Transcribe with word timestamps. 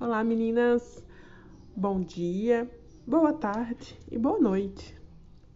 Olá, 0.00 0.22
meninas. 0.22 1.04
Bom 1.74 2.00
dia, 2.00 2.70
boa 3.04 3.32
tarde 3.32 3.98
e 4.08 4.16
boa 4.16 4.38
noite. 4.38 4.96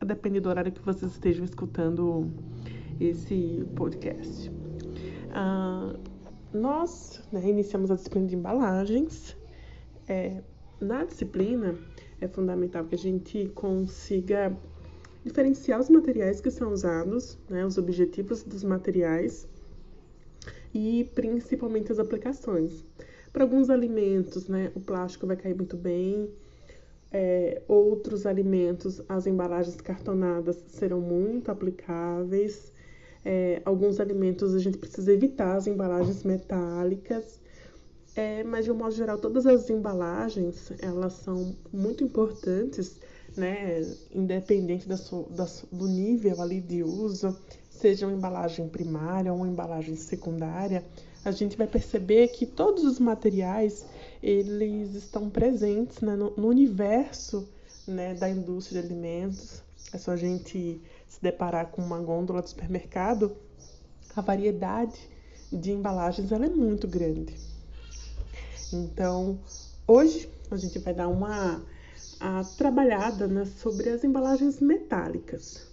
A 0.00 0.04
depender 0.04 0.40
do 0.40 0.48
horário 0.48 0.72
que 0.72 0.80
vocês 0.80 1.12
estejam 1.12 1.44
escutando 1.44 2.28
esse 2.98 3.64
podcast. 3.76 4.50
Ah, 5.30 5.94
nós 6.52 7.22
né, 7.30 7.48
iniciamos 7.48 7.88
a 7.92 7.94
disciplina 7.94 8.26
de 8.26 8.34
embalagens. 8.34 9.36
É, 10.08 10.42
na 10.80 11.04
disciplina, 11.04 11.78
é 12.20 12.26
fundamental 12.26 12.84
que 12.84 12.96
a 12.96 12.98
gente 12.98 13.48
consiga 13.50 14.58
diferenciar 15.24 15.78
os 15.78 15.88
materiais 15.88 16.40
que 16.40 16.50
são 16.50 16.72
usados, 16.72 17.38
né, 17.48 17.64
os 17.64 17.78
objetivos 17.78 18.42
dos 18.42 18.64
materiais 18.64 19.48
e 20.74 21.08
principalmente 21.14 21.92
as 21.92 22.00
aplicações. 22.00 22.84
Para 23.32 23.44
alguns 23.44 23.70
alimentos, 23.70 24.46
né, 24.46 24.70
o 24.74 24.80
plástico 24.80 25.26
vai 25.26 25.36
cair 25.36 25.54
muito 25.54 25.76
bem. 25.76 26.28
É, 27.10 27.62
outros 27.66 28.26
alimentos, 28.26 29.00
as 29.08 29.26
embalagens 29.26 29.80
cartonadas 29.80 30.56
serão 30.68 31.00
muito 31.00 31.50
aplicáveis. 31.50 32.70
É, 33.24 33.62
alguns 33.64 34.00
alimentos 34.00 34.54
a 34.54 34.58
gente 34.58 34.76
precisa 34.76 35.12
evitar 35.12 35.56
as 35.56 35.66
embalagens 35.66 36.24
metálicas. 36.24 37.40
É, 38.14 38.44
mas 38.44 38.66
de 38.66 38.70
um 38.70 38.74
modo 38.74 38.94
geral, 38.94 39.16
todas 39.16 39.46
as 39.46 39.70
embalagens 39.70 40.70
elas 40.80 41.14
são 41.14 41.56
muito 41.72 42.04
importantes, 42.04 43.00
né? 43.34 43.80
Independente 44.10 44.86
da 44.86 44.98
sua, 44.98 45.26
da, 45.30 45.46
do 45.70 45.88
nível 45.88 46.42
ali 46.42 46.60
de 46.60 46.82
uso, 46.82 47.34
seja 47.70 48.06
uma 48.06 48.14
embalagem 48.14 48.68
primária 48.68 49.32
ou 49.32 49.38
uma 49.38 49.48
embalagem 49.48 49.96
secundária 49.96 50.84
a 51.24 51.30
gente 51.30 51.56
vai 51.56 51.66
perceber 51.66 52.28
que 52.28 52.44
todos 52.46 52.84
os 52.84 52.98
materiais 52.98 53.84
eles 54.22 54.94
estão 54.94 55.30
presentes 55.30 56.00
né, 56.00 56.16
no, 56.16 56.30
no, 56.36 56.48
universo 56.48 57.48
né, 57.86 58.14
da 58.14 58.28
indústria 58.28 58.82
de 58.82 58.88
alimentos. 58.88 59.62
É 59.92 59.98
só 59.98 60.12
a 60.12 60.16
gente 60.16 60.80
se 61.08 61.22
deparar 61.22 61.66
com 61.70 61.82
uma 61.82 62.00
gôndola 62.00 62.42
do 62.42 62.48
supermercado, 62.48 63.36
a 64.16 64.20
variedade 64.20 64.98
de 65.52 65.70
embalagens 65.70 66.32
ela 66.32 66.46
é 66.46 66.48
muito 66.48 66.88
grande. 66.88 67.36
Então, 68.72 69.38
hoje 69.86 70.28
a 70.50 70.56
gente 70.56 70.78
vai 70.78 70.94
dar 70.94 71.08
uma 71.08 71.62
trabalhada 72.56 73.26
né, 73.26 73.44
sobre 73.44 73.90
as 73.90 74.04
embalagens 74.04 74.60
metálicas. 74.60 75.66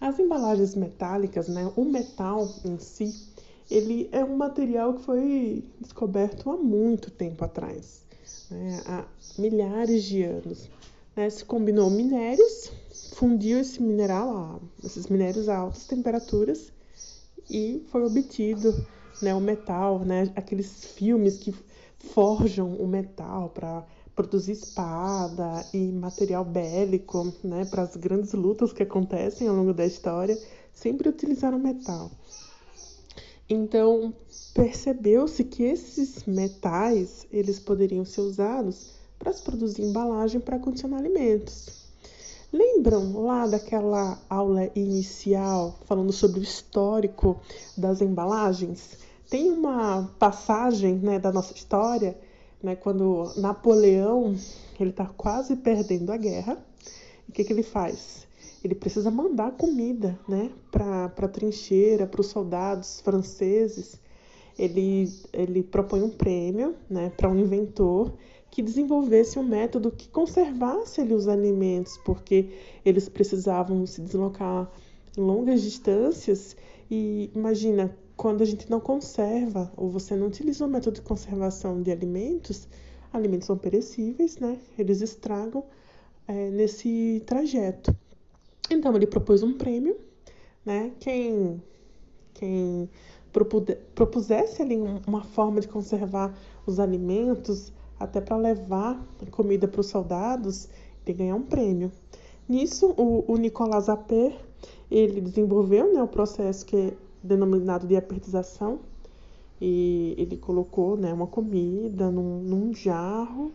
As 0.00 0.18
embalagens 0.18 0.74
metálicas, 0.74 1.48
né, 1.48 1.70
o 1.76 1.84
metal 1.84 2.48
em 2.64 2.78
si, 2.78 3.31
ele 3.72 4.08
é 4.12 4.22
um 4.22 4.36
material 4.36 4.94
que 4.94 5.02
foi 5.02 5.64
descoberto 5.80 6.50
há 6.50 6.56
muito 6.56 7.10
tempo 7.10 7.42
atrás, 7.42 8.02
né? 8.50 8.82
há 8.86 9.04
milhares 9.38 10.04
de 10.04 10.22
anos. 10.22 10.68
Né? 11.16 11.30
Se 11.30 11.42
combinou 11.42 11.88
minérios, 11.88 12.70
fundiu 13.14 13.58
esse 13.58 13.82
mineral, 13.82 14.36
a, 14.36 14.86
esses 14.86 15.06
minérios 15.06 15.48
a 15.48 15.56
altas 15.56 15.86
temperaturas 15.86 16.70
e 17.48 17.82
foi 17.90 18.04
obtido 18.04 18.74
né, 19.22 19.34
o 19.34 19.40
metal, 19.40 20.00
né? 20.00 20.30
aqueles 20.36 20.84
filmes 20.84 21.38
que 21.38 21.54
forjam 21.98 22.74
o 22.74 22.86
metal 22.86 23.48
para 23.48 23.86
produzir 24.14 24.52
espada 24.52 25.64
e 25.72 25.90
material 25.90 26.44
bélico, 26.44 27.32
né, 27.42 27.64
para 27.64 27.82
as 27.82 27.96
grandes 27.96 28.34
lutas 28.34 28.70
que 28.70 28.82
acontecem 28.82 29.48
ao 29.48 29.54
longo 29.54 29.72
da 29.72 29.86
história, 29.86 30.38
sempre 30.74 31.08
utilizaram 31.08 31.58
metal. 31.58 32.10
Então, 33.54 34.14
percebeu-se 34.54 35.44
que 35.44 35.62
esses 35.62 36.24
metais, 36.24 37.26
eles 37.30 37.58
poderiam 37.58 38.02
ser 38.02 38.22
usados 38.22 38.92
para 39.18 39.30
se 39.30 39.42
produzir 39.42 39.82
embalagem 39.82 40.40
para 40.40 40.58
condicionar 40.58 40.98
alimentos. 40.98 41.68
Lembram 42.50 43.22
lá 43.22 43.46
daquela 43.46 44.18
aula 44.30 44.70
inicial 44.74 45.78
falando 45.84 46.14
sobre 46.14 46.40
o 46.40 46.42
histórico 46.42 47.42
das 47.76 48.00
embalagens? 48.00 48.96
Tem 49.28 49.50
uma 49.50 50.10
passagem 50.18 50.94
né, 50.94 51.18
da 51.18 51.30
nossa 51.30 51.52
história, 51.52 52.16
né, 52.62 52.74
quando 52.74 53.34
Napoleão 53.36 54.34
ele 54.80 54.90
está 54.90 55.04
quase 55.14 55.56
perdendo 55.56 56.10
a 56.10 56.16
guerra. 56.16 56.56
O 57.28 57.32
que, 57.32 57.44
que 57.44 57.52
ele 57.52 57.62
faz? 57.62 58.26
Ele 58.66 58.74
precisa 58.74 59.10
mandar 59.10 59.52
comida 59.52 60.18
né, 60.28 60.50
para 60.70 61.06
a 61.06 61.28
trincheira, 61.28 62.06
para 62.06 62.20
os 62.20 62.28
soldados 62.28 63.00
franceses. 63.00 64.00
Ele, 64.58 65.10
ele 65.32 65.62
propõe 65.62 66.02
um 66.02 66.10
prêmio 66.10 66.74
né, 66.88 67.10
para 67.16 67.28
um 67.28 67.38
inventor 67.38 68.12
que 68.50 68.62
desenvolvesse 68.62 69.38
um 69.38 69.42
método 69.42 69.90
que 69.90 70.08
conservasse 70.08 71.00
ali 71.00 71.14
os 71.14 71.26
alimentos, 71.26 71.96
porque 72.04 72.50
eles 72.84 73.08
precisavam 73.08 73.86
se 73.86 74.02
deslocar 74.02 74.70
longas 75.16 75.62
distâncias. 75.62 76.54
E 76.90 77.30
imagina, 77.34 77.96
quando 78.14 78.42
a 78.42 78.44
gente 78.44 78.70
não 78.70 78.78
conserva 78.78 79.72
ou 79.76 79.88
você 79.88 80.14
não 80.14 80.26
utiliza 80.26 80.66
o 80.66 80.68
método 80.68 80.96
de 80.96 81.02
conservação 81.02 81.80
de 81.80 81.90
alimentos, 81.90 82.68
alimentos 83.12 83.46
são 83.46 83.56
perecíveis, 83.56 84.38
né? 84.38 84.58
Eles 84.78 85.00
estragam 85.00 85.64
é, 86.28 86.50
nesse 86.50 87.22
trajeto. 87.26 87.96
Então 88.72 88.94
ele 88.96 89.06
propôs 89.06 89.42
um 89.42 89.52
prêmio, 89.52 89.96
né? 90.64 90.92
Quem, 90.98 91.62
quem 92.34 92.88
propusesse 93.94 94.62
ali 94.62 94.76
uma 95.06 95.22
forma 95.22 95.60
de 95.60 95.68
conservar 95.68 96.34
os 96.66 96.80
alimentos, 96.80 97.72
até 97.98 98.20
para 98.20 98.36
levar 98.36 99.04
comida 99.30 99.68
para 99.68 99.80
os 99.80 99.86
soldados, 99.86 100.68
e 101.06 101.12
ganhar 101.12 101.34
um 101.34 101.42
prêmio. 101.42 101.90
Nisso, 102.48 102.94
o, 102.96 103.24
o 103.26 103.36
Nicolas 103.36 103.88
Appert, 103.88 104.36
ele 104.90 105.20
desenvolveu 105.20 105.92
né, 105.92 106.02
o 106.02 106.08
processo 106.08 106.64
que 106.64 106.76
é 106.76 106.94
denominado 107.22 107.86
de 107.86 107.96
apertização, 107.96 108.80
e 109.60 110.14
ele 110.18 110.36
colocou 110.36 110.96
né, 110.96 111.12
uma 111.12 111.26
comida 111.26 112.10
num, 112.10 112.40
num 112.40 112.74
jarro 112.74 113.52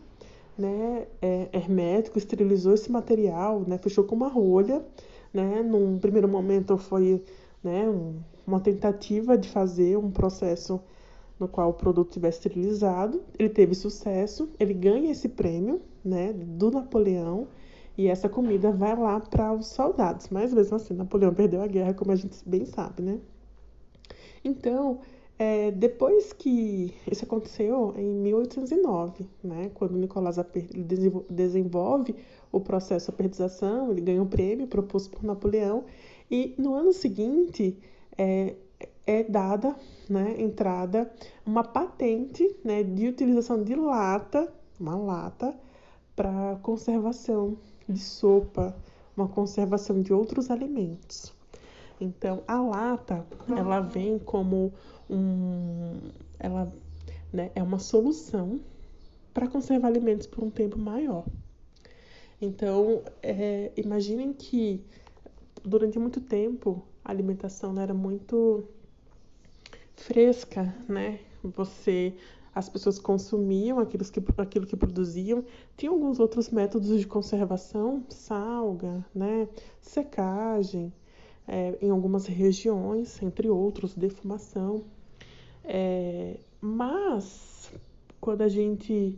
né, 0.58 1.08
é, 1.22 1.50
hermético, 1.54 2.18
esterilizou 2.18 2.74
esse 2.74 2.92
material, 2.92 3.64
né, 3.68 3.78
fechou 3.78 4.04
com 4.04 4.16
uma 4.16 4.28
rolha. 4.28 4.86
Né, 5.34 5.62
num 5.62 6.00
primeiro 6.00 6.28
momento 6.28 6.78
foi 6.78 7.24
né, 7.64 7.88
um, 7.90 8.16
uma 8.46 8.60
tentativa 8.60 9.38
de 9.38 9.50
fazer 9.50 9.98
um 9.98 10.10
processo 10.10 10.80
no 11.40 11.48
qual 11.48 11.70
o 11.70 11.74
produto 11.74 12.12
tivesse 12.12 12.40
esterilizado. 12.40 13.22
Ele 13.38 13.50
teve 13.50 13.76
sucesso, 13.76 14.50
ele 14.60 14.74
ganha 14.74 15.12
esse 15.12 15.30
prêmio 15.30 15.82
né, 16.04 16.34
do 16.34 16.72
Napoleão 16.72 17.48
e 17.98 18.08
essa 18.08 18.30
comida 18.30 18.72
vai 18.72 18.96
lá 18.96 19.20
para 19.20 19.52
os 19.54 19.68
soldados. 19.68 20.30
Mas 20.30 20.54
mesmo 20.54 20.76
assim, 20.76 20.94
Napoleão 20.94 21.34
perdeu 21.34 21.62
a 21.62 21.68
guerra, 21.68 21.94
como 21.94 22.12
a 22.12 22.16
gente 22.16 22.38
bem 22.46 22.66
sabe, 22.66 23.02
né? 23.02 23.20
Então, 24.44 25.00
é, 25.40 25.70
depois 25.72 26.34
que 26.34 26.94
isso 27.10 27.24
aconteceu 27.24 27.94
em 27.96 28.08
1809, 28.08 29.28
né, 29.44 29.70
quando 29.76 29.98
Nicolás 29.98 30.38
desenvolve 31.30 32.16
o 32.52 32.60
processo 32.60 33.12
de 33.12 33.16
apertização, 33.16 33.92
ele 33.92 34.02
ganha 34.02 34.22
um 34.22 34.28
prêmio 34.28 34.68
proposto 34.68 35.12
por 35.12 35.24
Napoleão, 35.24 35.86
e 36.30 36.56
no 36.58 36.74
ano 36.74 36.92
seguinte 36.92 37.78
é, 38.18 38.56
é 39.06 39.24
dada 39.24 39.76
né, 40.10 40.36
entrada 40.40 41.12
uma 41.46 41.64
patente 41.64 42.56
né, 42.64 42.82
de 42.84 43.08
utilização 43.08 43.64
de 43.64 43.76
lata, 43.76 44.52
uma 44.80 44.96
lata, 44.96 45.56
para 46.16 46.58
conservação 46.64 47.58
de 47.88 48.00
sopa, 48.00 48.76
uma 49.16 49.28
conservação 49.28 50.02
de 50.02 50.12
outros 50.12 50.50
alimentos. 50.50 51.32
Então, 52.02 52.44
a 52.48 52.60
lata, 52.60 53.26
ela 53.56 53.80
vem 53.80 54.20
como 54.20 54.74
um, 55.10 56.00
ela 56.40 56.72
né, 57.32 57.52
é 57.56 57.62
uma 57.62 57.80
solução 57.80 58.60
para 59.34 59.48
conservar 59.48 59.88
alimentos 59.88 60.28
por 60.28 60.44
um 60.44 60.50
tempo 60.50 60.78
maior. 60.78 61.26
Então, 62.42 63.02
é, 63.22 63.72
imaginem 63.76 64.34
que 64.34 64.84
durante 65.64 65.98
muito 65.98 66.22
tempo 66.22 66.84
a 67.04 67.12
alimentação 67.12 67.80
era 67.80 67.94
muito 67.94 68.64
fresca, 69.96 70.74
né? 70.88 71.20
Você, 71.44 72.14
as 72.54 72.70
pessoas 72.70 73.00
consumiam 73.00 73.80
aquilo 73.80 74.04
que, 74.06 74.24
aquilo 74.38 74.68
que 74.68 74.76
produziam. 74.76 75.44
Tinha 75.76 75.92
alguns 75.92 76.20
outros 76.20 76.50
métodos 76.50 77.00
de 77.00 77.08
conservação, 77.08 78.04
salga, 78.10 79.06
né? 79.14 79.48
Secagem, 79.82 80.94
é, 81.48 81.78
em 81.82 81.90
algumas 81.90 82.26
regiões, 82.26 83.22
entre 83.22 83.50
outros, 83.50 83.96
defumação. 83.96 84.84
É, 85.68 86.38
mas 86.62 87.72
quando 88.22 88.42
a 88.42 88.48
gente 88.48 89.18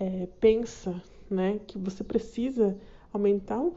é, 0.00 0.26
pensa 0.40 1.00
né, 1.30 1.60
que 1.66 1.78
você 1.78 2.02
precisa 2.02 2.76
aumentar 3.12 3.60
o 3.60 3.74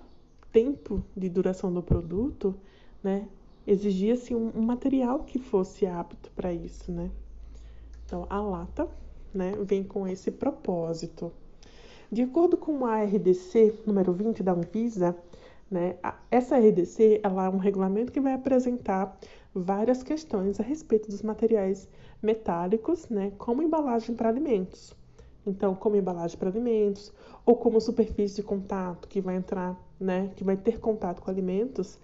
tempo 0.52 1.04
de 1.16 1.30
duração 1.30 1.74
do 1.74 1.84
produto, 1.84 2.56
né, 3.04 3.28
exigia-se 3.68 4.34
um, 4.34 4.52
um, 4.56 4.62
material 4.62 5.24
que 5.24 5.38
fosse 5.40 5.86
apto 5.86 6.32
para 6.32 6.54
isso. 6.54 6.92
Né? 6.92 7.12
Então, 8.06 8.26
a 8.30 8.42
lata 8.42 8.88
né, 9.34 9.54
vem 9.64 9.84
com 9.84 10.08
esse 10.08 10.32
propósito. 10.32 11.32
De 12.12 12.24
acordo 12.24 12.58
com 12.58 12.86
a 12.86 13.04
RDC 13.04 13.82
número 13.86 14.12
20 14.12 14.42
da 14.42 14.54
Anvisa, 14.54 15.16
né, 15.70 15.98
essa 16.32 16.58
RDC 16.58 17.20
ela 17.22 17.46
é 17.46 17.50
um 17.50 17.58
regulamento 17.58 18.12
que 18.12 18.20
vai 18.20 18.34
apresentar 18.34 19.16
várias 19.54 20.04
questões 20.04 20.60
a 20.60 20.64
respeito 20.64 21.10
dos 21.10 21.22
materiais 21.22 21.88
metálicos, 22.22 23.08
né, 23.10 23.32
como 23.38 23.62
embalagem 23.62 24.16
para 24.16 24.30
alimentos. 24.30 24.96
Então, 25.46 25.74
como 25.74 25.96
embalagem 25.96 26.38
para 26.38 26.50
alimentos 26.50 27.12
ou 27.46 27.56
como 27.56 27.82
superfície 27.82 28.36
de 28.36 28.44
contato 28.44 29.08
que 29.08 29.22
vai 29.22 29.36
entrar, 29.36 29.80
né, 30.00 30.32
que 30.36 30.44
vai 30.44 30.58
ter 30.58 30.80
contato 30.80 31.22
com 31.22 31.32
alimentos, 31.32 32.00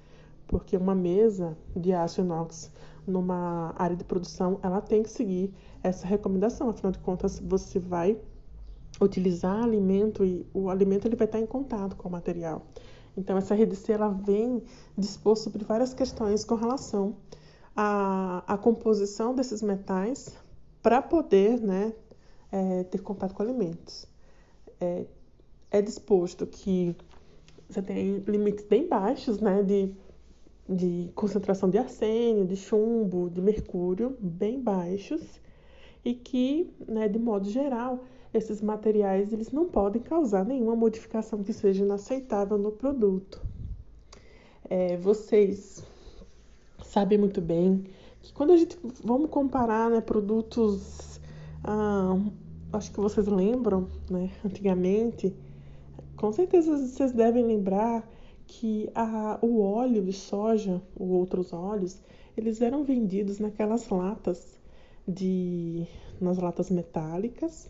porque 0.47 0.75
uma 0.77 0.95
mesa 0.95 1.57
de 1.75 1.93
aço 1.93 2.21
inox 2.21 2.71
numa 3.05 3.73
área 3.77 3.95
de 3.95 4.03
produção, 4.03 4.59
ela 4.63 4.81
tem 4.81 5.03
que 5.03 5.09
seguir 5.09 5.53
essa 5.83 6.07
recomendação. 6.07 6.69
Afinal 6.69 6.91
de 6.91 6.99
contas, 6.99 7.39
você 7.39 7.77
vai 7.77 8.17
utilizar 8.99 9.63
alimento 9.63 10.23
e 10.25 10.45
o 10.53 10.69
alimento 10.69 11.07
ele 11.07 11.15
vai 11.15 11.25
estar 11.25 11.39
em 11.39 11.45
contato 11.45 11.95
com 11.95 12.07
o 12.07 12.11
material. 12.11 12.65
Então, 13.17 13.37
essa 13.37 13.55
RDC 13.55 13.91
ela 13.91 14.09
vem 14.09 14.63
dispor 14.97 15.35
sobre 15.37 15.63
várias 15.63 15.93
questões 15.93 16.43
com 16.43 16.55
relação 16.55 17.15
à, 17.75 18.43
à 18.45 18.57
composição 18.57 19.33
desses 19.33 19.61
metais 19.61 20.35
para 20.81 21.01
poder 21.01 21.61
né, 21.61 21.93
é, 22.51 22.83
ter 22.83 23.01
contato 23.01 23.33
com 23.33 23.41
alimentos. 23.41 24.05
É, 24.79 25.05
é 25.71 25.81
disposto 25.81 26.45
que 26.45 26.95
você 27.69 27.81
tem 27.81 28.17
limites 28.19 28.65
bem 28.65 28.87
baixos 28.87 29.39
né, 29.39 29.63
de, 29.63 29.93
de 30.69 31.11
concentração 31.15 31.69
de 31.69 31.77
arsênio, 31.77 32.45
de 32.45 32.55
chumbo, 32.55 33.29
de 33.29 33.41
mercúrio, 33.41 34.15
bem 34.19 34.61
baixos, 34.61 35.21
e 36.05 36.13
que, 36.13 36.71
né, 36.87 37.09
de 37.09 37.17
modo 37.17 37.49
geral, 37.49 38.05
esses 38.31 38.61
materiais 38.61 39.33
eles 39.33 39.51
não 39.51 39.65
podem 39.65 40.01
causar 40.01 40.45
nenhuma 40.45 40.75
modificação 40.75 41.43
que 41.43 41.51
seja 41.51 41.83
inaceitável 41.83 42.59
no 42.59 42.71
produto. 42.71 43.41
É, 44.69 44.95
vocês 44.97 45.83
sabem 46.83 47.17
muito 47.17 47.41
bem 47.41 47.85
que 48.21 48.31
quando 48.33 48.53
a 48.53 48.57
gente 48.57 48.77
vamos 49.03 49.29
comparar 49.29 49.89
né, 49.89 49.99
produtos, 49.99 51.19
ah, 51.63 52.17
acho 52.73 52.91
que 52.91 52.99
vocês 52.99 53.27
lembram, 53.27 53.87
né, 54.09 54.29
antigamente, 54.45 55.33
com 56.15 56.31
certeza 56.31 56.77
vocês 56.77 57.11
devem 57.11 57.43
lembrar 57.43 58.07
que 58.47 58.89
a, 58.93 59.39
o 59.41 59.59
óleo 59.61 60.03
de 60.03 60.13
soja 60.13 60.81
ou 60.95 61.09
outros 61.09 61.51
óleos 61.51 61.99
eles 62.37 62.61
eram 62.61 62.83
vendidos 62.83 63.39
naquelas 63.39 63.89
latas 63.89 64.54
de 65.07 65.85
nas 66.19 66.37
latas 66.37 66.69
metálicas 66.69 67.69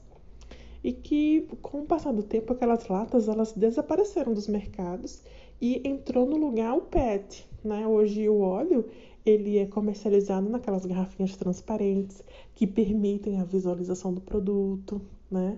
e 0.84 0.94
que 0.94 1.48
com 1.62 1.82
o 1.82 1.86
passar 1.86 2.14
do 2.14 2.22
tempo 2.22 2.54
aquelas 2.54 2.88
latas 2.88 3.28
elas 3.28 3.54
desapareceram 3.54 4.34
dos 4.34 4.48
mercados 4.48 5.22
e 5.60 5.82
entrou 5.88 6.28
no 6.28 6.38
lugar 6.38 6.76
o 6.76 6.82
PET, 6.82 7.46
né? 7.64 7.88
Hoje 7.88 8.30
o 8.30 8.40
óleo 8.40 8.86
ele 9.26 9.58
é 9.58 9.66
comercializado 9.66 10.48
naquelas 10.48 10.86
garrafinhas 10.86 11.36
transparentes 11.36 12.22
que 12.54 12.68
permitem 12.68 13.40
a 13.40 13.44
visualização 13.44 14.14
do 14.14 14.22
produto, 14.22 15.02
né? 15.30 15.58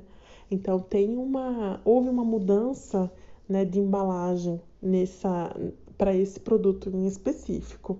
Então 0.49 0.79
tem 0.79 1.17
uma 1.17 1.81
houve 1.83 2.07
uma 2.07 2.23
mudança, 2.23 3.11
né, 3.49 3.65
de 3.65 3.79
embalagem 3.79 4.61
nessa 4.81 5.53
para 5.97 6.15
esse 6.15 6.39
produto 6.39 6.89
em 6.89 7.05
específico. 7.05 7.99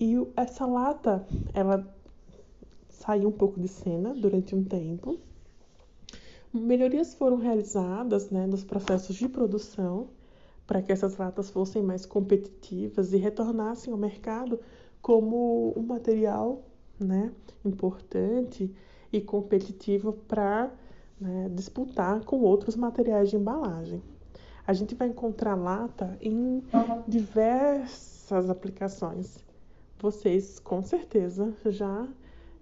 E 0.00 0.16
essa 0.36 0.64
lata, 0.64 1.26
ela 1.52 1.86
saiu 3.04 3.28
um 3.28 3.32
pouco 3.32 3.60
de 3.60 3.68
cena 3.68 4.14
durante 4.14 4.54
um 4.54 4.64
tempo 4.64 5.18
Melhorias 6.52 7.14
foram 7.14 7.38
realizadas 7.38 8.28
né, 8.30 8.46
nos 8.46 8.62
processos 8.62 9.16
de 9.16 9.26
produção 9.26 10.08
para 10.66 10.82
que 10.82 10.92
essas 10.92 11.16
latas 11.16 11.48
fossem 11.48 11.82
mais 11.82 12.04
competitivas 12.04 13.14
e 13.14 13.16
retornassem 13.16 13.90
ao 13.90 13.98
mercado 13.98 14.60
como 15.00 15.72
um 15.74 15.82
material 15.82 16.62
né, 17.00 17.32
importante 17.64 18.70
e 19.10 19.20
competitivo 19.20 20.12
para 20.28 20.70
né, 21.18 21.50
disputar 21.54 22.22
com 22.24 22.40
outros 22.40 22.76
materiais 22.76 23.30
de 23.30 23.36
embalagem. 23.36 24.02
A 24.66 24.74
gente 24.74 24.94
vai 24.94 25.08
encontrar 25.08 25.54
lata 25.54 26.18
em 26.20 26.62
diversas 27.08 28.50
aplicações. 28.50 29.42
Vocês 29.98 30.58
com 30.58 30.82
certeza 30.82 31.54
já 31.64 32.06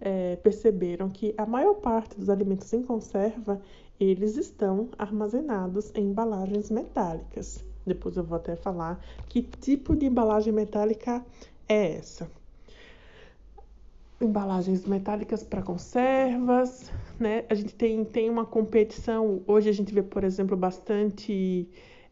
é, 0.01 0.37
perceberam 0.37 1.11
que 1.11 1.35
a 1.37 1.45
maior 1.45 1.75
parte 1.75 2.19
dos 2.19 2.31
alimentos 2.31 2.73
em 2.73 2.83
conserva 2.83 3.61
eles 4.01 4.37
estão 4.37 4.89
armazenados 4.99 5.93
em 5.95 6.07
embalagens 6.07 6.71
metálicas. 6.71 7.63
Depois 7.87 8.17
eu 8.17 8.25
vou 8.25 8.37
até 8.37 8.57
falar 8.57 8.99
que 9.29 9.43
tipo 9.43 9.95
de 9.95 10.07
embalagem 10.07 10.53
metálica 10.53 11.25
é 11.69 11.97
essa. 11.97 12.31
Embalagens 14.19 14.87
metálicas 14.87 15.43
para 15.43 15.63
conservas, 15.63 16.91
né? 17.19 17.45
A 17.49 17.55
gente 17.55 17.75
tem, 17.75 18.05
tem 18.05 18.31
uma 18.31 18.45
competição. 18.45 19.43
Hoje 19.47 19.69
a 19.69 19.73
gente 19.73 19.93
vê, 19.93 20.03
por 20.03 20.25
exemplo, 20.25 20.57
bastante 20.57 21.69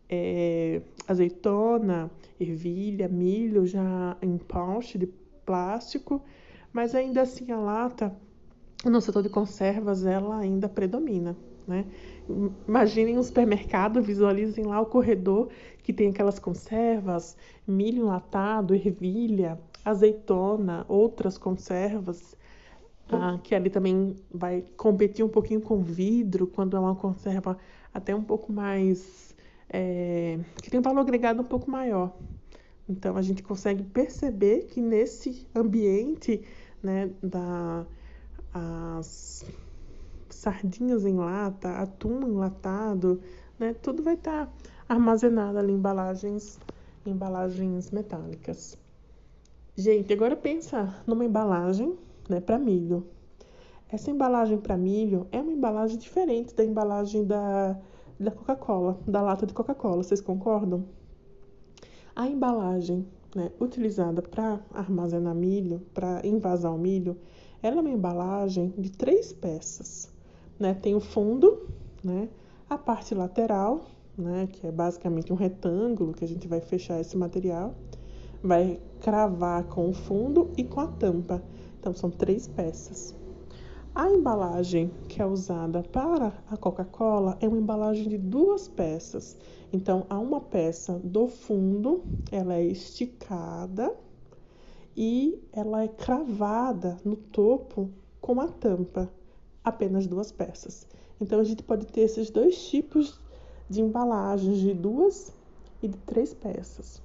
é, 0.08 0.80
azeitona, 1.06 2.10
ervilha, 2.40 3.08
milho 3.08 3.66
já 3.66 4.16
em 4.22 4.36
pouch 4.38 4.98
de 4.98 5.06
plástico 5.44 6.22
mas 6.78 6.94
ainda 6.94 7.22
assim 7.22 7.50
a 7.50 7.56
lata 7.56 8.14
no 8.84 9.00
setor 9.00 9.24
de 9.24 9.28
conservas 9.28 10.06
ela 10.06 10.38
ainda 10.38 10.68
predomina. 10.68 11.36
Né? 11.66 11.84
Imaginem 12.68 13.18
um 13.18 13.22
supermercado, 13.24 14.00
visualizem 14.00 14.64
lá 14.64 14.80
o 14.80 14.86
corredor 14.86 15.48
que 15.82 15.92
tem 15.92 16.10
aquelas 16.10 16.38
conservas, 16.38 17.36
milho 17.66 18.02
enlatado, 18.02 18.76
ervilha, 18.76 19.58
azeitona, 19.84 20.86
outras 20.88 21.36
conservas, 21.36 22.36
ah, 23.10 23.40
que 23.42 23.56
ali 23.56 23.70
também 23.70 24.14
vai 24.32 24.64
competir 24.76 25.24
um 25.24 25.28
pouquinho 25.28 25.60
com 25.60 25.82
vidro, 25.82 26.46
quando 26.46 26.76
é 26.76 26.80
uma 26.80 26.94
conserva 26.94 27.58
até 27.92 28.14
um 28.14 28.22
pouco 28.22 28.52
mais. 28.52 29.34
É, 29.68 30.38
que 30.62 30.70
tem 30.70 30.78
um 30.78 30.82
valor 30.82 31.00
agregado 31.00 31.42
um 31.42 31.44
pouco 31.44 31.68
maior. 31.68 32.14
Então 32.88 33.16
a 33.16 33.22
gente 33.22 33.42
consegue 33.42 33.82
perceber 33.82 34.66
que 34.66 34.80
nesse 34.80 35.46
ambiente 35.54 36.42
né, 36.82 37.10
da 37.22 37.86
as 38.52 39.44
sardinhas 40.28 41.04
em 41.04 41.16
lata, 41.16 41.70
atum 41.78 42.22
enlatado, 42.22 43.20
né, 43.58 43.74
tudo 43.74 44.02
vai 44.02 44.14
estar 44.14 44.46
tá 44.46 44.52
armazenado 44.88 45.58
ali 45.58 45.72
em 45.72 45.76
embalagens, 45.76 46.58
embalagens 47.04 47.90
metálicas. 47.90 48.78
Gente, 49.76 50.12
agora 50.12 50.36
pensa 50.36 50.94
numa 51.06 51.24
embalagem, 51.24 51.96
né, 52.28 52.40
para 52.40 52.58
milho. 52.58 53.06
Essa 53.88 54.10
embalagem 54.10 54.58
para 54.58 54.76
milho 54.76 55.26
é 55.32 55.40
uma 55.40 55.52
embalagem 55.52 55.96
diferente 55.98 56.54
da 56.54 56.64
embalagem 56.64 57.24
da, 57.24 57.78
da 58.18 58.30
Coca-Cola, 58.30 58.98
da 59.06 59.22
lata 59.22 59.46
de 59.46 59.54
Coca-Cola, 59.54 60.02
vocês 60.02 60.20
concordam? 60.20 60.84
A 62.14 62.26
embalagem 62.26 63.06
né, 63.34 63.50
utilizada 63.60 64.22
para 64.22 64.60
armazenar 64.72 65.34
milho, 65.34 65.82
para 65.92 66.20
envasar 66.24 66.74
o 66.74 66.78
milho, 66.78 67.16
ela 67.62 67.76
é 67.76 67.80
uma 67.80 67.90
embalagem 67.90 68.72
de 68.76 68.90
três 68.90 69.32
peças. 69.32 70.08
Né? 70.58 70.74
Tem 70.74 70.94
o 70.94 71.00
fundo, 71.00 71.68
né, 72.02 72.28
a 72.68 72.78
parte 72.78 73.14
lateral, 73.14 73.86
né, 74.16 74.48
que 74.50 74.66
é 74.66 74.72
basicamente 74.72 75.32
um 75.32 75.36
retângulo 75.36 76.12
que 76.12 76.24
a 76.24 76.28
gente 76.28 76.48
vai 76.48 76.60
fechar 76.60 77.00
esse 77.00 77.16
material, 77.16 77.74
vai 78.42 78.80
cravar 79.00 79.64
com 79.64 79.88
o 79.88 79.92
fundo 79.92 80.50
e 80.56 80.64
com 80.64 80.80
a 80.80 80.86
tampa. 80.86 81.42
Então 81.78 81.94
são 81.94 82.10
três 82.10 82.48
peças. 82.48 83.14
A 83.98 84.08
embalagem 84.08 84.92
que 85.08 85.20
é 85.20 85.26
usada 85.26 85.82
para 85.82 86.32
a 86.48 86.56
Coca-Cola 86.56 87.36
é 87.40 87.48
uma 87.48 87.58
embalagem 87.58 88.08
de 88.08 88.16
duas 88.16 88.68
peças. 88.68 89.36
Então, 89.72 90.06
há 90.08 90.16
uma 90.20 90.40
peça 90.40 91.00
do 91.02 91.26
fundo, 91.26 92.04
ela 92.30 92.54
é 92.54 92.62
esticada 92.62 93.92
e 94.96 95.42
ela 95.52 95.82
é 95.82 95.88
cravada 95.88 96.96
no 97.04 97.16
topo 97.16 97.90
com 98.20 98.40
a 98.40 98.46
tampa, 98.46 99.10
apenas 99.64 100.06
duas 100.06 100.30
peças. 100.30 100.86
Então, 101.20 101.40
a 101.40 101.44
gente 101.44 101.64
pode 101.64 101.84
ter 101.86 102.02
esses 102.02 102.30
dois 102.30 102.68
tipos 102.68 103.20
de 103.68 103.82
embalagens, 103.82 104.58
de 104.58 104.74
duas 104.74 105.32
e 105.82 105.88
de 105.88 105.96
três 106.06 106.32
peças. 106.32 107.02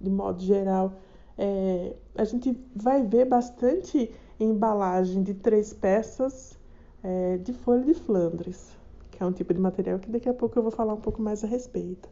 De 0.00 0.08
modo 0.08 0.40
geral, 0.40 0.94
é, 1.36 1.94
a 2.14 2.24
gente 2.24 2.58
vai 2.74 3.02
ver 3.06 3.26
bastante 3.26 4.10
embalagem 4.44 5.22
de 5.22 5.34
três 5.34 5.72
peças 5.72 6.58
é, 7.02 7.38
de 7.38 7.52
folha 7.52 7.84
de 7.84 7.94
Flandres, 7.94 8.76
que 9.10 9.22
é 9.22 9.26
um 9.26 9.32
tipo 9.32 9.52
de 9.52 9.60
material 9.60 9.98
que 9.98 10.10
daqui 10.10 10.28
a 10.28 10.34
pouco 10.34 10.58
eu 10.58 10.62
vou 10.62 10.72
falar 10.72 10.94
um 10.94 11.00
pouco 11.00 11.20
mais 11.20 11.44
a 11.44 11.46
respeito. 11.46 12.08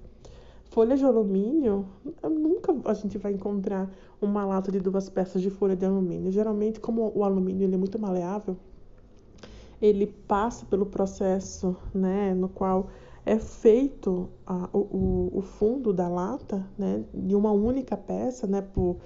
Folha 0.70 0.96
de 0.96 1.04
alumínio, 1.04 1.86
nunca 2.22 2.74
a 2.84 2.92
gente 2.92 3.16
vai 3.16 3.32
encontrar 3.32 3.90
uma 4.20 4.44
lata 4.44 4.70
de 4.70 4.78
duas 4.78 5.08
peças 5.08 5.40
de 5.40 5.48
folha 5.48 5.74
de 5.74 5.86
alumínio. 5.86 6.30
Geralmente, 6.30 6.78
como 6.78 7.10
o 7.14 7.24
alumínio 7.24 7.64
ele 7.64 7.74
é 7.74 7.78
muito 7.78 7.98
maleável, 7.98 8.56
ele 9.80 10.06
passa 10.06 10.66
pelo 10.66 10.84
processo, 10.84 11.76
né, 11.94 12.34
no 12.34 12.48
qual 12.48 12.88
é 13.24 13.38
feito 13.38 14.28
a, 14.46 14.68
o, 14.72 15.30
o, 15.34 15.42
fundo 15.42 15.92
da 15.92 16.08
lata, 16.08 16.66
né, 16.76 17.04
de 17.14 17.34
uma 17.34 17.52
única 17.52 17.96
peça, 17.96 18.46
né, 18.46 18.60
por 18.60 18.96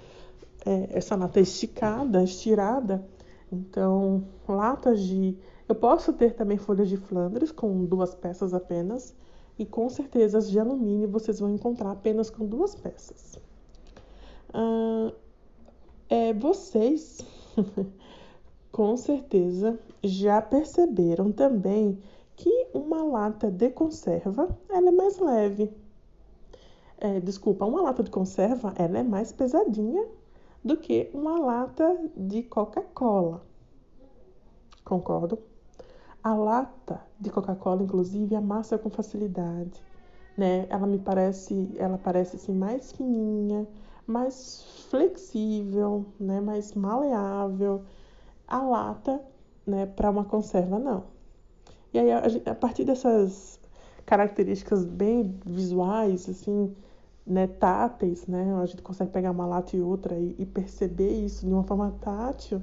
é, 0.65 0.89
essa 0.91 1.17
lata 1.17 1.41
esticada, 1.41 2.23
estirada. 2.23 3.05
Então, 3.53 4.25
latas 4.49 5.01
de. 5.01 5.37
Eu 5.69 5.75
posso 5.75 6.13
ter 6.15 6.35
também 6.35 6.57
folhas 6.57 6.89
de 6.89 6.97
Flandres 6.97 7.53
com 7.53 7.85
duas 7.85 8.15
peças 8.15 8.55
apenas, 8.55 9.15
e 9.59 9.67
com 9.67 9.89
certeza 9.89 10.39
as 10.39 10.51
de 10.51 10.59
alumínio 10.59 11.09
vocês 11.09 11.39
vão 11.39 11.51
encontrar 11.51 11.93
apenas 11.93 12.31
com 12.31 12.47
duas 12.47 12.75
peças. 12.75 13.39
Ah, 14.53 15.13
é, 16.09 16.33
vocês, 16.33 17.21
com 18.73 18.97
certeza, 18.97 19.79
já 20.03 20.41
perceberam 20.41 21.31
também 21.31 21.99
que 22.37 22.69
uma 22.73 23.03
lata 23.03 23.51
de 23.51 23.71
conserva 23.71 24.49
ela 24.69 24.89
é 24.89 24.93
mais 24.93 25.19
leve. 25.19 25.71
É, 26.99 27.21
desculpa, 27.21 27.67
uma 27.67 27.83
lata 27.83 28.03
de 28.03 28.11
conserva 28.11 28.73
ela 28.77 28.99
é 28.99 29.03
mais 29.03 29.33
pesadinha 29.33 30.07
do 30.65 30.77
que 30.77 31.11
uma 31.13 31.39
lata 31.39 31.99
de 32.17 32.43
Coca-Cola. 32.43 33.43
Concordo? 34.85 35.39
A 36.23 36.35
lata 36.35 37.01
de 37.19 37.31
Coca-Cola, 37.31 37.83
inclusive, 37.83 38.35
amassa 38.37 38.79
com 38.79 38.89
facilidade, 38.89 39.83
né? 40.37 40.67
Ela 40.71 40.87
me 40.87 40.99
parece, 40.99 41.73
ela 41.77 41.99
parece 41.99 42.37
assim 42.37 42.55
mais 42.55 42.93
fininha, 42.93 43.67
mais 44.07 44.87
flexível, 44.89 46.07
né? 46.19 46.41
Mais 46.41 46.75
maleável. 46.75 47.83
A 48.47 48.63
lata, 48.63 49.21
né? 49.67 49.87
Para 49.87 50.11
uma 50.11 50.25
conserva 50.25 50.79
não. 50.79 51.05
E 51.93 51.99
aí 51.99 52.13
a, 52.13 52.23
a 52.51 52.55
partir 52.55 52.85
dessas 52.85 53.61
características 54.07 54.85
bem 54.85 55.39
visuais, 55.45 56.29
assim, 56.29 56.75
né, 57.27 57.47
táteis, 57.47 58.27
né? 58.27 58.55
A 58.61 58.67
gente 58.67 58.83
consegue 58.83 59.11
pegar 59.11 59.31
uma 59.31 59.47
lata 59.47 59.77
e 59.77 59.81
outra 59.81 60.19
e, 60.19 60.35
e 60.39 60.47
perceber 60.47 61.11
isso 61.11 61.47
de 61.47 61.53
uma 61.53 61.63
forma 61.63 61.95
tátil. 62.01 62.63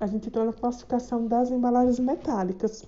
A 0.00 0.06
gente 0.06 0.28
entra 0.28 0.44
na 0.44 0.52
classificação 0.52 1.26
das 1.26 1.50
embalagens 1.50 1.98
metálicas. 1.98 2.84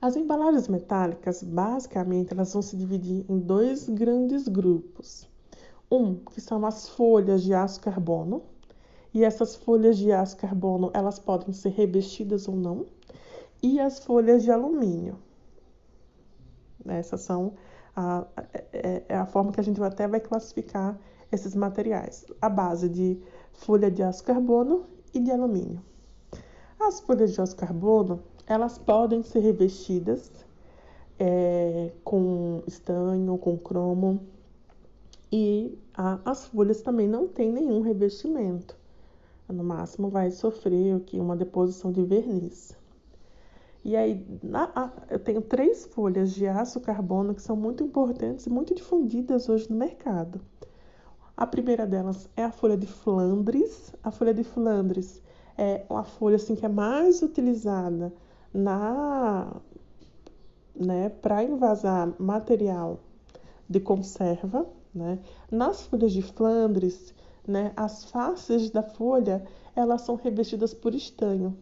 As 0.00 0.16
embalagens 0.16 0.68
metálicas, 0.68 1.42
basicamente, 1.42 2.32
elas 2.32 2.52
vão 2.52 2.62
se 2.62 2.76
dividir 2.76 3.24
em 3.28 3.38
dois 3.38 3.88
grandes 3.88 4.46
grupos. 4.46 5.28
Um, 5.90 6.16
que 6.16 6.40
são 6.40 6.64
as 6.64 6.88
folhas 6.90 7.42
de 7.42 7.54
aço 7.54 7.80
carbono, 7.80 8.42
e 9.12 9.24
essas 9.24 9.56
folhas 9.56 9.96
de 9.96 10.12
aço 10.12 10.36
carbono, 10.36 10.90
elas 10.94 11.18
podem 11.18 11.52
ser 11.52 11.70
revestidas 11.70 12.46
ou 12.46 12.54
não, 12.54 12.86
e 13.62 13.80
as 13.80 14.04
folhas 14.04 14.42
de 14.44 14.50
alumínio. 14.50 15.18
Essas 16.86 17.22
são 17.22 17.54
a, 17.98 18.24
é, 18.72 19.02
é 19.08 19.16
a 19.16 19.26
forma 19.26 19.50
que 19.50 19.58
a 19.58 19.62
gente 19.62 19.82
até 19.82 20.06
vai 20.06 20.20
classificar 20.20 20.96
esses 21.32 21.54
materiais, 21.56 22.24
a 22.40 22.48
base 22.48 22.88
de 22.88 23.20
folha 23.52 23.90
de 23.90 24.04
aço 24.04 24.22
carbono 24.22 24.86
e 25.12 25.18
de 25.18 25.32
alumínio. 25.32 25.82
As 26.80 27.00
folhas 27.00 27.32
de 27.32 27.40
aço 27.40 27.56
carbono, 27.56 28.22
elas 28.46 28.78
podem 28.78 29.24
ser 29.24 29.40
revestidas 29.40 30.30
é, 31.18 31.90
com 32.04 32.62
estanho, 32.68 33.36
com 33.36 33.58
cromo, 33.58 34.20
e 35.30 35.76
a, 35.92 36.20
as 36.24 36.46
folhas 36.46 36.80
também 36.80 37.08
não 37.08 37.26
têm 37.26 37.50
nenhum 37.50 37.80
revestimento. 37.80 38.76
No 39.48 39.64
máximo 39.64 40.08
vai 40.08 40.30
sofrer 40.30 40.94
aqui 40.94 41.18
uma 41.18 41.34
deposição 41.34 41.90
de 41.90 42.04
verniz. 42.04 42.76
E 43.84 43.96
aí, 43.96 44.26
na, 44.42 44.92
eu 45.08 45.18
tenho 45.18 45.40
três 45.40 45.86
folhas 45.86 46.32
de 46.32 46.46
aço 46.46 46.80
carbono 46.80 47.34
que 47.34 47.42
são 47.42 47.56
muito 47.56 47.82
importantes 47.82 48.46
e 48.46 48.50
muito 48.50 48.74
difundidas 48.74 49.48
hoje 49.48 49.70
no 49.70 49.76
mercado. 49.76 50.40
A 51.36 51.46
primeira 51.46 51.86
delas 51.86 52.28
é 52.36 52.44
a 52.44 52.50
folha 52.50 52.76
de 52.76 52.86
Flandres. 52.86 53.94
A 54.02 54.10
folha 54.10 54.34
de 54.34 54.42
Flandres 54.42 55.22
é 55.56 55.84
uma 55.88 56.04
folha 56.04 56.36
assim 56.36 56.56
que 56.56 56.66
é 56.66 56.68
mais 56.68 57.22
utilizada 57.22 58.12
na 58.52 59.56
né, 60.74 61.08
para 61.08 61.42
envasar 61.42 62.12
material 62.18 63.00
de 63.68 63.80
conserva, 63.80 64.66
né? 64.94 65.18
Nas 65.50 65.82
folhas 65.82 66.12
de 66.12 66.22
Flandres, 66.22 67.14
né, 67.46 67.72
as 67.76 68.04
faces 68.04 68.70
da 68.70 68.82
folha, 68.82 69.44
elas 69.74 70.02
são 70.02 70.14
revestidas 70.16 70.72
por 70.72 70.94
estanho 70.94 71.56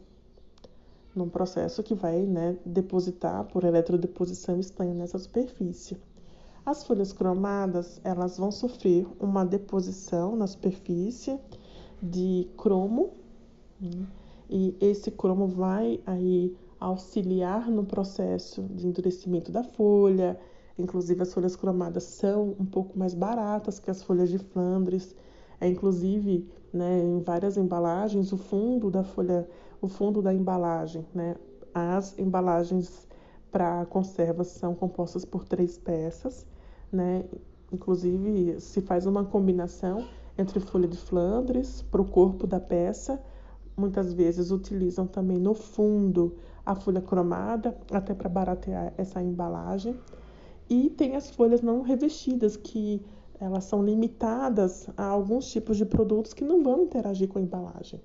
num 1.17 1.29
processo 1.29 1.83
que 1.83 1.95
vai 1.95 2.21
né, 2.27 2.57
depositar 2.65 3.45
por 3.45 3.65
eletrodeposição 3.65 4.61
estanho 4.61 4.95
nessa 4.95 5.19
superfície. 5.19 5.97
As 6.65 6.85
folhas 6.85 7.13
cromadas 7.13 8.01
elas 8.05 8.37
vão 8.37 8.51
sofrer 8.53 9.07
uma 9.19 9.45
deposição 9.45 10.37
na 10.37 10.47
superfície 10.47 11.41
de 12.03 12.47
cromo 12.57 13.15
né, 13.81 14.07
e 14.51 14.77
esse 14.81 15.11
cromo 15.11 15.47
vai 15.47 16.01
aí 16.05 16.55
auxiliar 16.79 17.71
no 17.71 17.85
processo 17.85 18.63
de 18.63 18.87
endurecimento 18.87 19.51
da 19.51 19.65
folha. 19.65 20.39
Inclusive 20.79 21.23
as 21.23 21.33
folhas 21.33 21.57
cromadas 21.57 22.05
são 22.05 22.55
um 22.61 22.67
pouco 22.67 22.99
mais 22.99 23.15
baratas 23.15 23.79
que 23.79 23.91
as 23.91 24.03
folhas 24.03 24.29
de 24.29 24.39
Flandres. 24.39 25.15
É 25.59 25.67
inclusive 25.67 26.47
né, 26.73 27.01
em 27.01 27.21
várias 27.23 27.57
embalagens 27.57 28.33
o 28.33 28.37
fundo 28.37 28.91
da 28.91 29.03
folha 29.03 29.49
o 29.80 29.88
fundo 29.88 30.23
da 30.23 30.33
embalagem, 30.33 31.06
né? 31.14 31.37
As 31.75 32.18
embalagens 32.18 33.06
para 33.50 33.85
conservas 33.87 34.49
são 34.49 34.75
compostas 34.75 35.25
por 35.25 35.45
três 35.45 35.78
peças, 35.78 36.47
né? 36.90 37.25
Inclusive, 37.73 38.61
se 38.61 38.80
faz 38.80 39.06
uma 39.06 39.25
combinação 39.25 40.06
entre 40.38 40.61
folha 40.61 40.88
de 40.88 40.97
Flandres 40.97 41.83
para 41.83 42.00
o 42.00 42.11
corpo 42.11 42.47
da 42.47 42.61
peça. 42.61 43.21
Muitas 43.76 44.12
vezes 44.12 44.50
utilizam 44.50 45.06
também 45.06 45.38
no 45.38 45.54
fundo 45.54 46.37
a 46.64 46.75
folha 46.75 47.00
cromada, 47.00 47.76
até 47.90 48.14
para 48.14 48.28
baratear 48.28 48.92
essa 48.97 49.23
embalagem. 49.23 49.99
E 50.68 50.90
tem 50.90 51.16
as 51.16 51.30
folhas 51.30 51.61
não 51.61 51.83
revestidas, 51.83 52.56
que 52.56 53.04
elas 53.38 53.64
são 53.64 53.85
limitadas 53.85 54.88
a 54.97 55.04
alguns 55.04 55.50
tipos 55.50 55.76
de 55.76 55.85
produtos 55.85 56.33
que 56.33 56.45
não 56.45 56.62
vão 56.62 56.85
interagir 56.85 57.28
com 57.28 57.38
a 57.38 57.42
embalagem 57.42 58.00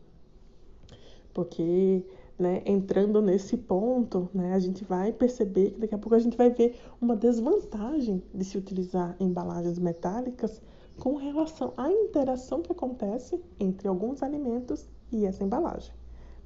porque 1.34 2.06
né, 2.38 2.62
entrando 2.66 3.22
nesse 3.22 3.56
ponto, 3.56 4.30
né, 4.34 4.54
a 4.54 4.60
gente 4.60 4.84
vai 4.84 5.14
perceber 5.14 5.72
que 5.72 5.80
daqui 5.80 5.96
a 5.96 5.98
pouco 5.98 6.16
a 6.16 6.20
gente 6.20 6.36
vai 6.36 6.50
ver 6.50 6.76
uma 7.00 7.16
desvantagem 7.16 8.24
de 8.34 8.44
se 8.44 8.58
utilizar 8.58 9.16
embalagens 9.20 9.78
metálicas 9.78 10.62
com 11.00 11.16
relação 11.16 11.74
à 11.78 11.92
interação 11.92 12.62
que 12.62 12.72
acontece 12.72 13.40
entre 13.60 13.88
alguns 13.88 14.24
alimentos 14.24 14.88
e 15.12 15.26
essa 15.26 15.44
embalagem. 15.44 15.94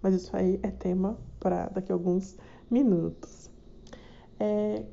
Mas 0.01 0.13
isso 0.15 0.35
aí 0.35 0.59
é 0.61 0.69
tema 0.69 1.17
para 1.39 1.67
daqui 1.69 1.91
a 1.91 1.95
alguns 1.95 2.37
minutos. 2.69 3.49
É, 4.39 4.85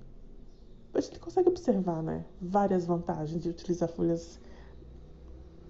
a 0.95 1.01
gente 1.01 1.19
consegue 1.19 1.49
observar 1.49 2.03
né, 2.03 2.25
várias 2.41 2.87
vantagens 2.87 3.43
de 3.43 3.49
utilizar 3.49 3.89
folhas 3.89 4.41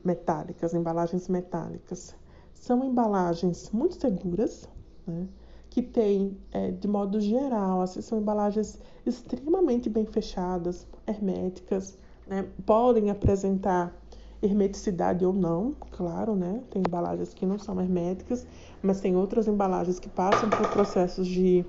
metálicas, 0.05 0.75
embalagens 0.75 1.29
metálicas. 1.29 2.14
São 2.62 2.85
embalagens 2.85 3.73
muito 3.73 4.00
seguras, 4.00 4.69
né? 5.04 5.26
que 5.69 5.83
têm, 5.83 6.38
é, 6.52 6.71
de 6.71 6.87
modo 6.87 7.21
geral, 7.21 7.81
assim, 7.81 8.00
são 8.00 8.21
embalagens 8.21 8.78
extremamente 9.04 9.90
bem 9.90 10.07
fechadas, 10.07 10.87
herméticas, 11.04 11.99
né? 12.25 12.49
podem 12.64 13.11
apresentar 13.11 13.92
hermeticidade 14.40 15.26
ou 15.26 15.33
não, 15.33 15.75
claro, 15.90 16.37
né? 16.37 16.62
Tem 16.71 16.85
embalagens 16.87 17.35
que 17.35 17.45
não 17.45 17.59
são 17.59 17.81
herméticas, 17.81 18.47
mas 18.81 19.00
tem 19.00 19.16
outras 19.16 19.49
embalagens 19.49 19.99
que 19.99 20.09
passam 20.09 20.49
por 20.49 20.69
processos 20.69 21.26
de 21.26 21.66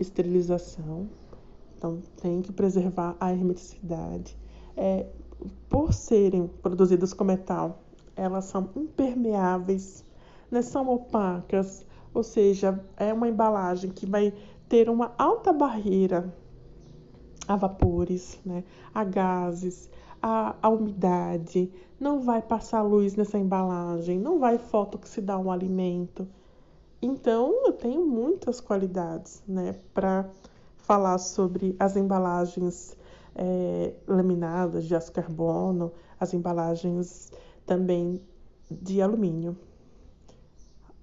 esterilização. 0.00 1.08
Então, 1.78 2.00
tem 2.20 2.42
que 2.42 2.52
preservar 2.52 3.16
a 3.20 3.30
hermeticidade. 3.30 4.36
É, 4.76 5.06
por 5.68 5.92
serem 5.92 6.48
produzidas 6.48 7.12
com 7.12 7.22
metal, 7.22 7.84
elas 8.16 8.46
são 8.46 8.70
impermeáveis 8.74 10.04
né, 10.50 10.62
são 10.62 10.88
opacas, 10.88 11.84
ou 12.12 12.22
seja, 12.22 12.82
é 12.96 13.12
uma 13.12 13.28
embalagem 13.28 13.90
que 13.90 14.06
vai 14.06 14.32
ter 14.68 14.88
uma 14.88 15.14
alta 15.18 15.52
barreira 15.52 16.32
a 17.46 17.56
vapores, 17.56 18.40
né, 18.44 18.64
a 18.94 19.04
gases, 19.04 19.88
a, 20.20 20.56
a 20.60 20.68
umidade, 20.68 21.70
não 21.98 22.20
vai 22.20 22.42
passar 22.42 22.82
luz 22.82 23.14
nessa 23.14 23.38
embalagem, 23.38 24.18
não 24.18 24.38
vai 24.38 24.58
fotoxidar 24.58 25.40
um 25.40 25.50
alimento. 25.50 26.26
Então, 27.00 27.66
eu 27.66 27.72
tenho 27.72 28.04
muitas 28.04 28.60
qualidades 28.60 29.42
né, 29.46 29.76
para 29.94 30.28
falar 30.76 31.18
sobre 31.18 31.76
as 31.78 31.96
embalagens 31.96 32.96
é, 33.34 33.94
laminadas 34.06 34.84
de 34.84 34.94
aço 34.94 35.12
carbono, 35.12 35.92
as 36.18 36.32
embalagens 36.32 37.30
também 37.66 38.20
de 38.70 39.02
alumínio. 39.02 39.56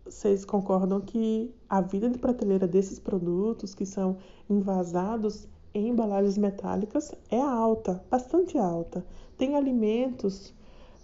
Vocês 0.06 0.44
concordam 0.44 1.00
que 1.00 1.54
a 1.70 1.80
vida 1.80 2.10
de 2.10 2.18
prateleira 2.18 2.68
desses 2.68 3.00
produtos 3.00 3.74
que 3.74 3.86
são 3.86 4.18
envasados 4.50 5.48
em 5.74 5.90
embalagens 5.90 6.38
metálicas 6.38 7.14
é 7.30 7.40
alta, 7.40 8.04
bastante 8.12 8.58
alta. 8.58 9.06
Tem 9.38 9.56
alimentos, 9.56 10.54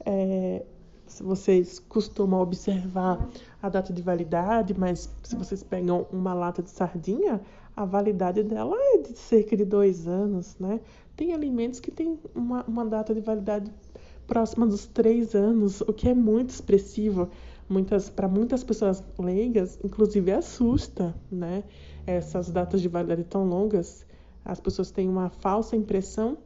é, 0.06 0.66
se 1.08 1.24
vocês 1.24 1.80
costumam 1.80 2.42
observar 2.42 3.28
a 3.62 3.70
data 3.70 3.92
de 3.92 4.02
validade, 4.02 4.78
mas 4.78 5.10
se 5.24 5.36
vocês 5.36 5.64
pegam 5.64 6.06
uma 6.12 6.34
lata 6.34 6.62
de 6.62 6.70
sardinha, 6.70 7.42
a 7.76 7.86
validade 7.86 8.44
dela 8.44 8.76
é 8.78 8.98
de 8.98 9.18
cerca 9.18 9.56
de 9.56 9.66
dois 9.66 10.08
anos, 10.08 10.56
né? 10.60 10.82
Tem 11.16 11.34
alimentos 11.34 11.80
que 11.80 11.90
têm 11.90 12.20
uma, 12.36 12.64
uma 12.66 12.86
data 12.86 13.14
de 13.16 13.22
validade 13.22 13.72
próxima 14.28 14.68
dos 14.68 14.86
três 14.86 15.34
anos, 15.34 15.82
o 15.82 15.92
que 15.92 16.08
é 16.08 16.14
muito 16.14 16.50
expressivo. 16.50 17.30
Muitas, 17.70 18.10
para 18.10 18.28
muitas 18.28 18.64
pessoas 18.64 19.04
leigas, 19.18 19.80
inclusive 19.84 20.32
assusta, 20.32 21.16
né? 21.32 21.64
Essas 22.06 22.50
datas 22.50 22.82
de 22.82 22.88
validade 22.88 23.24
tão 23.24 23.46
longas. 23.48 24.06
As 24.44 24.60
pessoas 24.60 24.90
têm 24.90 25.08
uma 25.08 25.30
falsa 25.30 25.76
impressão 25.76 26.40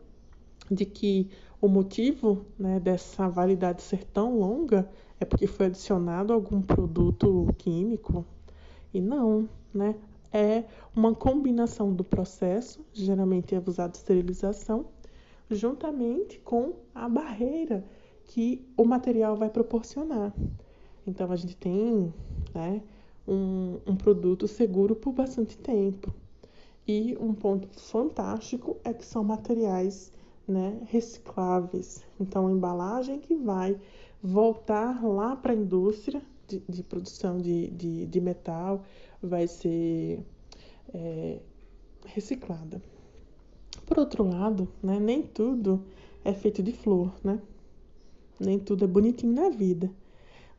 de 0.70 0.86
que 0.86 1.30
o 1.62 1.70
motivo 1.70 2.46
né, 2.60 2.78
dessa 2.78 3.30
validade 3.30 3.82
ser 3.82 4.04
tão 4.04 4.38
longa 4.38 4.90
é 5.18 5.24
porque 5.24 5.48
foi 5.48 5.68
adicionado 5.68 6.34
algum 6.34 6.62
produto 6.62 7.48
químico. 7.58 8.26
E 8.94 9.00
não, 9.00 9.48
né? 9.74 9.96
É 10.30 10.66
uma 10.96 11.14
combinação 11.16 11.94
do 11.94 12.04
processo, 12.04 12.84
geralmente 12.92 13.56
é 13.56 13.64
usado 13.66 13.96
esterilização, 13.96 14.88
juntamente 15.50 16.40
com 16.40 16.74
a 16.94 17.08
barreira 17.08 17.86
que 18.26 18.68
o 18.76 18.84
material 18.84 19.38
vai 19.38 19.50
proporcionar. 19.50 20.34
Então 21.06 21.32
a 21.32 21.36
gente 21.36 21.56
tem 21.56 22.14
né, 22.54 22.82
um, 23.28 23.80
um 23.86 23.96
produto 23.96 24.48
seguro 24.48 24.96
por 24.96 25.14
bastante 25.14 25.58
tempo. 25.58 26.14
E 26.88 27.18
um 27.20 27.34
ponto 27.34 27.68
fantástico 27.80 28.78
é 28.84 28.94
que 28.94 29.06
são 29.06 29.24
materiais 29.24 30.12
né, 30.48 30.80
recicláveis. 30.86 32.04
Então, 32.20 32.50
embalagem 32.50 33.20
que 33.20 33.36
vai 33.36 33.80
voltar 34.22 35.04
lá 35.04 35.36
para 35.36 35.54
a 35.54 35.56
indústria 35.56 36.22
de, 36.48 36.62
de 36.68 36.84
produção 36.84 37.38
de, 37.38 37.68
de, 37.72 38.06
de, 38.06 38.22
metal 38.22 38.84
vai 39.22 39.48
ser 39.48 40.20
é, 40.94 41.40
reciclada. 42.06 42.82
Por 43.86 44.00
outro 44.00 44.24
lado, 44.24 44.68
né, 44.82 45.00
nem 45.00 45.22
tudo 45.22 45.84
é 46.24 46.34
feito 46.34 46.62
de 46.62 46.72
flor, 46.72 47.14
né? 47.24 47.40
Nem 48.40 48.60
tudo 48.60 48.84
é 48.84 48.88
bonitinho 48.88 49.34
na 49.34 49.50
vida. 49.50 49.90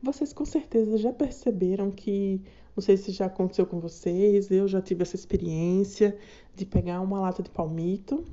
Vocês 0.05 0.31
com 0.31 0.45
certeza 0.45 0.99
já 0.99 1.11
perceberam 1.11 1.89
que, 1.89 2.39
não 2.75 2.83
sei 2.83 2.95
se 2.95 3.11
já 3.11 3.25
aconteceu 3.25 3.65
com 3.65 3.79
vocês, 3.79 4.51
eu 4.51 4.67
já 4.67 4.79
tive 4.79 5.01
essa 5.01 5.15
experiência 5.15 6.15
de 6.55 6.63
pegar 6.63 7.01
uma 7.01 7.19
lata 7.19 7.41
de 7.41 7.49
palmito 7.49 8.23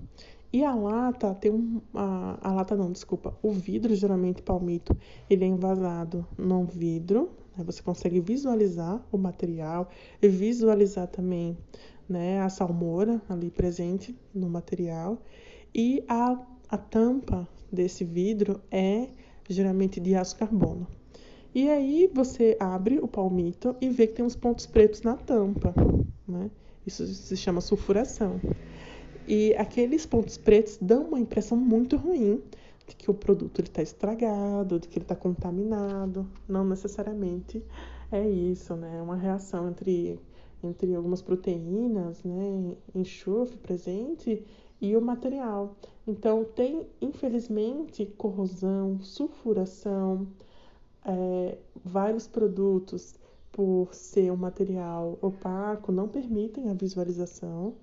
e 0.53 0.63
a 0.63 0.75
lata 0.75 1.35
tem 1.35 1.51
um. 1.51 1.81
A, 1.95 2.39
a 2.43 2.53
lata 2.53 2.77
não, 2.77 2.93
desculpa. 2.93 3.35
O 3.43 3.51
vidro, 3.51 3.95
geralmente 3.95 4.43
palmito, 4.43 4.95
ele 5.31 5.47
é 5.47 5.49
envasado 5.49 6.27
no 6.37 6.67
vidro. 6.67 7.31
Né? 7.57 7.65
Você 7.65 7.83
consegue 7.83 8.21
visualizar 8.21 9.03
o 9.11 9.17
material 9.17 9.89
e 10.21 10.29
visualizar 10.29 11.07
também 11.07 11.57
né, 12.07 12.43
a 12.43 12.51
salmoura 12.51 13.23
ali 13.31 13.51
presente 13.51 14.15
no 14.35 14.47
material. 14.47 15.23
E 15.75 16.05
a, 16.07 16.39
a 16.69 16.77
tampa 16.77 17.49
desse 17.73 18.05
vidro 18.05 18.61
é 18.71 19.09
geralmente 19.49 19.99
de 19.99 20.15
aço 20.15 20.37
carbono. 20.37 20.87
E 21.55 21.69
aí 21.69 22.11
você 22.13 22.57
abre 22.59 22.99
o 22.99 23.07
palmito 23.07 23.77
e 23.81 23.89
vê 23.89 24.07
que 24.07 24.15
tem 24.15 24.25
uns 24.25 24.35
pontos 24.35 24.67
pretos 24.67 25.03
na 25.03 25.17
tampa, 25.17 25.75
né? 26.27 26.51
Isso 26.87 27.07
se 27.07 27.37
chama 27.37 27.61
sulfuração. 27.61 28.41
E 29.29 29.55
aqueles 29.55 30.07
pontos 30.07 30.39
pretos 30.39 30.79
dão 30.81 31.09
uma 31.09 31.21
impressão 31.21 31.57
muito 31.57 31.97
ruim 31.97 32.43
de 32.87 32.97
que 32.97 33.11
o 33.11 33.15
produto 33.15 33.61
está 33.61 33.83
estragado, 33.83 34.81
de 34.81 34.89
que 34.89 34.99
ele 34.99 35.05
está 35.05 35.15
contaminado. 35.15 36.27
Não 36.49 36.65
necessariamente 36.65 37.63
é 38.11 38.29
isso, 38.29 38.75
né? 38.75 38.99
É 38.99 39.03
uma 39.03 39.17
reação 39.17 39.69
entre, 39.69 40.19
entre 40.63 40.95
algumas 40.95 41.23
proteínas, 41.23 42.25
né? 42.25 42.77
Enxofre 42.95 43.59
presente 43.59 44.43
e 44.81 44.97
o 44.97 45.01
material. 45.01 45.77
Então, 46.07 46.45
tem, 46.45 46.87
infelizmente, 47.01 48.07
corrosão, 48.17 49.01
sulfuração, 49.01 50.27
é, 51.05 51.59
vários 51.85 52.27
produtos, 52.27 53.15
por 53.51 53.95
ser 53.95 54.33
um 54.33 54.37
material 54.37 55.19
opaco, 55.21 55.93
não 55.93 56.09
permitem 56.09 56.71
a 56.71 56.75
visualização 56.75 57.75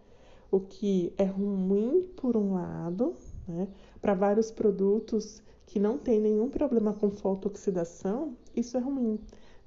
o 0.51 0.59
que 0.59 1.13
é 1.17 1.25
ruim 1.25 2.07
por 2.15 2.35
um 2.35 2.53
lado, 2.53 3.13
né? 3.47 3.67
Para 4.01 4.13
vários 4.13 4.51
produtos 4.51 5.41
que 5.65 5.79
não 5.79 5.97
tem 5.97 6.19
nenhum 6.19 6.49
problema 6.49 6.93
com 6.93 7.11
fotooxidação, 7.11 8.35
isso 8.55 8.75
é 8.75 8.79
ruim, 8.79 9.19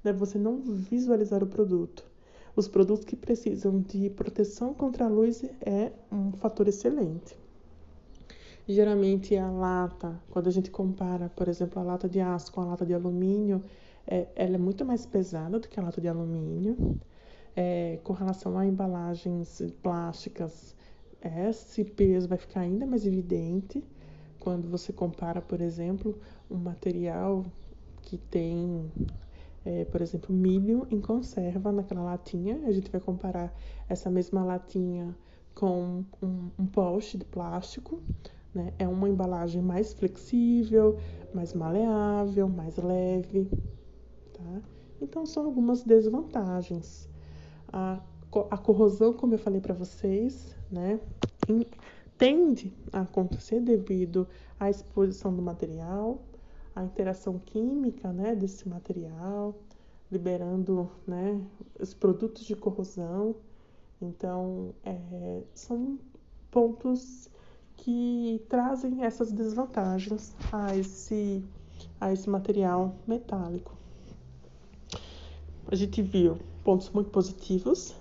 né? 0.03 0.11
Você 0.13 0.37
não 0.37 0.59
visualizar 0.61 1.41
o 1.43 1.47
produto. 1.47 2.03
Os 2.55 2.67
produtos 2.67 3.05
que 3.05 3.15
precisam 3.15 3.79
de 3.79 4.09
proteção 4.09 4.73
contra 4.73 5.05
a 5.05 5.09
luz 5.09 5.43
é 5.61 5.91
um 6.11 6.33
fator 6.33 6.67
excelente. 6.67 7.35
Geralmente 8.67 9.35
a 9.35 9.51
lata, 9.51 10.17
quando 10.29 10.47
a 10.47 10.51
gente 10.51 10.71
compara, 10.71 11.29
por 11.29 11.49
exemplo, 11.49 11.81
a 11.81 11.83
lata 11.83 12.07
de 12.07 12.21
aço 12.21 12.51
com 12.51 12.61
a 12.61 12.65
lata 12.65 12.85
de 12.85 12.93
alumínio, 12.93 13.61
é, 14.07 14.27
ela 14.35 14.55
é 14.55 14.57
muito 14.57 14.85
mais 14.85 15.05
pesada 15.05 15.59
do 15.59 15.67
que 15.67 15.79
a 15.79 15.83
lata 15.83 15.99
de 15.99 16.07
alumínio. 16.07 16.97
É, 17.55 17.99
com 18.03 18.13
relação 18.13 18.57
a 18.57 18.65
embalagens 18.65 19.61
plásticas, 19.81 20.75
esse 21.21 21.83
peso 21.83 22.27
vai 22.27 22.37
ficar 22.37 22.61
ainda 22.61 22.85
mais 22.85 23.05
evidente 23.05 23.83
quando 24.39 24.69
você 24.69 24.91
compara, 24.91 25.41
por 25.41 25.61
exemplo, 25.61 26.17
um 26.49 26.57
material 26.57 27.45
que 28.01 28.17
tem, 28.17 28.91
é, 29.65 29.85
por 29.85 30.01
exemplo, 30.01 30.33
milho 30.33 30.87
em 30.89 30.99
conserva 31.01 31.71
naquela 31.71 32.03
latinha. 32.03 32.61
A 32.65 32.71
gente 32.71 32.89
vai 32.89 33.01
comparar 33.01 33.53
essa 33.89 34.09
mesma 34.09 34.43
latinha 34.43 35.15
com 35.53 36.03
um, 36.21 36.49
um 36.57 36.65
poste 36.65 37.17
de 37.17 37.25
plástico. 37.25 38.01
Né? 38.53 38.73
É 38.77 38.87
uma 38.87 39.09
embalagem 39.09 39.61
mais 39.61 39.93
flexível, 39.93 40.97
mais 41.33 41.53
maleável, 41.53 42.47
mais 42.47 42.77
leve. 42.77 43.49
Tá? 44.33 44.61
Então, 45.01 45.25
são 45.25 45.45
algumas 45.45 45.83
desvantagens. 45.83 47.09
A, 47.71 48.01
a 48.49 48.57
corrosão, 48.57 49.13
como 49.13 49.33
eu 49.33 49.39
falei 49.39 49.59
para 49.59 49.73
vocês, 49.73 50.55
né, 50.71 50.99
tende 52.17 52.73
a 52.91 53.01
acontecer 53.01 53.59
devido 53.59 54.27
à 54.59 54.69
exposição 54.69 55.35
do 55.35 55.41
material, 55.41 56.21
à 56.75 56.83
interação 56.83 57.39
química, 57.39 58.13
né, 58.13 58.35
desse 58.35 58.67
material, 58.69 59.55
liberando, 60.11 60.89
né, 61.07 61.41
os 61.79 61.93
produtos 61.93 62.45
de 62.45 62.55
corrosão. 62.55 63.35
Então, 64.01 64.73
é, 64.83 65.41
são 65.53 65.97
pontos 66.51 67.29
que 67.77 68.41
trazem 68.49 69.03
essas 69.03 69.31
desvantagens 69.31 70.33
a 70.51 70.75
esse, 70.75 71.43
a 71.99 72.11
esse 72.11 72.29
material 72.29 72.95
metálico. 73.07 73.75
A 75.67 75.75
gente 75.75 76.01
viu 76.01 76.37
pontos 76.63 76.89
muito 76.89 77.09
positivos, 77.09 77.95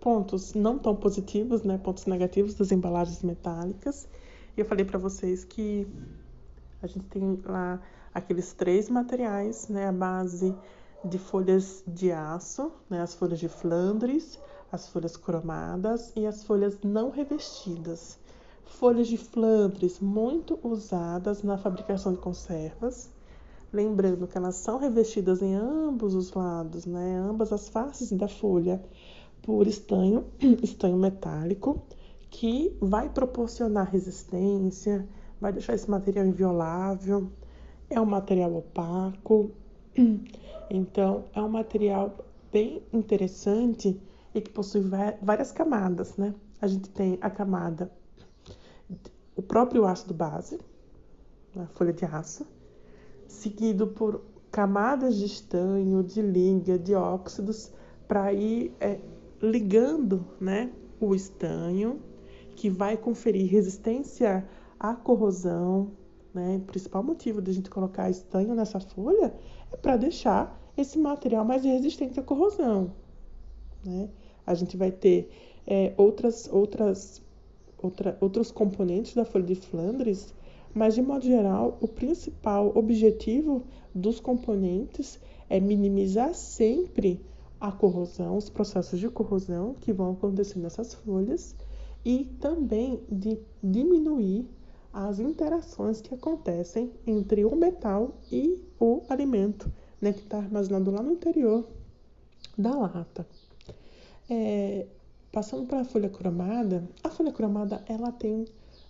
pontos 0.00 0.54
não 0.54 0.78
tão 0.78 0.94
positivos, 0.96 1.62
né, 1.62 1.78
pontos 1.78 2.06
negativos 2.06 2.54
das 2.54 2.72
embalagens 2.72 3.22
metálicas. 3.22 4.08
E 4.56 4.60
eu 4.60 4.66
falei 4.66 4.84
para 4.84 4.98
vocês 4.98 5.44
que 5.44 5.86
a 6.82 6.86
gente 6.86 7.06
tem 7.06 7.40
lá 7.44 7.80
aqueles 8.12 8.52
três 8.52 8.88
materiais, 8.90 9.68
né, 9.68 9.88
a 9.88 9.92
base 9.92 10.54
de 11.04 11.18
folhas 11.18 11.82
de 11.86 12.12
aço, 12.12 12.72
né, 12.90 13.00
as 13.00 13.14
folhas 13.14 13.38
de 13.38 13.48
Flandres, 13.48 14.38
as 14.70 14.88
folhas 14.88 15.16
cromadas 15.16 16.12
e 16.16 16.26
as 16.26 16.44
folhas 16.44 16.78
não 16.82 17.10
revestidas. 17.10 18.18
Folhas 18.72 19.08
de 19.08 19.16
Flandres 19.16 20.00
muito 20.00 20.58
usadas 20.62 21.42
na 21.42 21.56
fabricação 21.56 22.12
de 22.12 22.18
conservas 22.18 23.10
Lembrando 23.72 24.26
que 24.26 24.36
elas 24.36 24.56
são 24.56 24.76
revestidas 24.78 25.40
em 25.40 25.54
ambos 25.54 26.14
os 26.14 26.34
lados, 26.34 26.84
né? 26.84 27.16
Ambas 27.18 27.50
as 27.54 27.70
faces 27.70 28.12
da 28.12 28.28
folha 28.28 28.84
por 29.40 29.66
estanho, 29.66 30.26
estanho 30.62 30.98
metálico, 30.98 31.80
que 32.28 32.76
vai 32.82 33.08
proporcionar 33.08 33.90
resistência, 33.90 35.08
vai 35.40 35.54
deixar 35.54 35.72
esse 35.72 35.90
material 35.90 36.26
inviolável. 36.26 37.30
É 37.88 37.98
um 37.98 38.04
material 38.04 38.54
opaco, 38.54 39.52
então 40.68 41.24
é 41.32 41.40
um 41.40 41.48
material 41.48 42.14
bem 42.52 42.82
interessante 42.92 43.98
e 44.34 44.40
que 44.42 44.50
possui 44.50 44.82
várias 45.22 45.50
camadas, 45.50 46.18
né? 46.18 46.34
A 46.60 46.66
gente 46.66 46.90
tem 46.90 47.16
a 47.22 47.30
camada, 47.30 47.90
o 49.36 49.42
próprio 49.42 49.86
ácido 49.86 50.14
base, 50.14 50.58
a 51.56 51.66
folha 51.68 51.92
de 51.92 52.04
aço, 52.04 52.46
seguido 53.26 53.86
por 53.86 54.22
camadas 54.50 55.16
de 55.16 55.24
estanho, 55.24 56.02
de 56.02 56.20
liga, 56.20 56.78
de 56.78 56.94
óxidos, 56.94 57.72
para 58.06 58.32
ir 58.32 58.74
é, 58.78 59.00
ligando 59.40 60.26
né, 60.40 60.70
o 61.00 61.14
estanho, 61.14 62.00
que 62.54 62.68
vai 62.68 62.96
conferir 62.96 63.50
resistência 63.50 64.46
à 64.78 64.94
corrosão. 64.94 65.92
Né? 66.34 66.56
O 66.56 66.66
principal 66.66 67.02
motivo 67.02 67.40
de 67.40 67.50
a 67.50 67.54
gente 67.54 67.70
colocar 67.70 68.10
estanho 68.10 68.54
nessa 68.54 68.78
folha 68.78 69.34
é 69.72 69.76
para 69.76 69.96
deixar 69.96 70.60
esse 70.76 70.98
material 70.98 71.44
mais 71.44 71.64
resistente 71.64 72.20
à 72.20 72.22
corrosão. 72.22 72.92
Né? 73.84 74.08
A 74.46 74.54
gente 74.54 74.76
vai 74.76 74.90
ter 74.90 75.30
é, 75.66 75.94
outras, 75.96 76.48
outras, 76.52 77.22
outra, 77.82 78.16
outros 78.20 78.50
componentes 78.50 79.14
da 79.14 79.24
folha 79.24 79.44
de 79.44 79.54
Flandres 79.54 80.32
mas, 80.74 80.94
de 80.94 81.02
modo 81.02 81.24
geral, 81.24 81.76
o 81.80 81.88
principal 81.88 82.72
objetivo 82.74 83.62
dos 83.94 84.18
componentes 84.18 85.20
é 85.48 85.60
minimizar 85.60 86.34
sempre 86.34 87.20
a 87.60 87.70
corrosão, 87.70 88.36
os 88.36 88.48
processos 88.48 88.98
de 88.98 89.08
corrosão 89.08 89.74
que 89.80 89.92
vão 89.92 90.12
acontecer 90.12 90.58
nessas 90.58 90.94
folhas 90.94 91.54
e 92.04 92.24
também 92.40 93.00
de 93.10 93.38
diminuir 93.62 94.48
as 94.92 95.20
interações 95.20 96.00
que 96.00 96.14
acontecem 96.14 96.90
entre 97.06 97.44
o 97.44 97.54
metal 97.54 98.14
e 98.30 98.62
o 98.80 99.02
alimento, 99.08 99.70
né, 100.00 100.12
que 100.12 100.20
está 100.20 100.38
armazenado 100.38 100.90
lá 100.90 101.02
no 101.02 101.12
interior 101.12 101.66
da 102.56 102.74
lata. 102.74 103.26
É, 104.28 104.86
passando 105.32 105.66
para 105.66 105.80
a 105.80 105.84
folha 105.84 106.10
cromada, 106.10 106.86
a 107.02 107.08
folha 107.08 107.32
cromada 107.32 107.82
ela 107.88 108.12
tem 108.12 108.44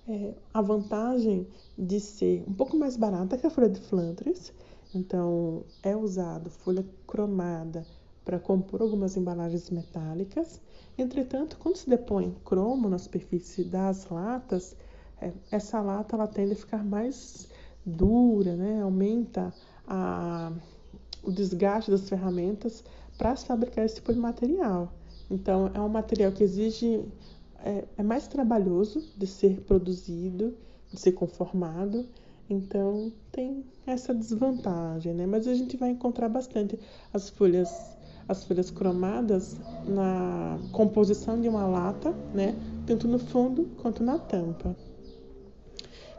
é, 0.08 0.34
a 0.52 0.60
vantagem 0.60 1.46
de 1.78 2.00
ser 2.00 2.44
um 2.48 2.52
pouco 2.52 2.76
mais 2.76 2.96
barata 2.96 3.38
que 3.38 3.46
a 3.46 3.50
folha 3.50 3.68
de 3.68 3.80
Flandres. 3.80 4.52
Então, 4.94 5.62
é 5.82 5.96
usado 5.96 6.50
folha 6.50 6.84
cromada 7.06 7.86
para 8.24 8.38
compor 8.38 8.82
algumas 8.82 9.16
embalagens 9.16 9.70
metálicas. 9.70 10.60
Entretanto, 10.98 11.56
quando 11.58 11.76
se 11.76 11.88
depõe 11.88 12.36
cromo 12.44 12.88
na 12.88 12.98
superfície 12.98 13.64
das 13.64 14.08
latas, 14.10 14.76
é, 15.20 15.32
essa 15.50 15.80
lata 15.80 16.16
ela 16.16 16.26
tende 16.26 16.52
a 16.52 16.56
ficar 16.56 16.84
mais 16.84 17.48
dura, 17.86 18.54
né? 18.56 18.82
aumenta 18.82 19.52
a, 19.86 20.52
o 21.22 21.30
desgaste 21.30 21.90
das 21.90 22.08
ferramentas 22.08 22.84
para 23.16 23.34
se 23.34 23.46
fabricar 23.46 23.84
esse 23.84 23.96
tipo 23.96 24.12
de 24.12 24.18
material. 24.18 24.92
Então, 25.32 25.70
é 25.72 25.80
um 25.80 25.88
material 25.88 26.30
que 26.30 26.44
exige 26.44 27.02
é, 27.64 27.84
é 27.96 28.02
mais 28.02 28.26
trabalhoso 28.28 29.02
de 29.16 29.26
ser 29.26 29.60
produzido, 29.62 30.54
de 30.90 31.00
ser 31.00 31.12
conformado. 31.12 32.06
Então 32.50 33.12
tem 33.30 33.64
essa 33.86 34.14
desvantagem, 34.14 35.14
né? 35.14 35.26
Mas 35.26 35.46
a 35.48 35.54
gente 35.54 35.76
vai 35.76 35.90
encontrar 35.90 36.28
bastante 36.28 36.78
as 37.14 37.30
folhas, 37.30 37.96
as 38.28 38.44
folhas 38.44 38.70
cromadas 38.70 39.56
na 39.86 40.58
composição 40.72 41.40
de 41.40 41.48
uma 41.48 41.66
lata, 41.66 42.12
né? 42.34 42.54
Tanto 42.86 43.08
no 43.08 43.18
fundo 43.18 43.70
quanto 43.80 44.02
na 44.02 44.18
tampa. 44.18 44.76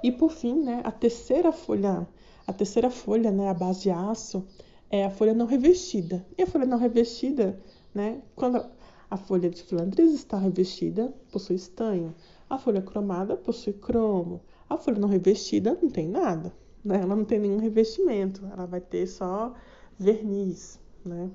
E 0.02 0.12
por 0.12 0.32
fim, 0.32 0.64
né? 0.64 0.82
A 0.84 0.92
terceira 0.92 1.52
folha, 1.52 2.08
a 2.48 2.54
terceira 2.54 2.90
folha, 2.90 3.32
né? 3.32 3.50
A 3.50 3.54
base 3.54 3.84
de 3.84 3.92
aço 3.92 4.44
é 4.90 5.06
a 5.06 5.12
folha 5.12 5.34
não 5.34 5.46
revestida. 5.46 6.26
E 6.38 6.42
a 6.42 6.48
folha 6.48 6.66
não 6.66 6.78
revestida, 6.78 7.60
né? 7.94 8.22
Quando 8.36 8.66
a 9.14 9.18
folha 9.18 9.48
de 9.48 9.62
Flandres 9.62 10.12
está 10.12 10.40
revestida, 10.40 11.14
possui 11.32 11.56
estanho. 11.56 12.16
A 12.50 12.58
folha 12.58 12.82
cromada 12.82 13.38
possui 13.38 13.74
cromo. 13.74 14.42
A 14.68 14.76
folha 14.76 14.98
não 14.98 15.08
revestida 15.08 15.78
não 15.80 15.88
tem 15.88 16.08
nada, 16.10 16.52
né? 16.84 17.00
Ela 17.00 17.16
não 17.16 17.24
tem 17.24 17.38
nenhum 17.38 17.60
revestimento, 17.60 18.44
ela 18.52 18.66
vai 18.66 18.82
ter 18.82 19.06
só 19.06 19.54
verniz, 20.00 20.80
né? 21.06 21.30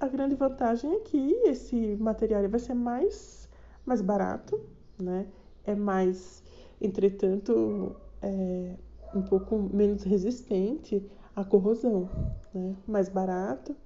A 0.00 0.08
grande 0.08 0.36
vantagem 0.36 0.90
é 0.90 1.00
que 1.00 1.32
esse 1.44 1.96
material 2.00 2.48
vai 2.48 2.58
ser 2.58 2.72
mais, 2.72 3.46
mais 3.84 4.00
barato, 4.00 4.58
né? 4.98 5.26
É 5.66 5.74
mais, 5.74 6.42
entretanto, 6.80 7.94
é 8.22 8.74
um 9.14 9.20
pouco 9.20 9.68
menos 9.70 10.02
resistente 10.02 11.04
à 11.36 11.44
corrosão, 11.44 12.08
né? 12.54 12.74
Mais 12.86 13.10
barato. 13.10 13.76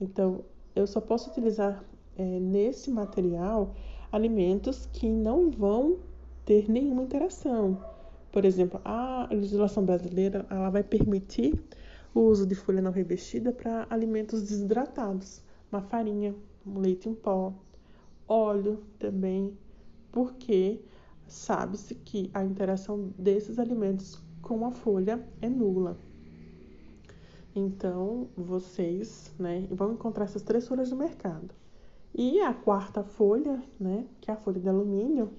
Então, 0.00 0.44
eu 0.76 0.86
só 0.86 1.00
posso 1.00 1.30
utilizar 1.30 1.84
é, 2.18 2.40
nesse 2.40 2.90
material 2.90 3.74
alimentos 4.12 4.86
que 4.92 5.08
não 5.08 5.50
vão 5.50 5.98
ter 6.44 6.68
nenhuma 6.68 7.02
interação. 7.02 7.82
Por 8.32 8.44
exemplo, 8.44 8.80
a 8.84 9.28
legislação 9.30 9.84
brasileira 9.84 10.44
ela 10.50 10.70
vai 10.70 10.82
permitir 10.82 11.62
o 12.14 12.20
uso 12.20 12.46
de 12.46 12.54
folha 12.54 12.82
não 12.82 12.90
revestida 12.90 13.52
para 13.52 13.86
alimentos 13.88 14.42
desidratados, 14.42 15.42
uma 15.70 15.80
farinha, 15.80 16.34
um 16.66 16.78
leite 16.78 17.08
em 17.08 17.14
pó, 17.14 17.54
óleo 18.26 18.82
também, 18.98 19.56
porque 20.10 20.80
sabe-se 21.26 21.94
que 21.94 22.30
a 22.34 22.44
interação 22.44 23.10
desses 23.18 23.58
alimentos 23.58 24.20
com 24.42 24.66
a 24.66 24.70
folha 24.70 25.22
é 25.40 25.48
nula. 25.48 25.96
Então, 27.54 28.28
vocês 28.36 29.34
né, 29.38 29.66
vão 29.70 29.92
encontrar 29.92 30.24
essas 30.24 30.42
três 30.42 30.66
folhas 30.66 30.90
no 30.90 30.96
mercado. 30.96 31.54
E 32.14 32.40
a 32.40 32.52
quarta 32.52 33.02
folha, 33.02 33.62
né, 33.78 34.06
que 34.20 34.30
é 34.30 34.34
a 34.34 34.36
folha 34.36 34.60
de 34.60 34.68
alumínio, 34.68 35.30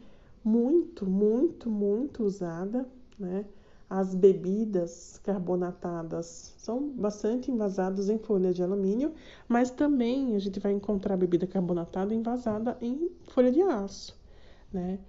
muito, 0.44 1.06
muito, 1.06 1.70
muito 1.70 2.24
usada, 2.24 2.88
né? 3.18 3.46
As 3.90 4.14
bebidas 4.14 5.20
carbonatadas 5.24 6.54
são 6.58 6.90
bastante 6.90 7.52
envasadas 7.52 8.08
em 8.08 8.20
folha 8.20 8.54
de 8.54 8.62
alumínio, 8.62 9.14
mas 9.48 9.72
também 9.72 10.36
a 10.36 10.40
gente 10.40 10.60
vai 10.60 10.72
encontrar 10.72 11.18
bebida 11.18 11.48
carbonatada 11.48 12.14
envasada 12.14 12.78
em 12.82 13.10
folha 13.30 13.52
de 13.52 13.62
aço, 13.62 14.16
né? 14.72 15.00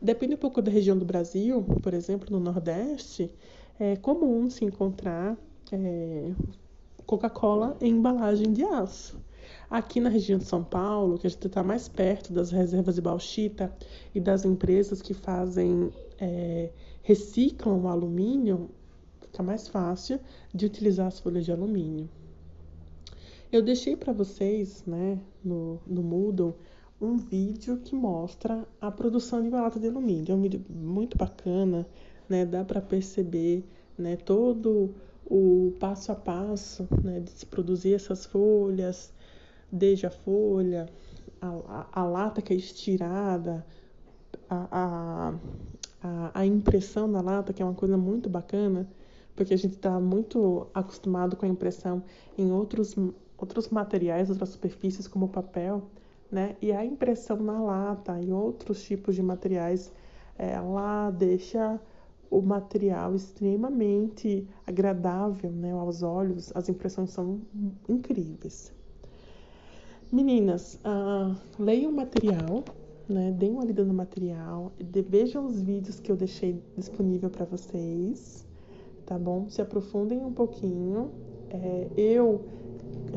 Depende 0.00 0.34
um 0.34 0.38
pouco 0.38 0.60
da 0.60 0.70
região 0.70 0.96
do 0.98 1.04
Brasil, 1.04 1.62
por 1.82 1.94
exemplo, 1.94 2.28
no 2.30 2.40
Nordeste, 2.40 3.32
é 3.78 3.96
comum 3.96 4.48
se 4.50 4.64
encontrar 4.64 5.36
é, 5.72 6.32
Coca-Cola 7.06 7.76
em 7.80 7.92
embalagem 7.92 8.52
de 8.52 8.64
aço. 8.64 9.20
Aqui 9.70 10.00
na 10.00 10.08
região 10.08 10.38
de 10.38 10.44
São 10.44 10.62
Paulo, 10.62 11.18
que 11.18 11.26
a 11.26 11.30
gente 11.30 11.46
está 11.46 11.62
mais 11.62 11.88
perto 11.88 12.32
das 12.32 12.50
reservas 12.50 12.94
de 12.94 13.00
bauxita 13.00 13.74
e 14.14 14.20
das 14.20 14.44
empresas 14.44 15.00
que 15.00 15.14
fazem, 15.14 15.90
é, 16.18 16.70
reciclam 17.02 17.80
o 17.80 17.88
alumínio, 17.88 18.70
fica 19.20 19.42
mais 19.42 19.66
fácil 19.66 20.20
de 20.54 20.66
utilizar 20.66 21.06
as 21.06 21.18
folhas 21.18 21.44
de 21.44 21.52
alumínio. 21.52 22.08
Eu 23.50 23.62
deixei 23.62 23.96
para 23.96 24.12
vocês, 24.12 24.82
né, 24.84 25.18
no, 25.44 25.80
no 25.86 26.02
Moodle, 26.02 26.56
um 27.00 27.16
vídeo 27.16 27.78
que 27.78 27.94
mostra 27.94 28.66
a 28.80 28.90
produção 28.90 29.40
de 29.40 29.48
uma 29.48 29.60
lata 29.60 29.78
de 29.78 29.86
alumínio. 29.86 30.32
É 30.32 30.34
um 30.34 30.42
vídeo 30.42 30.64
muito 30.68 31.16
bacana, 31.16 31.86
né, 32.28 32.44
dá 32.44 32.64
para 32.64 32.80
perceber, 32.80 33.64
né, 33.96 34.16
todo 34.16 34.94
o 35.24 35.72
passo 35.78 36.10
a 36.10 36.16
passo, 36.16 36.88
né, 37.02 37.20
de 37.20 37.30
se 37.30 37.46
produzir 37.46 37.94
essas 37.94 38.26
folhas, 38.26 39.13
desde 39.74 40.06
a 40.06 40.10
folha, 40.10 40.88
a, 41.40 41.48
a, 41.48 42.02
a 42.02 42.04
lata 42.04 42.40
que 42.40 42.52
é 42.52 42.56
estirada, 42.56 43.66
a, 44.48 45.34
a, 46.02 46.30
a 46.32 46.46
impressão 46.46 47.08
na 47.08 47.20
lata, 47.20 47.52
que 47.52 47.62
é 47.62 47.64
uma 47.64 47.74
coisa 47.74 47.96
muito 47.96 48.28
bacana, 48.28 48.88
porque 49.34 49.52
a 49.52 49.58
gente 49.58 49.74
está 49.74 49.98
muito 49.98 50.68
acostumado 50.72 51.36
com 51.36 51.44
a 51.44 51.48
impressão 51.48 52.02
em 52.38 52.52
outros, 52.52 52.94
outros 53.36 53.68
materiais, 53.68 54.30
outras 54.30 54.50
superfícies, 54.50 55.08
como 55.08 55.28
papel, 55.28 55.82
né? 56.30 56.56
E 56.60 56.72
a 56.72 56.84
impressão 56.84 57.36
na 57.38 57.60
lata 57.60 58.20
e 58.20 58.32
outros 58.32 58.82
tipos 58.82 59.14
de 59.14 59.22
materiais, 59.22 59.92
ela 60.38 61.10
deixa 61.10 61.80
o 62.30 62.40
material 62.42 63.14
extremamente 63.14 64.48
agradável 64.66 65.50
né, 65.52 65.72
aos 65.72 66.02
olhos, 66.02 66.50
as 66.54 66.68
impressões 66.68 67.10
são 67.10 67.40
incríveis. 67.88 68.73
Meninas, 70.14 70.78
uh, 70.84 71.34
leiam 71.58 71.90
o 71.90 71.92
material, 71.92 72.62
né? 73.08 73.32
Deem 73.32 73.50
uma 73.50 73.64
lida 73.64 73.84
no 73.84 73.92
material, 73.92 74.70
vejam 75.08 75.44
os 75.44 75.60
vídeos 75.60 75.98
que 75.98 76.12
eu 76.12 76.14
deixei 76.14 76.62
disponível 76.76 77.28
para 77.28 77.44
vocês, 77.44 78.46
tá 79.04 79.18
bom? 79.18 79.48
Se 79.48 79.60
aprofundem 79.60 80.24
um 80.24 80.32
pouquinho. 80.32 81.10
É, 81.50 81.88
eu 81.96 82.44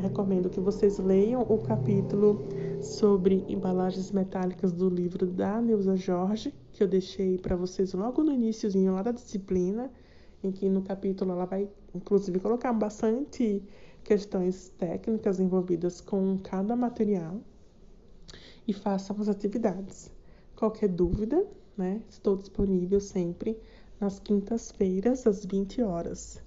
recomendo 0.02 0.50
que 0.50 0.60
vocês 0.60 0.98
leiam 0.98 1.44
o 1.44 1.60
capítulo 1.60 2.42
sobre 2.82 3.46
embalagens 3.48 4.12
metálicas 4.12 4.72
do 4.72 4.90
livro 4.90 5.28
da 5.28 5.62
Neuza 5.62 5.96
Jorge, 5.96 6.52
que 6.72 6.82
eu 6.82 6.88
deixei 6.88 7.38
para 7.38 7.56
vocês 7.56 7.94
logo 7.94 8.24
no 8.24 8.34
iníciozinho 8.34 8.94
lá 8.96 9.04
da 9.04 9.12
disciplina, 9.12 9.92
em 10.44 10.52
que 10.52 10.68
no 10.68 10.82
capítulo 10.82 11.32
ela 11.32 11.46
vai 11.46 11.70
inclusive 11.94 12.40
colocar 12.40 12.74
bastante 12.74 13.62
questões 14.08 14.70
técnicas 14.78 15.38
envolvidas 15.38 16.00
com 16.00 16.38
cada 16.38 16.78
material 16.78 17.41
e 18.65 18.72
façam 18.72 19.17
as 19.20 19.28
atividades. 19.28 20.10
Qualquer 20.56 20.88
dúvida, 20.88 21.46
né? 21.76 22.02
Estou 22.10 22.38
disponível 22.38 23.02
sempre 23.02 23.60
nas 24.00 24.17
quintas-feiras 24.17 25.28
às 25.28 25.46
20 25.46 25.82
horas. 25.82 26.41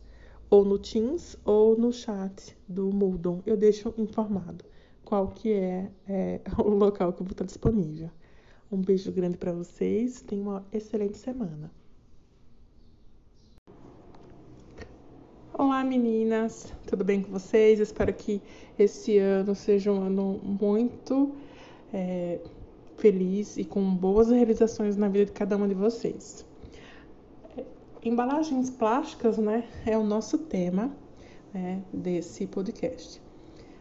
ou 0.49 0.65
no 0.65 0.79
Teams 0.79 1.37
ou 1.45 1.77
no 1.79 1.93
chat 1.93 2.57
do 2.67 2.91
Moodle. 2.91 3.43
Eu 3.45 3.59
deixo 3.59 3.93
informado 3.99 4.65
qual 5.05 5.29
que 5.29 5.53
é, 5.53 5.93
é 6.09 6.41
o 6.65 6.71
local 6.71 7.13
que 7.13 7.21
eu 7.21 7.27
vou 7.27 7.33
estar 7.33 7.45
disponível. 7.45 8.11
Um 8.73 8.81
beijo 8.81 9.13
grande 9.13 9.37
para 9.37 9.53
vocês, 9.53 10.23
tenham 10.23 10.45
uma 10.45 10.67
excelente 10.73 11.19
semana. 11.19 11.71
Olá 15.63 15.85
meninas, 15.85 16.73
tudo 16.87 17.05
bem 17.05 17.21
com 17.21 17.33
vocês? 17.33 17.81
Espero 17.81 18.15
que 18.15 18.41
esse 18.79 19.19
ano 19.19 19.55
seja 19.55 19.93
um 19.93 20.01
ano 20.01 20.41
muito 20.43 21.33
é, 21.93 22.39
feliz 22.97 23.59
e 23.59 23.65
com 23.67 23.95
boas 23.95 24.31
realizações 24.31 24.97
na 24.97 25.07
vida 25.07 25.27
de 25.27 25.33
cada 25.33 25.59
uma 25.59 25.69
de 25.69 25.75
vocês. 25.75 26.47
Embalagens 28.03 28.71
plásticas, 28.71 29.37
né, 29.37 29.69
é 29.85 29.99
o 29.99 30.03
nosso 30.03 30.39
tema 30.39 30.91
né, 31.53 31.83
desse 31.93 32.47
podcast. 32.47 33.21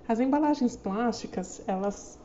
As 0.05 0.19
embalagens 0.19 0.75
plásticas, 0.75 1.61
elas 1.65 2.19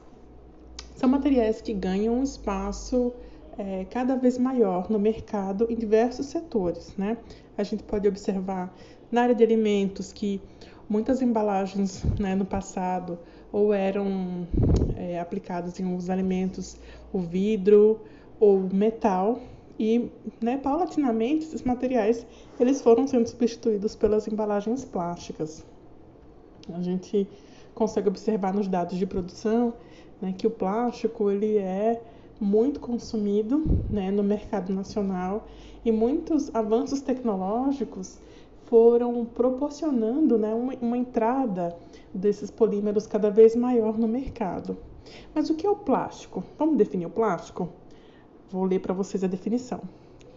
são 0.97 1.09
materiais 1.09 1.61
que 1.61 1.73
ganham 1.73 2.19
um 2.19 2.25
espaço 2.25 3.13
é, 3.57 3.87
cada 3.91 4.17
vez 4.17 4.37
maior 4.37 4.91
no 4.91 4.99
mercado 4.99 5.67
em 5.71 5.77
diversos 5.77 6.27
setores, 6.27 6.93
né? 6.97 7.17
A 7.57 7.63
gente 7.63 7.83
pode 7.85 8.09
observar 8.09 8.75
na 9.15 9.23
área 9.23 9.35
de 9.35 9.45
alimentos 9.45 10.13
que 10.13 10.43
muitas 10.89 11.23
embalagens 11.23 12.03
né, 12.19 12.35
no 12.35 12.45
passado 12.45 13.17
ou 13.53 13.73
eram 13.73 14.47
é, 14.97 15.21
aplicadas 15.21 15.79
em 15.79 15.95
os 15.95 16.11
alimentos 16.11 16.77
o 17.13 17.21
vidro 17.21 18.01
ou 18.41 18.59
metal 18.61 19.39
e 19.79 20.11
né, 20.43 20.59
paulatinamente 20.59 21.45
esses 21.45 21.63
materiais 21.63 22.27
eles 22.59 22.83
foram 22.83 23.07
sendo 23.07 23.29
substituídos 23.29 23.95
pelas 23.95 24.27
embalagens 24.27 24.85
plásticas. 24.85 25.65
A 26.73 26.83
gente 26.83 27.29
consegue 27.73 28.09
observar 28.09 28.53
nos 28.53 28.67
dados 28.67 28.99
de 28.99 29.07
produção 29.07 29.75
né, 30.21 30.35
que 30.37 30.47
o 30.47 30.51
plástico 30.51 31.31
ele 31.31 31.57
é 31.59 32.03
muito 32.41 32.81
consumido 32.81 33.65
né, 33.89 34.11
no 34.11 34.25
mercado 34.25 34.73
nacional 34.73 35.47
e 35.85 35.93
muitos 35.93 36.53
avanços 36.53 37.01
tecnológicos 37.01 38.19
foram 38.67 39.25
proporcionando 39.25 40.39
né, 40.39 40.55
uma, 40.55 40.75
uma 40.81 40.99
entrada 40.99 41.77
desses 42.13 42.51
polímeros 42.51 43.07
cada 43.07 43.31
vez 43.31 43.55
maior 43.55 43.99
no 43.99 44.09
mercado. 44.09 44.77
Mas 45.35 45.51
o 45.51 45.55
que 45.55 45.67
é 45.67 45.71
o 45.71 45.77
plástico? 45.77 46.43
Vamos 46.59 46.77
definir 46.77 47.07
o 47.07 47.11
plástico? 47.11 47.69
Vou 48.51 48.65
ler 48.65 48.81
para 48.81 48.95
vocês 48.95 49.23
a 49.23 49.27
definição. 49.27 49.81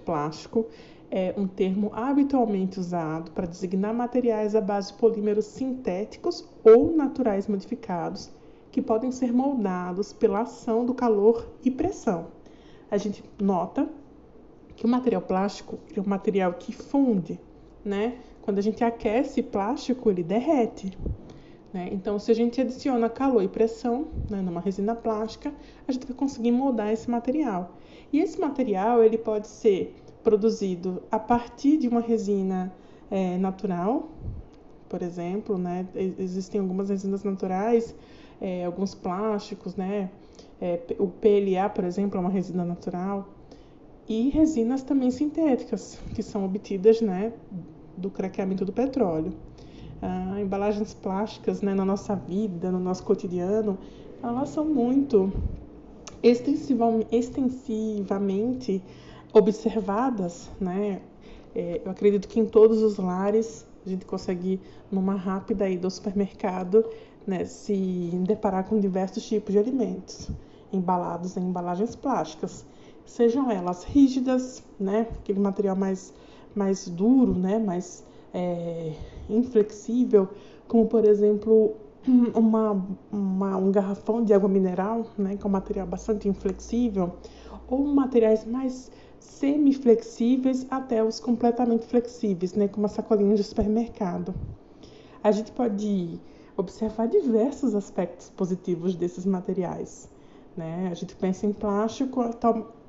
Plástico 0.05 0.65
é 1.09 1.33
um 1.37 1.47
termo 1.47 1.91
habitualmente 1.93 2.79
usado 2.79 3.31
para 3.31 3.47
designar 3.47 3.93
materiais 3.93 4.55
à 4.55 4.61
base 4.61 4.91
de 4.91 4.97
polímeros 4.97 5.45
sintéticos 5.45 6.47
ou 6.63 6.95
naturais 6.95 7.47
modificados 7.47 8.29
que 8.71 8.81
podem 8.81 9.11
ser 9.11 9.33
moldados 9.33 10.11
pela 10.13 10.41
ação 10.41 10.85
do 10.85 10.93
calor 10.93 11.47
e 11.63 11.71
pressão. 11.71 12.27
A 12.91 12.97
gente 12.97 13.23
nota 13.39 13.89
que 14.75 14.85
o 14.85 14.87
material 14.87 15.21
plástico 15.21 15.79
é 15.95 15.99
um 15.99 16.07
material 16.07 16.53
que 16.53 16.71
funde, 16.71 17.39
né? 17.87 18.17
Quando 18.41 18.59
a 18.59 18.61
gente 18.61 18.83
aquece 18.83 19.41
plástico, 19.41 20.09
ele 20.09 20.23
derrete. 20.23 20.97
Né? 21.73 21.89
Então, 21.91 22.17
se 22.19 22.31
a 22.31 22.35
gente 22.35 22.61
adiciona 22.61 23.09
calor 23.09 23.43
e 23.43 23.47
pressão 23.47 24.07
né, 24.29 24.41
numa 24.41 24.61
resina 24.61 24.95
plástica, 24.95 25.53
a 25.87 25.91
gente 25.91 26.05
vai 26.05 26.15
conseguir 26.15 26.51
moldar 26.51 26.91
esse 26.91 27.09
material. 27.09 27.77
E 28.11 28.19
esse 28.19 28.39
material 28.39 29.03
ele 29.03 29.17
pode 29.17 29.47
ser 29.47 29.95
produzido 30.23 31.03
a 31.11 31.19
partir 31.19 31.77
de 31.77 31.87
uma 31.87 31.99
resina 31.99 32.73
é, 33.09 33.37
natural, 33.37 34.09
por 34.87 35.01
exemplo, 35.01 35.57
né? 35.57 35.85
existem 35.95 36.61
algumas 36.61 36.89
resinas 36.89 37.23
naturais, 37.23 37.93
é, 38.39 38.65
alguns 38.65 38.95
plásticos, 38.95 39.75
né? 39.75 40.09
É, 40.61 40.79
o 40.97 41.07
PLA, 41.07 41.69
por 41.69 41.83
exemplo, 41.83 42.17
é 42.17 42.21
uma 42.21 42.29
resina 42.29 42.63
natural, 42.63 43.27
e 44.07 44.29
resinas 44.29 44.83
também 44.83 45.11
sintéticas, 45.11 45.99
que 46.13 46.23
são 46.23 46.45
obtidas 46.45 47.01
né, 47.01 47.33
do 47.97 48.09
craqueamento 48.09 48.63
do 48.63 48.71
petróleo. 48.71 49.33
Ah, 50.01 50.39
embalagens 50.39 50.93
plásticas 50.93 51.61
né, 51.61 51.73
na 51.73 51.83
nossa 51.83 52.15
vida, 52.15 52.71
no 52.71 52.79
nosso 52.79 53.03
cotidiano, 53.03 53.77
elas 54.21 54.49
são 54.49 54.65
muito 54.65 55.33
extensivamente 56.23 58.81
observadas, 59.33 60.49
né? 60.59 61.01
É, 61.55 61.81
eu 61.83 61.91
acredito 61.91 62.27
que 62.27 62.39
em 62.39 62.45
todos 62.45 62.83
os 62.83 62.97
lares 62.97 63.65
a 63.85 63.89
gente 63.89 64.05
consegue, 64.05 64.61
numa 64.91 65.15
rápida 65.15 65.69
ida 65.69 65.87
ao 65.87 65.91
supermercado, 65.91 66.85
né, 67.25 67.45
se 67.45 68.11
deparar 68.27 68.65
com 68.65 68.79
diversos 68.79 69.25
tipos 69.25 69.53
de 69.53 69.59
alimentos 69.59 70.29
embalados 70.71 71.37
em 71.37 71.41
embalagens 71.41 71.95
plásticas, 71.95 72.65
sejam 73.05 73.49
elas 73.49 73.83
rígidas, 73.83 74.63
né, 74.79 75.07
aquele 75.19 75.39
material 75.39 75.75
mais, 75.75 76.13
mais 76.57 76.87
duro, 76.87 77.33
né, 77.33 77.59
mais 77.59 78.03
é, 78.33 78.93
inflexível, 79.29 80.27
como 80.67 80.87
por 80.87 81.05
exemplo 81.05 81.75
uma, 82.35 82.85
uma, 83.11 83.57
um 83.57 83.71
garrafão 83.71 84.23
de 84.23 84.33
água 84.33 84.49
mineral, 84.49 85.05
né, 85.17 85.37
que 85.37 85.45
é 85.45 85.47
um 85.47 85.51
material 85.51 85.87
bastante 85.87 86.27
inflexível, 86.27 87.13
ou 87.69 87.85
materiais 87.85 88.45
mais 88.45 88.91
semi-flexíveis 89.19 90.65
até 90.69 91.03
os 91.03 91.19
completamente 91.19 91.85
flexíveis, 91.85 92.53
né, 92.53 92.67
como 92.67 92.85
a 92.85 92.89
sacolinha 92.89 93.35
de 93.35 93.43
supermercado. 93.43 94.33
A 95.23 95.31
gente 95.31 95.51
pode 95.51 96.19
observar 96.55 97.07
diversos 97.07 97.75
aspectos 97.75 98.29
positivos 98.29 98.95
desses 98.95 99.25
materiais. 99.25 100.09
Né? 100.55 100.89
A 100.91 100.95
gente 100.95 101.15
pensa 101.15 101.45
em 101.45 101.53
plástico, 101.53 102.23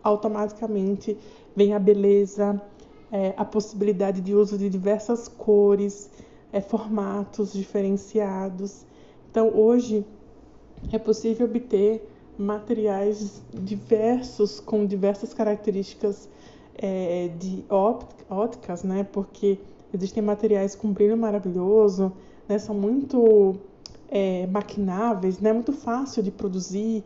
automaticamente 0.02 1.18
vem 1.54 1.74
a 1.74 1.78
beleza, 1.78 2.60
é, 3.10 3.34
a 3.36 3.44
possibilidade 3.44 4.20
de 4.20 4.34
uso 4.34 4.58
de 4.58 4.68
diversas 4.68 5.28
cores, 5.28 6.10
é, 6.52 6.60
formatos 6.60 7.52
diferenciados. 7.52 8.84
Então, 9.30 9.50
hoje 9.54 10.04
é 10.92 10.98
possível 10.98 11.46
obter 11.46 12.08
materiais 12.38 13.42
diversos, 13.52 14.60
com 14.60 14.86
diversas 14.86 15.34
características 15.34 16.28
é, 16.76 17.30
de 17.38 17.64
ópticas, 18.30 18.84
né? 18.84 19.04
Porque 19.10 19.58
existem 19.92 20.22
materiais 20.22 20.76
com 20.76 20.92
brilho 20.92 21.16
maravilhoso, 21.16 22.12
né? 22.48 22.58
São 22.58 22.74
muito 22.74 23.56
é, 24.08 24.46
maquináveis, 24.46 25.40
né? 25.40 25.52
Muito 25.52 25.72
fácil 25.72 26.22
de 26.22 26.30
produzir, 26.30 27.02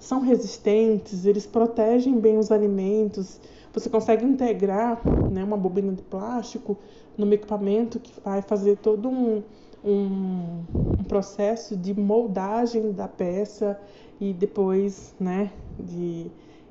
são 0.00 0.20
resistentes, 0.20 1.24
eles 1.24 1.46
protegem 1.46 2.18
bem 2.18 2.38
os 2.38 2.50
alimentos. 2.50 3.40
Você 3.72 3.90
consegue 3.90 4.24
integrar 4.24 5.00
né, 5.30 5.44
uma 5.44 5.56
bobina 5.56 5.92
de 5.92 6.02
plástico 6.02 6.76
no 7.16 7.32
equipamento 7.32 7.98
que 7.98 8.12
vai 8.20 8.42
fazer 8.42 8.76
todo 8.78 9.08
um, 9.08 9.42
um, 9.84 10.64
um 10.98 11.04
processo 11.04 11.76
de 11.76 11.98
moldagem 11.98 12.92
da 12.92 13.08
peça 13.08 13.78
e 14.20 14.32
depois 14.32 15.14
né, 15.18 15.50
de 15.78 16.30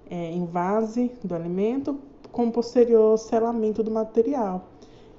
é, 0.09 0.31
invase 0.31 1.11
do 1.23 1.33
alimento 1.33 1.99
com 2.31 2.51
posterior 2.51 3.17
selamento 3.17 3.81
do 3.81 3.91
material. 3.91 4.67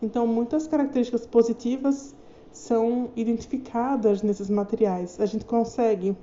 Então, 0.02 0.26
muitas 0.26 0.66
características 0.66 1.26
positivas 1.26 2.14
são 2.52 3.10
identificadas 3.16 4.22
nesses 4.22 4.50
materiais. 4.50 5.18
A 5.20 5.26
gente 5.26 5.44
consegue, 5.44 6.16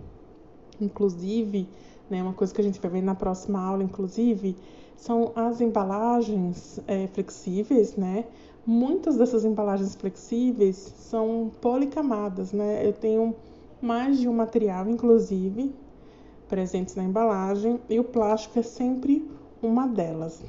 inclusive, 0.80 1.68
né, 2.10 2.22
uma 2.22 2.34
coisa 2.34 2.54
que 2.54 2.62
a 2.62 2.64
gente 2.64 2.80
vai 2.80 2.92
ver 2.92 3.02
na 3.02 3.16
próxima 3.16 3.60
aula, 3.60 3.84
inclusive, 3.84 4.56
são 4.96 5.32
as 5.36 5.60
embalagens 5.62 6.80
é, 6.88 7.08
flexíveis, 7.08 7.96
né? 7.96 8.26
Muitas 8.66 9.18
dessas 9.18 9.44
embalagens 9.44 9.96
flexíveis 9.96 10.78
são 10.78 11.52
policamadas, 11.60 12.54
né? 12.54 12.86
Eu 12.88 12.94
tenho 12.94 13.36
mais 13.82 14.18
de 14.20 14.30
um 14.30 14.34
material, 14.34 14.88
inclusive, 14.88 15.74
presentes 16.48 16.96
na 16.96 17.04
embalagem, 17.04 17.80
e 17.90 18.00
o 18.00 18.04
plástico 18.04 18.60
é 18.60 18.62
sempre 18.62 19.30
uma 19.62 19.88
delas. 19.88 20.42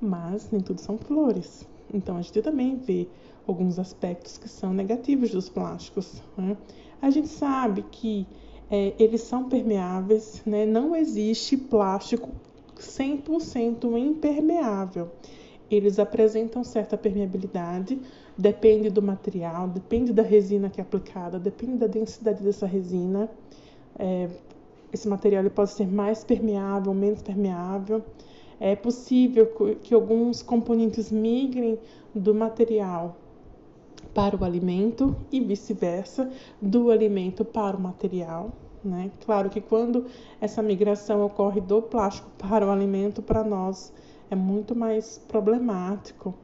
Mas 0.00 0.50
nem 0.50 0.60
tudo 0.60 0.80
são 0.80 0.96
flores. 0.96 1.66
Então 1.92 2.16
a 2.16 2.22
gente 2.22 2.40
também 2.40 2.76
vê 2.76 3.06
alguns 3.46 3.78
aspectos 3.78 4.38
que 4.38 4.48
são 4.48 4.72
negativos 4.72 5.30
dos 5.30 5.48
plásticos. 5.48 6.22
Né? 6.36 6.56
A 7.02 7.10
gente 7.10 7.28
sabe 7.28 7.82
que 7.90 8.26
é, 8.70 8.94
eles 8.98 9.22
são 9.22 9.48
permeáveis, 9.48 10.42
né? 10.46 10.64
não 10.64 10.96
existe 10.96 11.56
plástico 11.56 12.30
100% 12.76 13.98
impermeável. 13.98 15.10
Eles 15.70 15.98
apresentam 15.98 16.62
certa 16.62 16.96
permeabilidade, 16.96 17.98
depende 18.36 18.90
do 18.90 19.02
material, 19.02 19.68
depende 19.68 20.12
da 20.12 20.22
resina 20.22 20.68
que 20.68 20.80
é 20.80 20.82
aplicada, 20.82 21.38
depende 21.38 21.78
da 21.78 21.86
densidade 21.86 22.42
dessa 22.42 22.66
resina. 22.66 23.30
É, 23.98 24.28
esse 24.92 25.08
material 25.08 25.42
ele 25.42 25.50
pode 25.50 25.70
ser 25.70 25.86
mais 25.86 26.22
permeável, 26.22 26.92
menos 26.94 27.22
permeável. 27.22 28.02
É 28.60 28.76
possível 28.76 29.76
que 29.82 29.92
alguns 29.92 30.42
componentes 30.42 31.10
migrem 31.10 31.78
do 32.14 32.34
material 32.34 33.16
para 34.14 34.36
o 34.36 34.44
alimento 34.44 35.14
e 35.30 35.40
vice-versa, 35.40 36.30
do 36.62 36.90
alimento 36.90 37.44
para 37.44 37.76
o 37.76 37.80
material. 37.80 38.52
Né? 38.82 39.10
Claro 39.24 39.50
que 39.50 39.60
quando 39.60 40.06
essa 40.40 40.62
migração 40.62 41.24
ocorre 41.24 41.60
do 41.60 41.82
plástico 41.82 42.28
para 42.38 42.66
o 42.66 42.70
alimento, 42.70 43.20
para 43.20 43.42
nós 43.42 43.92
é 44.30 44.36
muito 44.36 44.74
mais 44.74 45.18
problemático. 45.18 46.34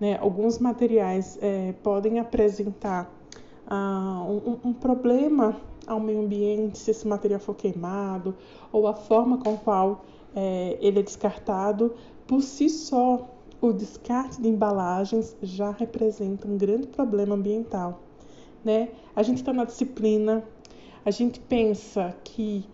Né? 0.00 0.16
Alguns 0.20 0.58
materiais 0.58 1.38
é, 1.42 1.74
podem 1.82 2.18
apresentar 2.18 3.12
ah, 3.66 4.24
um, 4.26 4.70
um 4.70 4.72
problema 4.72 5.56
ao 5.86 5.98
meio 5.98 6.20
ambiente 6.20 6.78
se 6.78 6.90
esse 6.90 7.06
material 7.06 7.40
for 7.40 7.54
queimado 7.54 8.34
ou 8.70 8.86
a 8.86 8.94
forma 8.94 9.38
com 9.38 9.56
qual 9.56 10.04
é, 10.34 10.78
ele 10.80 11.00
é 11.00 11.02
descartado 11.02 11.94
por 12.26 12.42
si 12.42 12.68
só 12.68 13.26
o 13.60 13.72
descarte 13.72 14.40
de 14.40 14.48
embalagens 14.48 15.36
já 15.42 15.70
representa 15.70 16.46
um 16.46 16.56
grande 16.56 16.86
problema 16.86 17.34
ambiental. 17.34 18.00
Né? 18.64 18.90
A 19.14 19.22
gente 19.22 19.38
está 19.38 19.52
na 19.52 19.64
disciplina, 19.64 20.44
a 21.04 21.10
gente 21.10 21.40
pensa 21.40 22.14
que 22.22 22.64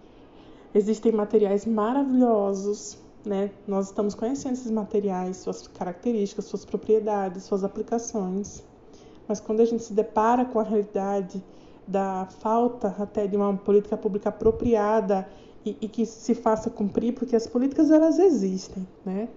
existem 0.74 1.12
materiais 1.12 1.64
maravilhosos, 1.64 2.98
né? 3.24 3.50
Nós 3.66 3.86
estamos 3.86 4.14
conhecendo 4.14 4.54
esses 4.54 4.70
materiais, 4.70 5.38
suas 5.38 5.66
características, 5.68 6.44
suas 6.44 6.64
propriedades, 6.64 7.44
suas 7.44 7.64
aplicações. 7.64 8.62
Mas 9.26 9.40
quando 9.40 9.60
a 9.60 9.64
gente 9.64 9.82
se 9.82 9.94
depara 9.94 10.44
com 10.44 10.58
a 10.58 10.62
realidade 10.62 11.42
da 11.86 12.26
falta 12.40 12.94
até 12.98 13.26
de 13.26 13.36
uma 13.36 13.56
política 13.56 13.96
pública 13.96 14.28
apropriada 14.28 15.26
e, 15.64 15.76
e 15.80 15.88
que 15.88 16.04
se 16.04 16.34
faça 16.34 16.68
cumprir, 16.68 17.14
porque 17.14 17.36
as 17.36 17.46
políticas 17.46 17.90
elas 17.90 18.18
existem, 18.18 18.86
né? 19.04 19.28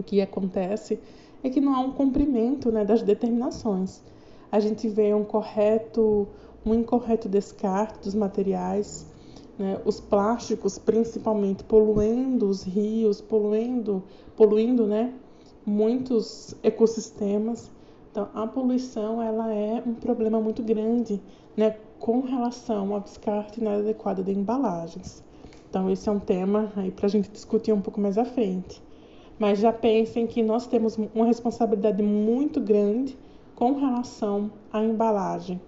O 0.00 0.02
que 0.02 0.20
acontece 0.20 0.98
é 1.42 1.48
que 1.48 1.60
não 1.60 1.74
há 1.74 1.80
um 1.80 1.92
cumprimento 1.92 2.70
né, 2.72 2.84
das 2.84 3.02
determinações. 3.02 4.02
A 4.50 4.58
gente 4.58 4.88
vê 4.88 5.14
um 5.14 5.24
correto, 5.24 6.26
um 6.64 6.74
incorreto 6.74 7.28
descarte 7.28 8.00
dos 8.00 8.14
materiais, 8.14 9.06
né, 9.58 9.80
os 9.84 10.00
plásticos 10.00 10.78
principalmente 10.78 11.62
poluindo 11.64 12.48
os 12.48 12.62
rios, 12.62 13.20
poluindo, 13.20 14.02
poluindo 14.36 14.86
né, 14.86 15.14
muitos 15.64 16.54
ecossistemas. 16.62 17.70
Então, 18.10 18.28
a 18.34 18.46
poluição 18.46 19.22
ela 19.22 19.54
é 19.54 19.82
um 19.86 19.94
problema 19.94 20.40
muito 20.40 20.62
grande 20.62 21.20
né, 21.56 21.76
com 21.98 22.22
relação 22.22 22.92
ao 22.92 23.00
descarte 23.00 23.60
inadequado 23.60 24.22
de 24.22 24.32
embalagens. 24.32 25.22
Então, 25.68 25.88
esse 25.88 26.08
é 26.08 26.12
um 26.12 26.18
tema 26.18 26.72
aí 26.74 26.90
para 26.90 27.06
a 27.06 27.08
gente 27.08 27.30
discutir 27.30 27.72
um 27.72 27.80
pouco 27.80 28.00
mais 28.00 28.18
à 28.18 28.24
frente 28.24 28.82
mas 29.40 29.58
já 29.58 29.72
pensem 29.72 30.26
que 30.26 30.42
nós 30.42 30.66
temos 30.66 30.98
uma 31.14 31.24
responsabilidade 31.24 32.02
muito 32.02 32.60
grande 32.60 33.16
com 33.56 33.72
relação 33.72 34.52
à 34.70 34.84
embalagem. 34.84 35.58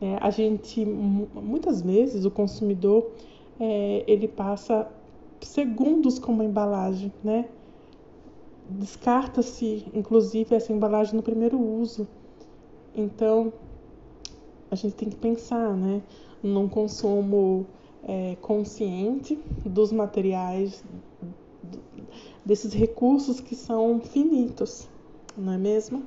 É, 0.00 0.16
a 0.18 0.30
gente, 0.30 0.82
muitas 0.86 1.82
vezes, 1.82 2.24
o 2.24 2.30
consumidor, 2.30 3.10
é, 3.60 4.02
ele 4.06 4.26
passa 4.26 4.88
segundos 5.42 6.18
com 6.18 6.32
uma 6.32 6.44
embalagem, 6.44 7.12
né? 7.22 7.44
Descarta-se, 8.70 9.84
inclusive, 9.92 10.54
essa 10.54 10.72
embalagem 10.72 11.14
no 11.14 11.22
primeiro 11.22 11.60
uso. 11.60 12.08
Então, 12.96 13.52
a 14.70 14.74
gente 14.74 14.94
tem 14.94 15.10
que 15.10 15.16
pensar, 15.16 15.76
né? 15.76 16.00
Num 16.42 16.66
consumo 16.66 17.66
é, 18.04 18.36
consciente 18.40 19.38
dos 19.66 19.92
materiais, 19.92 20.82
desses 22.48 22.72
recursos 22.72 23.40
que 23.40 23.54
são 23.54 24.00
finitos, 24.00 24.88
não 25.36 25.52
é 25.52 25.58
mesmo? 25.58 26.02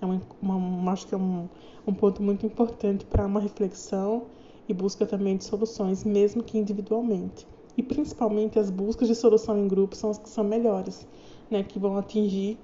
É 0.00 0.04
uma, 0.04 0.20
uma, 0.42 0.90
acho 0.90 1.06
que 1.06 1.14
é 1.14 1.16
um, 1.16 1.48
um 1.86 1.94
ponto 1.94 2.20
muito 2.20 2.44
importante 2.44 3.04
para 3.04 3.24
uma 3.24 3.38
reflexão 3.38 4.24
e 4.68 4.74
busca 4.74 5.06
também 5.06 5.36
de 5.36 5.44
soluções, 5.44 6.02
mesmo 6.02 6.42
que 6.42 6.58
individualmente. 6.58 7.46
E 7.76 7.84
principalmente 7.84 8.58
as 8.58 8.68
buscas 8.68 9.06
de 9.06 9.14
solução 9.14 9.56
em 9.56 9.68
grupo 9.68 9.94
são 9.94 10.10
as 10.10 10.18
que 10.18 10.28
são 10.28 10.42
melhores, 10.42 11.06
né, 11.48 11.62
que 11.62 11.78
vão 11.78 11.96
atingir 11.96 12.58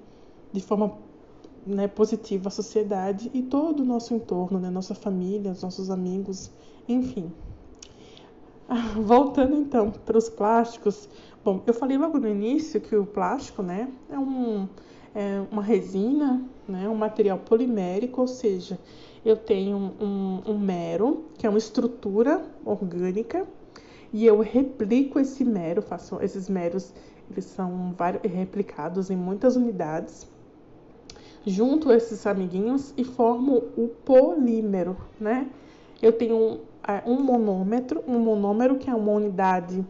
de 0.51 0.59
forma 0.59 0.97
né, 1.65 1.87
positiva 1.87 2.49
a 2.49 2.51
sociedade 2.51 3.31
e 3.33 3.41
todo 3.41 3.83
o 3.83 3.85
nosso 3.85 4.13
entorno, 4.13 4.59
né, 4.59 4.69
nossa 4.69 4.93
família, 4.93 5.53
os 5.53 5.63
nossos 5.63 5.89
amigos, 5.89 6.51
enfim. 6.89 7.31
Voltando 9.01 9.55
então 9.55 9.91
para 9.91 10.17
os 10.17 10.27
plásticos, 10.27 11.07
bom, 11.43 11.61
eu 11.65 11.73
falei 11.73 11.97
logo 11.97 12.19
no 12.19 12.27
início 12.27 12.79
que 12.79 12.95
o 12.95 13.05
plástico, 13.05 13.61
né, 13.61 13.89
é, 14.09 14.17
um, 14.17 14.67
é 15.15 15.41
uma 15.51 15.61
resina, 15.61 16.41
né, 16.67 16.87
um 16.87 16.95
material 16.95 17.37
polimérico, 17.39 18.21
ou 18.21 18.27
seja, 18.27 18.79
eu 19.25 19.35
tenho 19.35 19.77
um, 19.77 20.41
um 20.45 20.57
mero, 20.57 21.25
que 21.37 21.45
é 21.45 21.49
uma 21.49 21.57
estrutura 21.57 22.43
orgânica, 22.65 23.47
e 24.13 24.25
eu 24.25 24.39
replico 24.41 25.19
esse 25.19 25.43
mero, 25.43 25.81
faço 25.81 26.19
esses 26.21 26.49
meros, 26.49 26.93
eles 27.29 27.45
são 27.45 27.95
replicados 28.23 29.09
em 29.09 29.15
muitas 29.15 29.55
unidades, 29.55 30.27
junto 31.45 31.91
esses 31.91 32.27
amiguinhos 32.27 32.93
e 32.97 33.03
formo 33.03 33.63
o 33.77 33.87
polímero, 33.87 34.97
né? 35.19 35.49
Eu 36.01 36.11
tenho 36.11 36.59
é, 36.85 37.01
um 37.09 37.21
monômetro, 37.21 38.03
um 38.07 38.19
monômero 38.19 38.75
que 38.75 38.89
é 38.89 38.93
uma 38.93 39.11
unidade 39.11 39.85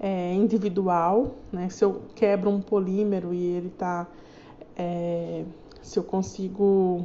é, 0.00 0.32
individual, 0.32 1.34
né? 1.52 1.68
Se 1.68 1.84
eu 1.84 2.00
quebro 2.14 2.48
um 2.48 2.60
polímero 2.60 3.34
e 3.34 3.44
ele 3.44 3.68
está, 3.68 4.06
é, 4.74 5.44
se 5.82 5.98
eu 5.98 6.02
consigo 6.02 7.04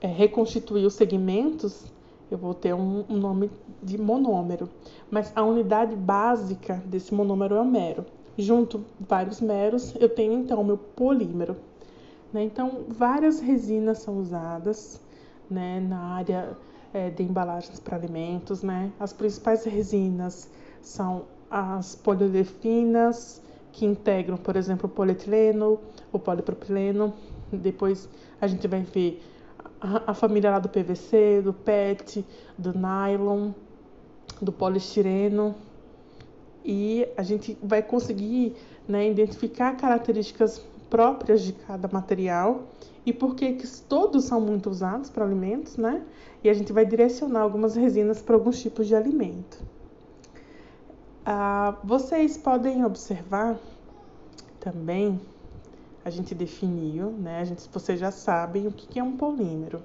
é, 0.00 0.06
reconstituir 0.06 0.86
os 0.86 0.94
segmentos, 0.94 1.84
eu 2.30 2.38
vou 2.38 2.54
ter 2.54 2.72
um, 2.72 3.04
um, 3.08 3.16
nome 3.16 3.50
de 3.82 3.98
monômero. 3.98 4.68
Mas 5.10 5.32
a 5.36 5.42
unidade 5.42 5.96
básica 5.96 6.82
desse 6.86 7.12
monômero 7.12 7.56
é 7.56 7.60
o 7.60 7.64
mero. 7.64 8.06
Junto 8.38 8.84
vários 8.98 9.40
meros, 9.40 9.94
eu 9.96 10.08
tenho 10.08 10.34
então 10.34 10.60
o 10.60 10.64
meu 10.64 10.78
polímero. 10.78 11.56
Né? 12.32 12.44
Então, 12.44 12.84
várias 12.88 13.40
resinas 13.40 13.98
são 13.98 14.18
usadas 14.18 15.00
né, 15.50 15.80
na 15.80 15.98
área 15.98 16.56
é, 16.94 17.10
de 17.10 17.22
embalagens 17.22 17.78
para 17.78 17.96
alimentos, 17.96 18.62
né? 18.62 18.90
As 18.98 19.12
principais 19.12 19.64
resinas 19.64 20.50
são 20.80 21.24
as 21.52 21.94
poliedefinas, 21.94 23.42
que 23.72 23.84
integram, 23.84 24.38
por 24.38 24.56
exemplo, 24.56 24.86
o 24.86 24.88
polietileno, 24.88 25.78
o 26.10 26.18
polipropileno. 26.18 27.12
Depois 27.52 28.08
a 28.40 28.46
gente 28.46 28.66
vai 28.66 28.80
ver 28.80 29.22
a, 29.78 30.12
a 30.12 30.14
família 30.14 30.50
lá 30.50 30.58
do 30.58 30.70
PVC, 30.70 31.42
do 31.42 31.52
PET, 31.52 32.24
do 32.56 32.72
nylon, 32.72 33.50
do 34.40 34.50
poliestireno. 34.50 35.54
E 36.64 37.06
a 37.18 37.22
gente 37.22 37.58
vai 37.62 37.82
conseguir 37.82 38.56
né, 38.88 39.10
identificar 39.10 39.76
características 39.76 40.64
próprias 40.88 41.42
de 41.42 41.52
cada 41.52 41.86
material 41.88 42.62
e 43.04 43.12
porque 43.12 43.58
todos 43.88 44.24
são 44.24 44.40
muito 44.40 44.70
usados 44.70 45.10
para 45.10 45.24
alimentos, 45.24 45.76
né? 45.76 46.02
E 46.42 46.48
a 46.48 46.54
gente 46.54 46.72
vai 46.72 46.86
direcionar 46.86 47.40
algumas 47.40 47.74
resinas 47.74 48.22
para 48.22 48.36
alguns 48.36 48.60
tipos 48.60 48.86
de 48.86 48.94
alimento. 48.94 49.71
Ah, 51.24 51.76
vocês 51.84 52.36
podem 52.36 52.84
observar 52.84 53.56
também, 54.58 55.20
a 56.04 56.10
gente 56.10 56.34
definiu, 56.34 57.10
né? 57.12 57.40
A 57.40 57.44
gente, 57.44 57.68
vocês 57.72 58.00
já 58.00 58.10
sabem 58.10 58.66
o 58.66 58.72
que 58.72 58.98
é 58.98 59.02
um 59.04 59.16
polímero. 59.16 59.80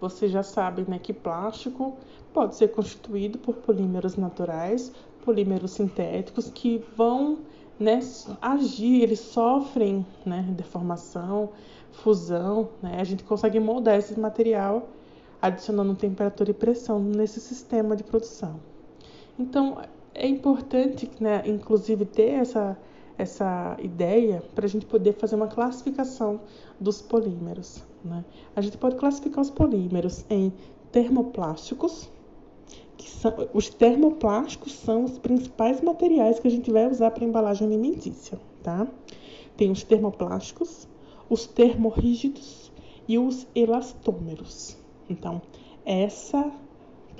Vocês 0.00 0.32
já 0.32 0.42
sabem 0.42 0.84
né, 0.88 0.98
que 0.98 1.12
plástico 1.12 1.96
pode 2.34 2.56
ser 2.56 2.68
constituído 2.68 3.38
por 3.38 3.54
polímeros 3.56 4.16
naturais, 4.16 4.90
polímeros 5.24 5.72
sintéticos 5.72 6.50
que 6.50 6.84
vão 6.96 7.38
né, 7.78 8.00
agir, 8.42 9.02
eles 9.02 9.20
sofrem 9.20 10.04
né, 10.26 10.44
deformação, 10.56 11.50
fusão, 11.92 12.68
né? 12.82 13.00
A 13.00 13.04
gente 13.04 13.22
consegue 13.22 13.60
moldar 13.60 13.96
esse 13.96 14.18
material 14.18 14.88
adicionando 15.40 15.94
temperatura 15.94 16.50
e 16.50 16.54
pressão 16.54 16.98
nesse 16.98 17.40
sistema 17.40 17.94
de 17.94 18.02
produção. 18.02 18.58
Então, 19.38 19.78
é 20.20 20.28
importante, 20.28 21.10
né, 21.18 21.42
inclusive, 21.46 22.04
ter 22.04 22.28
essa, 22.32 22.76
essa 23.16 23.74
ideia 23.82 24.42
para 24.54 24.66
a 24.66 24.68
gente 24.68 24.84
poder 24.84 25.14
fazer 25.14 25.34
uma 25.34 25.48
classificação 25.48 26.42
dos 26.78 27.00
polímeros. 27.00 27.82
Né? 28.04 28.22
A 28.54 28.60
gente 28.60 28.76
pode 28.76 28.96
classificar 28.96 29.40
os 29.40 29.48
polímeros 29.48 30.26
em 30.28 30.52
termoplásticos, 30.92 32.10
que 32.98 33.08
são, 33.08 33.32
os 33.54 33.70
termoplásticos 33.70 34.74
são 34.74 35.04
os 35.04 35.18
principais 35.18 35.80
materiais 35.80 36.38
que 36.38 36.48
a 36.48 36.50
gente 36.50 36.70
vai 36.70 36.86
usar 36.86 37.12
para 37.12 37.24
embalagem 37.24 37.66
alimentícia, 37.66 38.38
tá? 38.62 38.86
Tem 39.56 39.70
os 39.70 39.82
termoplásticos, 39.82 40.86
os 41.30 41.46
termorrígidos 41.46 42.70
e 43.08 43.18
os 43.18 43.46
elastômeros. 43.54 44.76
Então, 45.08 45.40
essa 45.82 46.52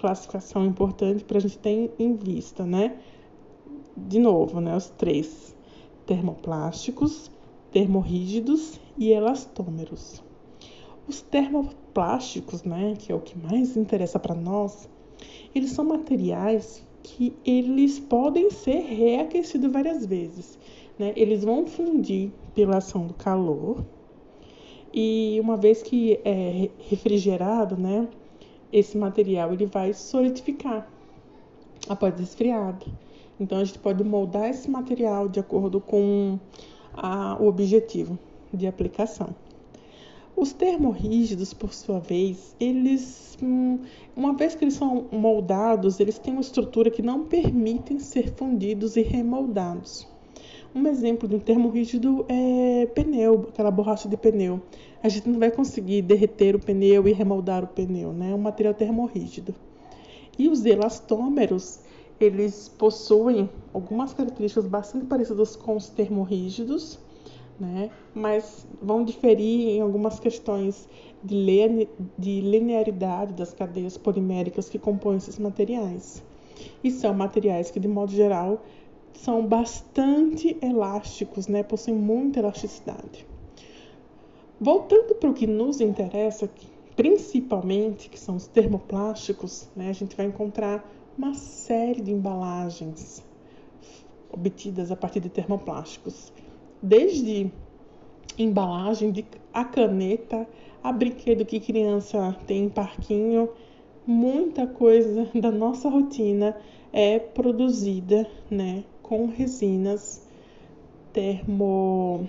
classificação 0.01 0.65
importante 0.65 1.23
para 1.25 1.39
a 1.39 1.41
gente 1.41 1.59
ter 1.59 1.93
em 1.99 2.15
vista, 2.15 2.65
né? 2.65 2.97
De 3.97 4.19
novo, 4.19 4.61
né? 4.61 4.75
Os 4.75 4.89
três: 4.89 5.55
termoplásticos, 6.07 7.31
termorrígidos 7.71 8.81
e 8.97 9.13
elastômeros. 9.13 10.23
Os 11.07 11.21
termoplásticos, 11.21 12.63
né, 12.63 12.95
que 12.99 13.11
é 13.11 13.15
o 13.15 13.21
que 13.21 13.37
mais 13.37 13.77
interessa 13.77 14.19
para 14.19 14.35
nós, 14.35 14.89
eles 15.55 15.73
são 15.73 15.85
materiais 15.85 16.87
que 17.03 17.35
eles 17.45 17.99
podem 17.99 18.51
ser 18.51 18.81
reaquecidos 18.81 19.73
várias 19.73 20.07
vezes. 20.07 20.59
Né? 20.99 21.13
Eles 21.17 21.45
vão 21.45 21.67
fundir 21.67 22.31
pela 22.55 22.77
ação 22.77 23.07
do 23.07 23.15
calor 23.15 23.85
e 24.93 25.39
uma 25.41 25.57
vez 25.57 25.83
que 25.83 26.21
é 26.25 26.69
refrigerado, 26.89 27.77
né, 27.77 28.09
esse 28.73 28.97
material 28.97 29.53
ele 29.53 29.67
vai 29.67 29.93
solidificar 29.93 30.89
após 31.89 32.19
esfriado. 32.21 32.87
Então 33.39 33.59
a 33.59 33.65
gente 33.65 33.79
pode 33.79 34.05
moldar 34.05 34.51
esse 34.51 34.71
material 34.71 35.29
de 35.29 35.41
acordo 35.41 35.81
com 35.81 36.39
a, 36.93 37.37
o 37.41 37.47
objetivo 37.47 38.19
de 38.53 38.67
aplicação. 38.67 39.35
Os 40.37 40.53
termorrígidos, 40.53 41.53
por 41.53 41.75
sua 41.75 41.99
vez, 41.99 42.55
eles, 42.59 43.37
hum, 43.43 43.79
uma 44.17 44.35
vez 44.35 44.55
que 44.55 44.65
eles 44.65 44.75
são 44.75 45.07
moldados, 45.13 46.01
eles 46.01 46.19
têm 46.19 46.33
uma 46.33 46.41
estrutura 46.41 46.91
que 46.91 47.03
não 47.03 47.25
permitem 47.25 47.99
ser 47.99 48.33
fundidos 48.35 48.97
e 48.97 49.03
remoldados. 49.03 50.09
Um 50.75 50.87
exemplo 50.87 51.29
de 51.29 51.35
um 51.35 51.41
termo 51.41 51.69
rígido 51.69 52.25
é 52.29 52.87
pneu, 52.87 53.49
aquela 53.49 53.71
borracha 53.71 54.09
de 54.09 54.17
pneu. 54.17 54.63
A 55.03 55.09
gente 55.09 55.29
não 55.29 55.39
vai 55.39 55.51
conseguir 55.51 56.03
derreter 56.03 56.55
o 56.55 56.59
pneu 56.59 57.09
e 57.09 57.13
remoldar 57.13 57.65
o 57.65 57.67
pneu, 57.67 58.13
né? 58.13 58.33
É 58.33 58.35
um 58.35 58.39
material 58.39 58.75
termorrígido. 58.75 59.55
E 60.39 60.49
os 60.49 60.65
elastômeros, 60.65 61.81
eles 62.21 62.69
possuem 62.69 63.49
algumas 63.73 64.13
características 64.13 64.67
bastante 64.67 65.07
parecidas 65.07 65.57
com 65.57 65.77
os 65.77 65.89
termorrígidos, 65.89 66.99
né? 67.59 67.91
mas 68.15 68.67
vão 68.81 69.05
diferir 69.05 69.69
em 69.69 69.81
algumas 69.81 70.19
questões 70.19 70.89
de, 71.23 71.89
de 72.19 72.41
linearidade 72.41 73.35
das 73.35 73.53
cadeias 73.53 73.99
poliméricas 73.99 74.69
que 74.69 74.79
compõem 74.79 75.19
esses 75.19 75.39
materiais. 75.39 76.23
E 76.83 76.91
são 76.91 77.13
materiais 77.13 77.71
que, 77.71 77.79
de 77.79 77.89
modo 77.89 78.13
geral, 78.13 78.63
são 79.13 79.47
bastante 79.47 80.57
elásticos, 80.63 81.49
né? 81.49 81.63
possuem 81.63 81.97
muita 81.97 82.39
elasticidade. 82.39 83.30
Voltando 84.61 85.15
para 85.15 85.31
o 85.31 85.33
que 85.33 85.47
nos 85.47 85.81
interessa, 85.81 86.51
principalmente, 86.95 88.11
que 88.11 88.21
são 88.21 88.37
os 88.37 88.47
termoplásticos, 88.47 89.71
né? 89.75 89.89
a 89.89 89.93
gente 89.95 90.15
vai 90.15 90.27
encontrar 90.27 90.87
uma 91.17 91.33
série 91.33 92.03
de 92.03 92.13
embalagens 92.13 93.25
obtidas 94.31 94.93
a 94.93 94.97
partir 94.97 95.21
de 95.21 95.31
termoplásticos 95.31 96.31
desde 96.83 97.51
embalagem, 98.39 99.11
de, 99.11 99.25
a 99.53 99.65
caneta, 99.65 100.47
a 100.83 100.93
brinquedo 100.93 101.45
que 101.45 101.59
criança 101.59 102.37
tem 102.47 102.65
em 102.65 102.69
parquinho, 102.69 103.49
muita 104.07 104.67
coisa 104.67 105.27
da 105.41 105.51
nossa 105.51 105.89
rotina 105.89 106.55
é 106.93 107.19
produzida, 107.19 108.27
né, 108.51 108.85
com 109.03 109.27
resinas 109.27 110.29
termo 111.13 112.27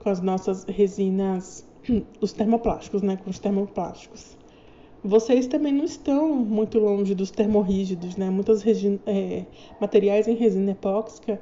com 0.00 0.08
as 0.10 0.20
nossas 0.20 0.64
resinas, 0.64 1.64
os 2.20 2.32
termoplásticos, 2.32 3.02
né, 3.02 3.16
com 3.16 3.30
os 3.30 3.38
termoplásticos. 3.38 4.36
Vocês 5.02 5.46
também 5.46 5.72
não 5.72 5.84
estão 5.84 6.36
muito 6.36 6.78
longe 6.78 7.14
dos 7.14 7.30
termorrígidos, 7.30 8.16
né? 8.16 8.28
Muitos 8.28 8.62
é, 9.06 9.46
materiais 9.80 10.28
em 10.28 10.34
resina 10.34 10.72
epóxica 10.72 11.40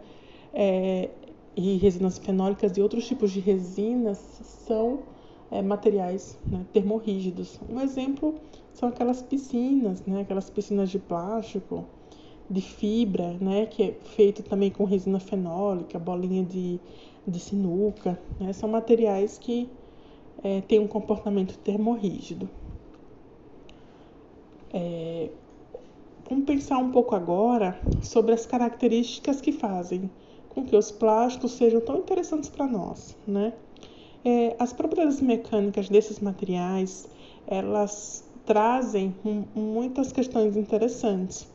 é, 0.54 1.08
e 1.56 1.76
resinas 1.76 2.18
fenólicas 2.18 2.76
e 2.76 2.80
outros 2.80 3.04
tipos 3.08 3.32
de 3.32 3.40
resinas 3.40 4.18
são 4.64 5.00
é, 5.50 5.60
materiais 5.60 6.38
né, 6.46 6.64
termorrígidos. 6.72 7.58
Um 7.68 7.80
exemplo 7.80 8.36
são 8.72 8.88
aquelas 8.88 9.22
piscinas, 9.22 10.04
né, 10.06 10.20
aquelas 10.20 10.48
piscinas 10.48 10.88
de 10.88 11.00
plástico, 11.00 11.84
de 12.48 12.60
fibra, 12.60 13.36
né, 13.40 13.66
que 13.66 13.82
é 13.82 13.92
feito 13.92 14.42
também 14.42 14.70
com 14.70 14.84
resina 14.84 15.18
fenólica, 15.18 15.98
bolinha 15.98 16.44
de, 16.44 16.80
de 17.30 17.40
sinuca. 17.40 18.18
Né, 18.38 18.52
são 18.52 18.68
materiais 18.68 19.38
que 19.38 19.68
é, 20.42 20.60
têm 20.62 20.78
um 20.78 20.88
comportamento 20.88 21.58
termorrígido. 21.58 22.48
É, 24.72 25.30
vamos 26.28 26.44
pensar 26.44 26.78
um 26.78 26.90
pouco 26.90 27.14
agora 27.14 27.80
sobre 28.02 28.32
as 28.32 28.44
características 28.46 29.40
que 29.40 29.52
fazem 29.52 30.10
com 30.50 30.64
que 30.64 30.76
os 30.76 30.90
plásticos 30.90 31.52
sejam 31.52 31.80
tão 31.80 31.98
interessantes 31.98 32.48
para 32.48 32.66
nós, 32.66 33.16
né? 33.26 33.52
É, 34.24 34.56
as 34.58 34.72
propriedades 34.72 35.20
mecânicas 35.20 35.88
desses 35.88 36.18
materiais, 36.18 37.08
elas 37.46 38.24
trazem 38.44 39.14
muitas 39.54 40.10
questões 40.10 40.56
interessantes 40.56 41.46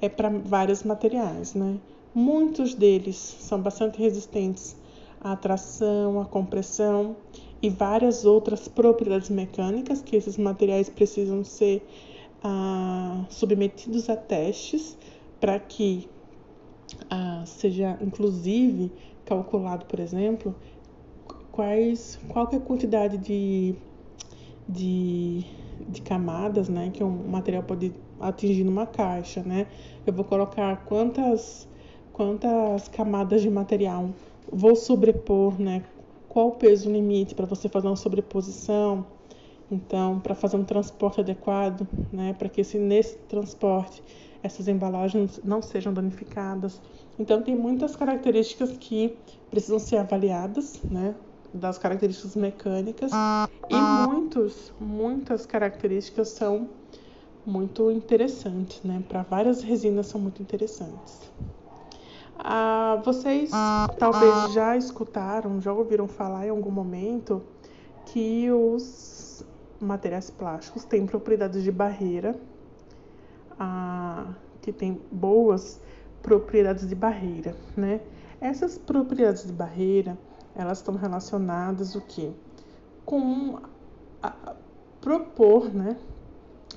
é, 0.00 0.08
para 0.08 0.30
vários 0.30 0.82
materiais, 0.82 1.54
né? 1.54 1.78
Muitos 2.14 2.74
deles 2.74 3.16
são 3.16 3.60
bastante 3.60 3.98
resistentes 3.98 4.76
à 5.22 5.36
tração, 5.36 6.20
à 6.20 6.24
compressão 6.24 7.16
e 7.62 7.70
várias 7.70 8.24
outras 8.24 8.66
propriedades 8.66 9.30
mecânicas 9.30 10.02
que 10.02 10.16
esses 10.16 10.36
materiais 10.36 10.88
precisam 10.88 11.44
ser 11.44 11.86
ah, 12.42 13.24
submetidos 13.28 14.10
a 14.10 14.16
testes 14.16 14.98
para 15.40 15.58
que 15.60 16.08
ah, 17.08 17.44
seja 17.46 17.96
inclusive 18.00 18.90
calculado, 19.24 19.86
por 19.86 20.00
exemplo, 20.00 20.54
quais, 21.52 22.18
qual 22.28 22.48
é 22.52 22.56
a 22.56 22.60
quantidade 22.60 23.16
de, 23.18 23.76
de, 24.68 25.44
de 25.88 26.02
camadas 26.02 26.68
né, 26.68 26.90
que 26.92 27.04
um 27.04 27.28
material 27.28 27.62
pode 27.62 27.94
atingir 28.20 28.64
numa 28.64 28.86
caixa. 28.86 29.42
Né? 29.42 29.68
Eu 30.04 30.12
vou 30.12 30.24
colocar 30.24 30.84
quantas, 30.84 31.68
quantas 32.12 32.88
camadas 32.88 33.40
de 33.42 33.50
material 33.50 34.10
vou 34.50 34.74
sobrepor, 34.76 35.60
né? 35.60 35.84
qual 36.32 36.48
o 36.48 36.52
peso 36.52 36.90
limite 36.90 37.34
para 37.34 37.44
você 37.44 37.68
fazer 37.68 37.88
uma 37.88 37.96
sobreposição. 37.96 39.06
Então, 39.70 40.18
para 40.18 40.34
fazer 40.34 40.56
um 40.56 40.64
transporte 40.64 41.20
adequado, 41.20 41.86
né, 42.10 42.32
para 42.32 42.48
que 42.48 42.64
se 42.64 42.78
nesse 42.78 43.18
transporte 43.28 44.02
essas 44.42 44.66
embalagens 44.66 45.40
não 45.44 45.60
sejam 45.60 45.92
danificadas. 45.92 46.80
Então, 47.18 47.42
tem 47.42 47.54
muitas 47.54 47.94
características 47.94 48.76
que 48.78 49.18
precisam 49.50 49.78
ser 49.78 49.98
avaliadas, 49.98 50.80
né? 50.90 51.14
Das 51.52 51.76
características 51.76 52.34
mecânicas 52.34 53.12
e 53.68 53.74
muitos, 53.74 54.72
muitas 54.80 55.44
características 55.44 56.30
são 56.30 56.70
muito 57.44 57.90
interessantes, 57.90 58.82
né? 58.82 59.04
Para 59.06 59.22
várias 59.22 59.62
resinas 59.62 60.06
são 60.06 60.20
muito 60.20 60.40
interessantes. 60.40 61.30
Ah, 62.38 63.00
vocês 63.04 63.50
talvez 63.98 64.52
já 64.52 64.76
escutaram, 64.76 65.60
já 65.60 65.72
ouviram 65.72 66.08
falar 66.08 66.46
em 66.46 66.50
algum 66.50 66.70
momento 66.70 67.42
que 68.06 68.50
os 68.50 69.44
materiais 69.80 70.30
plásticos 70.30 70.84
têm 70.84 71.06
propriedades 71.06 71.62
de 71.62 71.70
barreira 71.70 72.36
a, 73.58 74.26
que 74.60 74.72
tem 74.72 75.00
boas 75.10 75.80
propriedades 76.22 76.88
de 76.88 76.94
barreira, 76.94 77.54
né? 77.76 78.00
Essas 78.40 78.78
propriedades 78.78 79.46
de 79.46 79.52
barreira, 79.52 80.18
elas 80.54 80.78
estão 80.78 80.94
relacionadas 80.94 81.94
o 81.94 82.00
que? 82.00 82.32
Com 83.04 83.58
a, 84.22 84.54
propor, 85.00 85.72
né? 85.72 85.96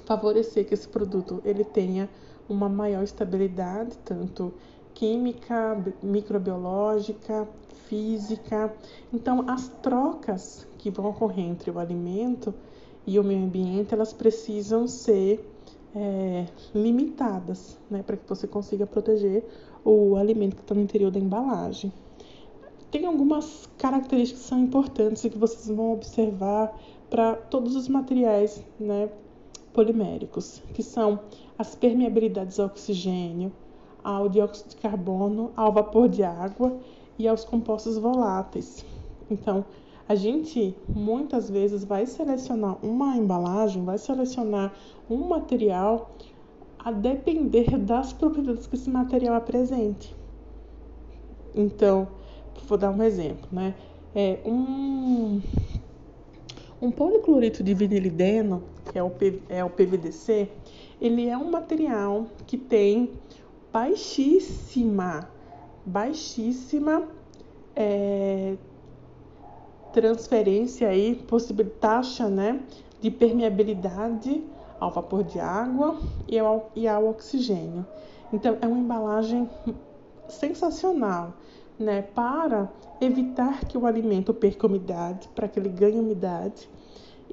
Favorecer 0.05 0.65
que 0.67 0.73
esse 0.73 0.87
produto 0.87 1.41
ele 1.43 1.63
tenha 1.63 2.09
uma 2.47 2.69
maior 2.69 3.03
estabilidade, 3.03 3.97
tanto 4.03 4.53
química, 4.95 5.77
microbiológica, 6.01 7.47
física. 7.87 8.73
Então, 9.13 9.45
as 9.47 9.67
trocas 9.83 10.67
que 10.79 10.89
vão 10.89 11.09
ocorrer 11.09 11.45
entre 11.45 11.69
o 11.69 11.77
alimento 11.77 12.53
e 13.05 13.19
o 13.19 13.23
meio 13.23 13.43
ambiente, 13.43 13.93
elas 13.93 14.11
precisam 14.11 14.87
ser 14.87 15.47
é, 15.95 16.45
limitadas, 16.73 17.77
né, 17.89 18.01
para 18.01 18.17
que 18.17 18.27
você 18.27 18.47
consiga 18.47 18.87
proteger 18.87 19.45
o 19.83 20.15
alimento 20.15 20.55
que 20.55 20.61
está 20.61 20.73
no 20.73 20.81
interior 20.81 21.11
da 21.11 21.19
embalagem. 21.19 21.93
Tem 22.89 23.05
algumas 23.05 23.69
características 23.77 24.43
que 24.43 24.49
são 24.49 24.59
importantes 24.59 25.23
e 25.23 25.29
que 25.29 25.37
vocês 25.37 25.67
vão 25.67 25.93
observar 25.93 26.75
para 27.09 27.35
todos 27.35 27.75
os 27.75 27.87
materiais 27.87 28.63
né, 28.79 29.09
poliméricos, 29.73 30.63
que 30.73 30.81
são 30.81 31.19
as 31.57 31.75
permeabilidades 31.75 32.59
ao 32.59 32.67
oxigênio, 32.67 33.51
ao 34.05 34.29
dióxido 34.29 34.69
de 34.69 34.75
carbono, 34.75 35.51
ao 35.57 35.71
vapor 35.73 36.07
de 36.07 36.21
água 36.21 36.77
e 37.17 37.27
aos 37.27 37.43
compostos 37.43 37.97
voláteis. 37.97 38.85
Então, 39.31 39.65
a 40.07 40.13
gente 40.13 40.75
muitas 40.87 41.49
vezes 41.49 41.83
vai 41.83 42.05
selecionar 42.05 42.77
uma 42.85 43.17
embalagem, 43.17 43.83
vai 43.83 43.97
selecionar 43.97 44.71
um 45.09 45.27
material 45.27 46.11
a 46.77 46.91
depender 46.91 47.77
das 47.79 48.13
propriedades 48.13 48.67
que 48.67 48.75
esse 48.75 48.91
material 48.91 49.33
apresente. 49.33 50.15
Então, 51.55 52.07
vou 52.67 52.77
dar 52.77 52.91
um 52.91 53.01
exemplo, 53.01 53.47
né? 53.51 53.73
É 54.13 54.37
um, 54.45 55.41
Um 56.81 56.91
policlorito 56.91 57.63
de 57.63 57.73
vinilideno, 57.73 58.61
que 58.91 58.99
é 58.99 59.03
o, 59.03 59.11
é 59.49 59.63
o 59.63 59.69
PVDC, 59.69 60.47
ele 61.01 61.27
é 61.27 61.35
um 61.37 61.49
material 61.49 62.27
que 62.45 62.57
tem 62.57 63.09
baixíssima, 63.75 65.27
baixíssima 65.85 67.03
é, 67.75 68.55
transferência 69.91 70.87
aí, 70.87 71.21
taxa, 71.81 72.29
né, 72.29 72.61
de 73.01 73.11
permeabilidade 73.11 74.41
ao 74.79 74.91
vapor 74.91 75.25
de 75.25 75.41
água 75.41 75.99
e 76.25 76.39
ao, 76.39 76.71
e 76.73 76.87
ao 76.87 77.09
oxigênio. 77.09 77.85
Então, 78.31 78.57
é 78.61 78.65
uma 78.65 78.79
embalagem 78.79 79.49
sensacional, 80.29 81.33
né, 81.77 82.01
para 82.01 82.71
evitar 83.01 83.65
que 83.65 83.77
o 83.77 83.85
alimento 83.85 84.33
perca 84.33 84.67
umidade, 84.67 85.27
para 85.35 85.49
que 85.49 85.59
ele 85.59 85.67
ganhe 85.67 85.99
umidade 85.99 86.69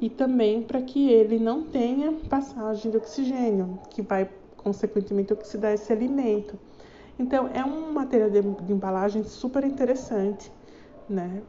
e 0.00 0.10
também 0.10 0.60
para 0.60 0.82
que 0.82 1.08
ele 1.08 1.38
não 1.38 1.62
tenha 1.62 2.10
passagem 2.28 2.90
de 2.90 2.96
oxigênio, 2.96 3.78
que 3.90 4.02
vai 4.02 4.28
consequentemente 4.62 5.32
oxidar 5.32 5.72
esse 5.72 5.92
alimento. 5.92 6.58
Então, 7.18 7.50
é 7.52 7.64
um 7.64 7.92
material 7.92 8.30
de, 8.30 8.40
de 8.40 8.72
embalagem 8.72 9.22
super 9.22 9.64
interessante, 9.64 10.52
né? 11.08 11.42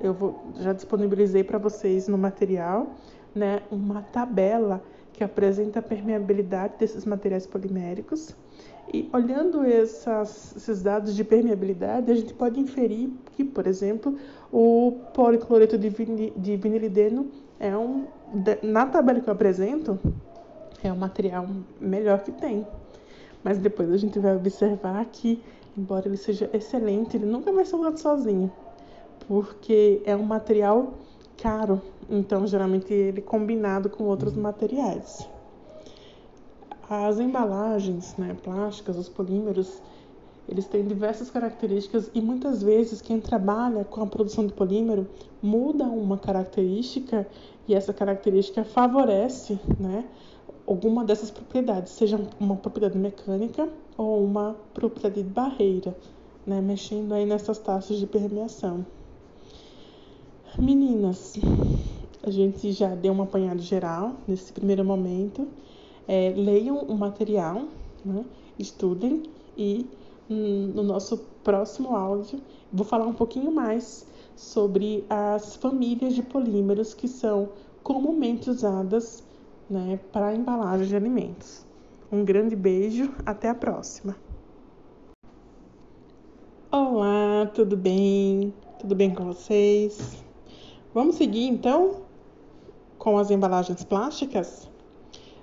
Eu 0.00 0.14
vou, 0.14 0.52
já 0.60 0.72
disponibilizei 0.72 1.42
para 1.42 1.58
vocês 1.58 2.06
no 2.06 2.16
material, 2.16 2.94
né, 3.34 3.62
uma 3.70 4.02
tabela 4.02 4.82
que 5.12 5.24
apresenta 5.24 5.80
a 5.80 5.82
permeabilidade 5.82 6.74
desses 6.78 7.04
materiais 7.04 7.46
poliméricos. 7.46 8.34
E 8.92 9.10
olhando 9.12 9.64
essas, 9.64 10.56
esses 10.56 10.80
dados 10.82 11.14
de 11.14 11.24
permeabilidade, 11.24 12.10
a 12.10 12.14
gente 12.14 12.32
pode 12.32 12.60
inferir 12.60 13.10
que, 13.32 13.44
por 13.44 13.66
exemplo, 13.66 14.16
o 14.52 15.00
policloreto 15.12 15.76
de, 15.76 15.90
de 15.90 16.56
vinilideno 16.56 17.26
é 17.58 17.76
um, 17.76 18.06
na 18.62 18.86
tabela 18.86 19.20
que 19.20 19.28
eu 19.28 19.34
apresento, 19.34 19.98
é 20.82 20.92
o 20.92 20.96
material 20.96 21.46
melhor 21.80 22.22
que 22.22 22.32
tem. 22.32 22.66
Mas 23.42 23.58
depois 23.58 23.90
a 23.90 23.96
gente 23.96 24.18
vai 24.18 24.36
observar 24.36 25.04
que, 25.06 25.42
embora 25.76 26.08
ele 26.08 26.16
seja 26.16 26.50
excelente, 26.52 27.16
ele 27.16 27.26
nunca 27.26 27.52
vai 27.52 27.64
ser 27.64 27.76
usado 27.76 27.98
sozinho, 27.98 28.50
porque 29.26 30.02
é 30.04 30.14
um 30.14 30.24
material 30.24 30.94
caro, 31.36 31.80
então 32.10 32.46
geralmente 32.46 32.92
ele 32.92 33.20
é 33.20 33.22
combinado 33.22 33.88
com 33.88 34.04
outros 34.04 34.34
uhum. 34.34 34.42
materiais. 34.42 35.26
As 36.90 37.18
embalagens 37.20 38.16
né, 38.16 38.36
plásticas, 38.42 38.96
os 38.96 39.08
polímeros, 39.08 39.80
eles 40.48 40.66
têm 40.66 40.86
diversas 40.86 41.30
características 41.30 42.10
e 42.14 42.20
muitas 42.20 42.62
vezes 42.62 43.02
quem 43.02 43.20
trabalha 43.20 43.84
com 43.84 44.02
a 44.02 44.06
produção 44.06 44.46
de 44.46 44.54
polímero 44.54 45.06
muda 45.42 45.84
uma 45.84 46.16
característica 46.16 47.26
e 47.68 47.74
essa 47.74 47.92
característica 47.92 48.64
favorece 48.64 49.60
né, 49.78 50.04
alguma 50.68 51.02
dessas 51.02 51.30
propriedades, 51.30 51.92
seja 51.92 52.20
uma 52.38 52.54
propriedade 52.54 52.98
mecânica 52.98 53.66
ou 53.96 54.22
uma 54.22 54.54
propriedade 54.74 55.22
de 55.22 55.28
barreira, 55.28 55.96
né, 56.46 56.60
mexendo 56.60 57.14
aí 57.14 57.24
nessas 57.24 57.58
taxas 57.58 57.96
de 57.96 58.06
permeação. 58.06 58.84
Meninas, 60.58 61.34
a 62.22 62.30
gente 62.30 62.70
já 62.72 62.94
deu 62.94 63.14
um 63.14 63.22
apanhado 63.22 63.62
geral 63.62 64.12
nesse 64.26 64.52
primeiro 64.52 64.84
momento. 64.84 65.48
É, 66.06 66.34
leiam 66.36 66.78
o 66.80 66.96
material, 66.96 67.64
né, 68.04 68.24
estudem 68.58 69.22
e 69.56 69.86
hum, 70.28 70.72
no 70.74 70.82
nosso 70.82 71.16
próximo 71.42 71.96
áudio 71.96 72.40
vou 72.70 72.84
falar 72.84 73.06
um 73.06 73.14
pouquinho 73.14 73.50
mais 73.50 74.06
sobre 74.36 75.04
as 75.08 75.56
famílias 75.56 76.14
de 76.14 76.22
polímeros 76.22 76.92
que 76.92 77.08
são 77.08 77.48
comumente 77.82 78.50
usadas 78.50 79.22
né, 79.70 79.98
para 80.12 80.34
embalagem 80.34 80.86
de 80.86 80.96
alimentos. 80.96 81.66
Um 82.10 82.24
grande 82.24 82.56
beijo, 82.56 83.12
até 83.26 83.48
a 83.48 83.54
próxima. 83.54 84.16
Olá, 86.70 87.50
tudo 87.54 87.76
bem? 87.76 88.52
Tudo 88.78 88.94
bem 88.94 89.14
com 89.14 89.24
vocês? 89.26 90.24
Vamos 90.94 91.16
seguir 91.16 91.46
então 91.46 92.02
com 92.98 93.18
as 93.18 93.30
embalagens 93.30 93.84
plásticas? 93.84 94.70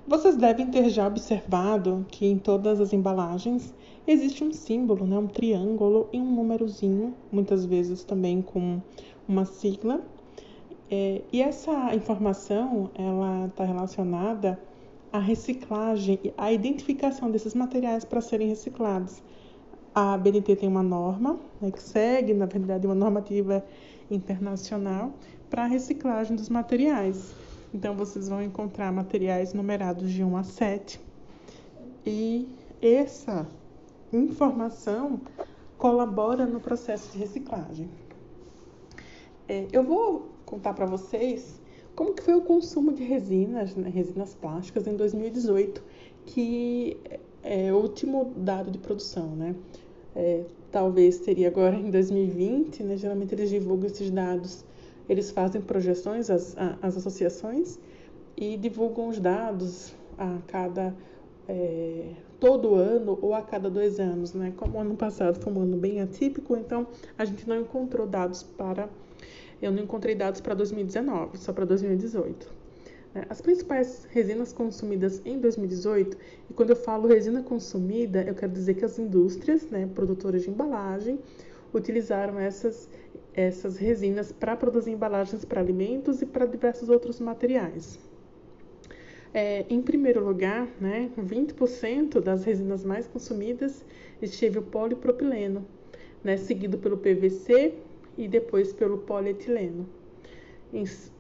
Vocês 0.08 0.36
devem 0.36 0.68
ter 0.68 0.90
já 0.90 1.08
observado 1.08 2.06
que 2.10 2.28
em 2.28 2.38
todas 2.38 2.80
as 2.80 2.94
embalagens 2.94 3.74
existe 4.08 4.44
um 4.44 4.52
símbolo, 4.52 5.06
né, 5.06 5.18
um 5.18 5.28
triângulo 5.28 6.08
e 6.14 6.20
um 6.20 6.36
númerozinho, 6.36 7.16
muitas 7.32 7.66
vezes 7.66 8.04
também 8.04 8.42
com 8.42 8.80
uma 9.28 9.46
sigla. 9.46 10.02
É, 10.90 11.22
e 11.32 11.42
essa 11.42 11.96
informação 11.96 12.92
ela 12.94 13.48
está 13.48 13.64
relacionada 13.64 14.60
à 15.12 15.18
reciclagem, 15.18 16.20
à 16.38 16.52
identificação 16.52 17.32
desses 17.32 17.56
materiais 17.56 18.06
para 18.06 18.22
serem 18.22 18.48
reciclados. 18.48 19.24
A 19.94 20.18
BNT 20.18 20.58
tem 20.58 20.70
uma 20.70 20.84
norma 20.84 21.40
né, 21.62 21.72
que 21.72 21.82
segue, 21.82 22.34
na 22.34 22.46
verdade, 22.46 22.86
uma 22.86 22.96
normativa 22.96 23.66
internacional 24.12 25.14
para 25.50 25.64
a 25.64 25.68
reciclagem 25.68 26.36
dos 26.36 26.50
materiais. 26.50 27.34
Então, 27.74 27.96
vocês 27.96 28.30
vão 28.30 28.42
encontrar 28.42 28.92
materiais 28.92 29.54
numerados 29.54 30.12
de 30.12 30.24
1 30.24 30.38
a 30.38 30.44
7. 30.44 31.00
E 32.06 32.48
essa 32.82 33.48
informação 34.14 35.20
colabora 35.78 36.46
no 36.46 36.60
processo 36.60 37.12
de 37.12 37.18
reciclagem. 37.18 37.90
É, 39.48 39.68
eu 39.72 39.84
vou 39.84 40.35
contar 40.46 40.74
para 40.74 40.86
vocês 40.86 41.60
como 41.96 42.14
que 42.14 42.22
foi 42.22 42.36
o 42.36 42.42
consumo 42.42 42.92
de 42.94 43.04
resinas, 43.04 43.76
né, 43.76 43.90
resinas 43.90 44.34
plásticas 44.34 44.86
em 44.86 44.96
2018, 44.96 45.82
que 46.26 46.98
é 47.42 47.72
o 47.72 47.78
último 47.78 48.34
dado 48.36 48.70
de 48.70 48.78
produção, 48.78 49.28
né? 49.36 49.56
É, 50.16 50.44
talvez 50.72 51.16
seria 51.16 51.48
agora 51.48 51.76
em 51.76 51.90
2020, 51.90 52.84
né? 52.84 52.98
Geralmente 52.98 53.34
eles 53.34 53.50
divulgam 53.50 53.88
esses 53.88 54.10
dados, 54.12 54.66
eles 55.08 55.32
fazem 55.32 55.62
projeções, 55.62 56.30
as, 56.30 56.56
as 56.82 56.98
associações, 56.98 57.80
e 58.36 58.58
divulgam 58.58 59.08
os 59.08 59.20
dados 59.20 59.94
a 60.18 60.38
cada 60.48 60.94
é, 61.48 62.10
todo 62.40 62.76
ano 62.76 63.18
ou 63.22 63.34
a 63.34 63.42
cada 63.42 63.70
dois 63.70 64.00
anos, 64.00 64.34
né? 64.34 64.54
Como 64.58 64.78
o 64.78 64.82
ano 64.82 64.96
passado 64.96 65.40
foi 65.40 65.54
um 65.54 65.62
ano 65.62 65.78
bem 65.78 66.02
atípico, 66.02 66.58
então 66.58 66.88
a 67.18 67.24
gente 67.24 67.48
não 67.48 67.62
encontrou 67.62 68.06
dados 68.08 68.44
para 68.44 68.90
eu 69.62 69.72
não 69.72 69.84
encontrei 69.84 70.16
dados 70.16 70.42
para 70.42 70.54
2019, 70.54 71.38
só 71.38 71.54
para 71.54 71.66
2018. 71.66 72.66
Né? 73.14 73.26
As 73.30 73.42
principais 73.42 74.06
resinas 74.12 74.52
consumidas 74.52 75.22
em 75.26 75.40
2018, 75.40 76.18
e 76.50 76.54
quando 76.54 76.72
eu 76.72 76.76
falo 76.76 77.08
resina 77.08 77.42
consumida, 77.42 78.22
eu 78.24 78.36
quero 78.36 78.52
dizer 78.52 78.74
que 78.74 78.86
as 78.86 79.00
indústrias, 79.00 79.64
né, 79.70 79.90
produtoras 79.96 80.44
de 80.44 80.50
embalagem, 80.50 81.20
utilizaram 81.74 82.40
essas, 82.40 82.90
essas 83.34 83.78
resinas 83.78 84.32
para 84.32 84.56
produzir 84.56 84.92
embalagens 84.92 85.46
para 85.46 85.62
alimentos 85.62 86.22
e 86.22 86.26
para 86.26 86.46
diversos 86.46 86.90
outros 86.90 87.20
materiais. 87.20 87.98
É, 89.34 89.66
em 89.70 89.82
primeiro 89.82 90.24
lugar, 90.24 90.66
né, 90.80 91.10
20% 91.18 92.22
das 92.22 92.46
resinas 92.46 92.86
mais 92.86 93.06
consumidas 93.06 93.84
esteve 94.22 94.60
o 94.60 94.62
polipropileno, 94.62 95.66
né, 96.24 96.38
seguido 96.38 96.78
pelo 96.78 96.98
PVC, 96.98 97.74
e 98.18 98.28
depois 98.28 98.74
pelo 98.74 99.00
polietileno. 99.00 99.88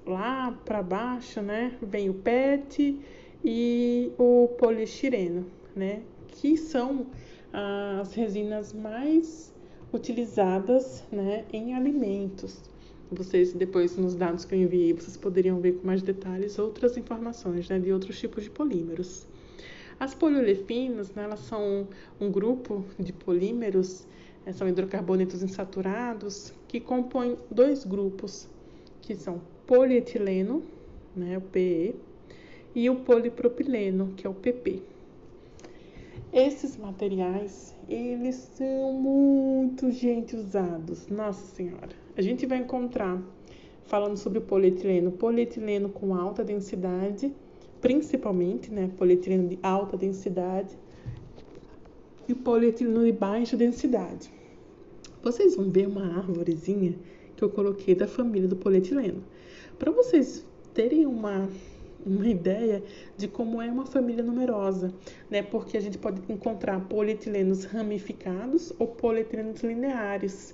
Lá 0.05 0.51
para 0.65 0.83
baixo, 0.83 1.41
né, 1.41 1.77
vem 1.81 2.09
o 2.09 2.13
PET 2.13 2.99
e 3.43 4.11
o 4.17 4.49
poliestireno, 4.57 5.45
né, 5.75 6.01
que 6.27 6.57
são 6.57 7.07
as 7.53 8.13
resinas 8.13 8.73
mais 8.73 9.53
utilizadas, 9.93 11.05
né, 11.11 11.45
em 11.53 11.73
alimentos. 11.73 12.59
Vocês 13.11 13.53
depois 13.53 13.95
nos 13.95 14.15
dados 14.15 14.43
que 14.43 14.55
eu 14.55 14.59
enviei, 14.59 14.91
vocês 14.91 15.15
poderiam 15.15 15.61
ver 15.61 15.73
com 15.73 15.87
mais 15.87 16.01
detalhes 16.01 16.59
outras 16.59 16.97
informações, 16.97 17.69
né, 17.69 17.79
de 17.79 17.93
outros 17.93 18.19
tipos 18.19 18.43
de 18.43 18.49
polímeros. 18.49 19.25
As 19.97 20.13
poliolefinas, 20.13 21.13
né, 21.13 21.23
elas 21.23 21.39
são 21.41 21.87
um 22.19 22.29
grupo 22.29 22.83
de 22.99 23.13
polímeros 23.13 24.05
são 24.53 24.67
hidrocarbonetos 24.67 25.41
insaturados 25.41 26.53
que 26.67 26.79
compõem 26.79 27.37
dois 27.49 27.83
grupos, 27.83 28.47
que 29.01 29.15
são 29.15 29.41
polietileno, 29.65 30.63
né, 31.15 31.37
o 31.37 31.41
PE, 31.41 31.95
e 32.75 32.89
o 32.89 32.97
polipropileno, 32.97 34.13
que 34.15 34.27
é 34.27 34.29
o 34.29 34.33
PP. 34.33 34.81
Esses 36.33 36.75
materiais, 36.75 37.73
eles 37.87 38.35
são 38.55 38.91
muito, 38.91 39.89
gente, 39.89 40.35
usados. 40.35 41.07
Nossa 41.07 41.45
Senhora. 41.55 41.95
A 42.17 42.21
gente 42.21 42.45
vai 42.45 42.57
encontrar, 42.57 43.21
falando 43.85 44.17
sobre 44.17 44.39
o 44.39 44.41
polietileno, 44.41 45.11
polietileno 45.11 45.87
com 45.87 46.13
alta 46.13 46.43
densidade, 46.43 47.33
principalmente, 47.79 48.69
né, 48.69 48.91
polietileno 48.97 49.47
de 49.47 49.59
alta 49.63 49.95
densidade, 49.95 50.77
e 52.27 52.33
polietileno 52.33 53.03
de 53.03 53.11
baixa 53.11 53.57
densidade. 53.57 54.31
Vocês 55.23 55.55
vão 55.55 55.69
ver 55.69 55.87
uma 55.87 56.17
árvorezinha 56.17 56.95
que 57.35 57.43
eu 57.43 57.49
coloquei 57.49 57.95
da 57.95 58.07
família 58.07 58.47
do 58.47 58.55
polietileno. 58.55 59.23
Para 59.77 59.91
vocês 59.91 60.45
terem 60.73 61.05
uma 61.05 61.49
uma 62.05 62.27
ideia 62.27 62.83
de 63.17 63.27
como 63.27 63.59
é 63.61 63.69
uma 63.69 63.85
família 63.85 64.23
numerosa, 64.23 64.93
né? 65.29 65.41
Porque 65.41 65.75
a 65.75 65.81
gente 65.81 65.97
pode 65.97 66.21
encontrar 66.31 66.79
polietilenos 66.87 67.65
ramificados 67.65 68.71
ou 68.77 68.87
polietilenos 68.87 69.61
lineares, 69.61 70.53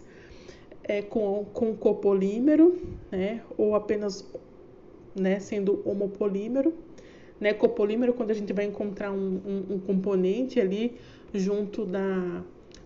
é, 0.84 1.02
com, 1.02 1.46
com 1.54 1.76
copolímero, 1.76 2.80
né? 3.12 3.42
Ou 3.58 3.76
apenas, 3.76 4.26
né? 5.14 5.40
Sendo 5.40 5.82
homopolímero, 5.86 6.74
né? 7.40 7.54
Copolímero 7.54 8.14
quando 8.14 8.32
a 8.32 8.36
gente 8.36 8.54
vai 8.54 8.66
encontrar 8.66 9.12
um, 9.12 9.42
um, 9.46 9.76
um 9.76 9.80
componente 9.80 10.60
ali 10.60 10.96
junto 11.34 11.86
da 11.86 12.44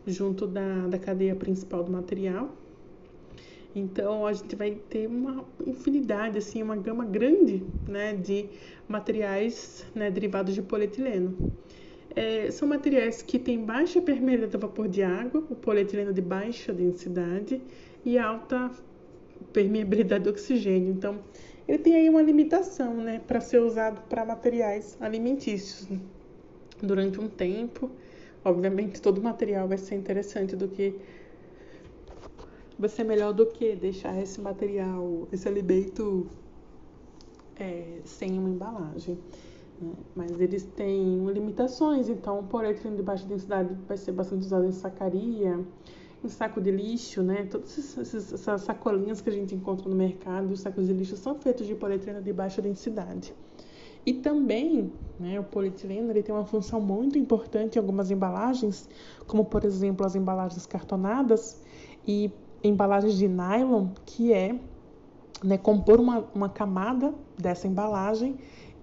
junto 0.08 0.46
da, 0.46 0.88
da 0.88 1.00
cadeia 1.00 1.36
principal 1.36 1.84
do 1.84 1.92
material, 1.92 2.56
então 3.76 4.26
a 4.26 4.32
gente 4.32 4.56
vai 4.56 4.72
ter 4.90 5.06
uma 5.06 5.44
infinidade, 5.68 6.38
assim, 6.38 6.64
uma 6.64 6.78
gama 6.78 7.04
grande 7.04 7.62
né, 7.86 8.14
de 8.14 8.46
materiais 8.88 9.86
né, 9.94 10.10
derivados 10.10 10.56
de 10.56 10.62
polietileno. 10.62 11.36
É, 12.16 12.50
são 12.52 12.66
materiais 12.66 13.22
que 13.22 13.38
têm 13.38 13.66
baixa 13.66 14.02
permeabilidade 14.02 14.56
a 14.56 14.60
vapor 14.60 14.88
de 14.88 15.04
água, 15.04 15.44
o 15.50 15.56
polietileno 15.56 16.14
de 16.14 16.22
baixa 16.22 16.72
densidade 16.72 17.62
e 18.06 18.18
alta 18.18 18.72
permeabilidade 19.52 20.24
do 20.24 20.30
oxigênio. 20.30 20.94
Então, 20.94 21.20
ele 21.68 21.80
tem 21.80 21.96
aí 21.96 22.10
uma 22.10 22.22
limitação 22.22 22.94
né, 22.96 23.22
para 23.28 23.42
ser 23.42 23.60
usado 23.60 24.00
para 24.08 24.24
materiais 24.24 24.96
alimentícios 25.02 25.90
durante 26.82 27.20
um 27.20 27.28
tempo. 27.28 27.92
Obviamente, 28.46 29.02
todo 29.02 29.20
material 29.22 29.68
vai 29.68 29.80
ser 29.80 29.96
interessante 29.96 30.56
do 30.56 30.68
que 30.68 30.96
vai 32.78 32.88
ser 32.88 33.04
melhor 33.04 33.34
do 33.34 33.48
que 33.48 33.76
deixar 33.76 34.22
esse 34.22 34.40
material, 34.40 35.28
esse 35.32 35.48
alimento 35.48 36.28
é, 37.60 38.02
sem 38.04 38.38
uma 38.38 38.50
embalagem. 38.50 39.18
Né? 39.82 39.92
Mas 40.16 40.40
eles 40.40 40.64
têm 40.64 41.26
limitações, 41.26 42.08
então 42.08 42.40
o 42.40 42.44
polietileno 42.44 42.96
de 42.96 43.02
baixa 43.02 43.26
densidade 43.26 43.74
vai 43.88 43.98
ser 43.98 44.12
bastante 44.12 44.42
usado 44.42 44.66
em 44.66 44.72
sacaria, 44.72 45.60
em 46.24 46.30
saco 46.30 46.62
de 46.62 46.70
lixo, 46.70 47.24
né? 47.24 47.48
Todas 47.50 47.98
essas, 47.98 48.62
sacolinhas 48.62 49.22
que 49.22 49.30
a 49.30 49.34
gente 49.34 49.56
encontra 49.56 49.90
no 49.90 49.96
mercado, 49.96 50.52
os 50.52 50.60
sacos 50.60 50.86
de 50.86 50.94
lixo 50.94 51.18
são 51.18 51.36
feitos 51.36 51.66
de 51.66 51.74
polietileno 51.74 52.22
de 52.22 52.32
baixa 52.32 52.62
densidade. 52.62 53.34
E 54.06 54.14
também, 54.14 54.94
né, 55.20 55.40
o 55.40 55.44
polietileno 55.44 56.12
ele 56.12 56.22
tem 56.22 56.34
uma 56.34 56.46
função 56.46 56.80
muito 56.80 57.18
importante 57.18 57.76
em 57.76 57.80
algumas 57.80 58.12
embalagens, 58.12 58.88
como 59.26 59.44
por 59.44 59.66
exemplo 59.66 60.06
as 60.06 60.16
embalagens 60.16 60.66
cartonadas, 60.66 61.62
e 62.08 62.32
embalagens 62.64 63.16
de 63.16 63.28
nylon, 63.28 63.88
que 64.06 64.32
é 64.32 64.60
né, 65.44 65.58
compor 65.58 66.00
uma, 66.00 66.26
uma 66.34 66.50
camada 66.50 67.14
dessa 67.38 67.68
embalagem 67.68 68.38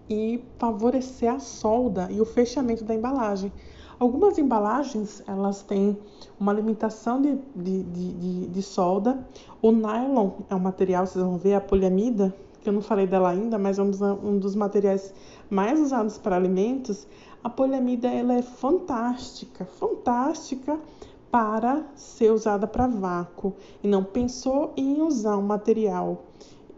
e 0.09 0.43
favorecer 0.59 1.33
a 1.33 1.39
solda 1.39 2.09
e 2.11 2.21
o 2.21 2.25
fechamento 2.25 2.85
da 2.85 2.95
embalagem. 2.95 3.53
Algumas 3.99 4.37
embalagens 4.37 5.23
elas 5.29 5.63
têm 5.63 5.97
uma 6.39 6.53
limitação 6.53 7.23
de, 7.23 7.39
de, 7.55 7.83
de, 7.85 8.47
de, 8.49 8.63
solda. 8.63 9.25
O 9.61 9.71
nylon 9.71 10.31
é 10.51 10.55
um 10.55 10.59
material, 10.59 11.07
vocês 11.07 11.25
vão 11.25 11.39
ver, 11.39 11.55
a 11.55 11.61
poliamida, 11.61 12.35
que 12.63 12.69
eu 12.69 12.73
não 12.73 12.81
falei 12.81 13.07
dela 13.07 13.31
ainda, 13.31 13.59
mas 13.59 13.79
é 13.79 13.83
um 13.83 14.39
dos, 14.39 14.55
materiais 14.55 15.13
mais 15.51 15.81
usados 15.81 16.17
para 16.19 16.37
alimentos. 16.37 17.07
A 17.43 17.51
poliamida 17.51 18.09
ela 18.09 18.35
é 18.35 18.43
fantástica, 18.43 19.65
fantástica 19.65 20.79
para 21.31 21.85
ser 21.97 22.31
usada 22.31 22.67
para 22.67 22.87
vácuo 22.87 23.55
e 23.83 23.89
não 23.89 24.05
pensou 24.05 24.73
em 24.77 25.03
usar 25.03 25.37
um 25.37 25.43
material 25.43 26.25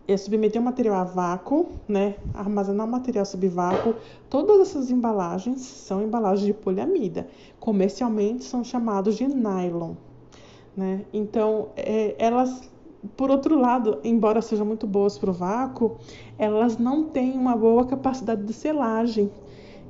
é 0.06 0.16
submeter 0.16 0.60
um 0.60 0.64
material 0.64 0.96
a 0.96 1.04
vácuo, 1.04 1.66
né, 1.88 2.16
armazenar 2.34 2.86
um 2.86 2.90
material 2.90 3.24
sob 3.24 3.48
vácuo. 3.48 3.94
Todas 4.28 4.60
essas 4.60 4.90
embalagens 4.90 5.60
são 5.62 6.02
embalagens 6.02 6.46
de 6.46 6.52
poliamida. 6.52 7.26
Comercialmente 7.58 8.44
são 8.44 8.62
chamados 8.62 9.16
de 9.16 9.26
nylon, 9.26 9.94
né? 10.76 11.06
Então, 11.12 11.68
é, 11.74 12.14
elas, 12.18 12.70
por 13.16 13.30
outro 13.30 13.58
lado, 13.58 13.98
embora 14.02 14.40
sejam 14.40 14.64
muito 14.64 14.86
boas 14.86 15.18
para 15.18 15.30
o 15.30 15.32
vácuo, 15.32 15.96
elas 16.38 16.78
não 16.78 17.04
têm 17.04 17.32
uma 17.32 17.56
boa 17.56 17.86
capacidade 17.86 18.42
de 18.44 18.52
selagem. 18.52 19.30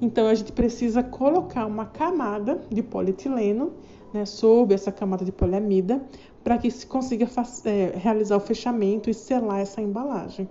Então, 0.01 0.27
a 0.27 0.35
gente 0.35 0.53
precisa 0.53 1.03
colocar 1.03 1.67
uma 1.67 1.87
camada 1.87 2.61
de 2.71 2.83
polietileno 2.83 3.73
né, 4.13 4.25
sob 4.25 4.75
essa 4.75 4.91
camada 4.91 5.25
de 5.25 5.33
poliamida 5.33 6.05
para 6.43 6.59
que 6.59 6.71
se 6.71 6.87
consiga 6.87 7.29
é, 7.65 7.93
realizar 7.97 8.37
o 8.37 8.41
fechamento 8.41 9.09
e 9.09 9.15
selar 9.15 9.61
essa 9.61 9.81
embalagem. 9.81 10.49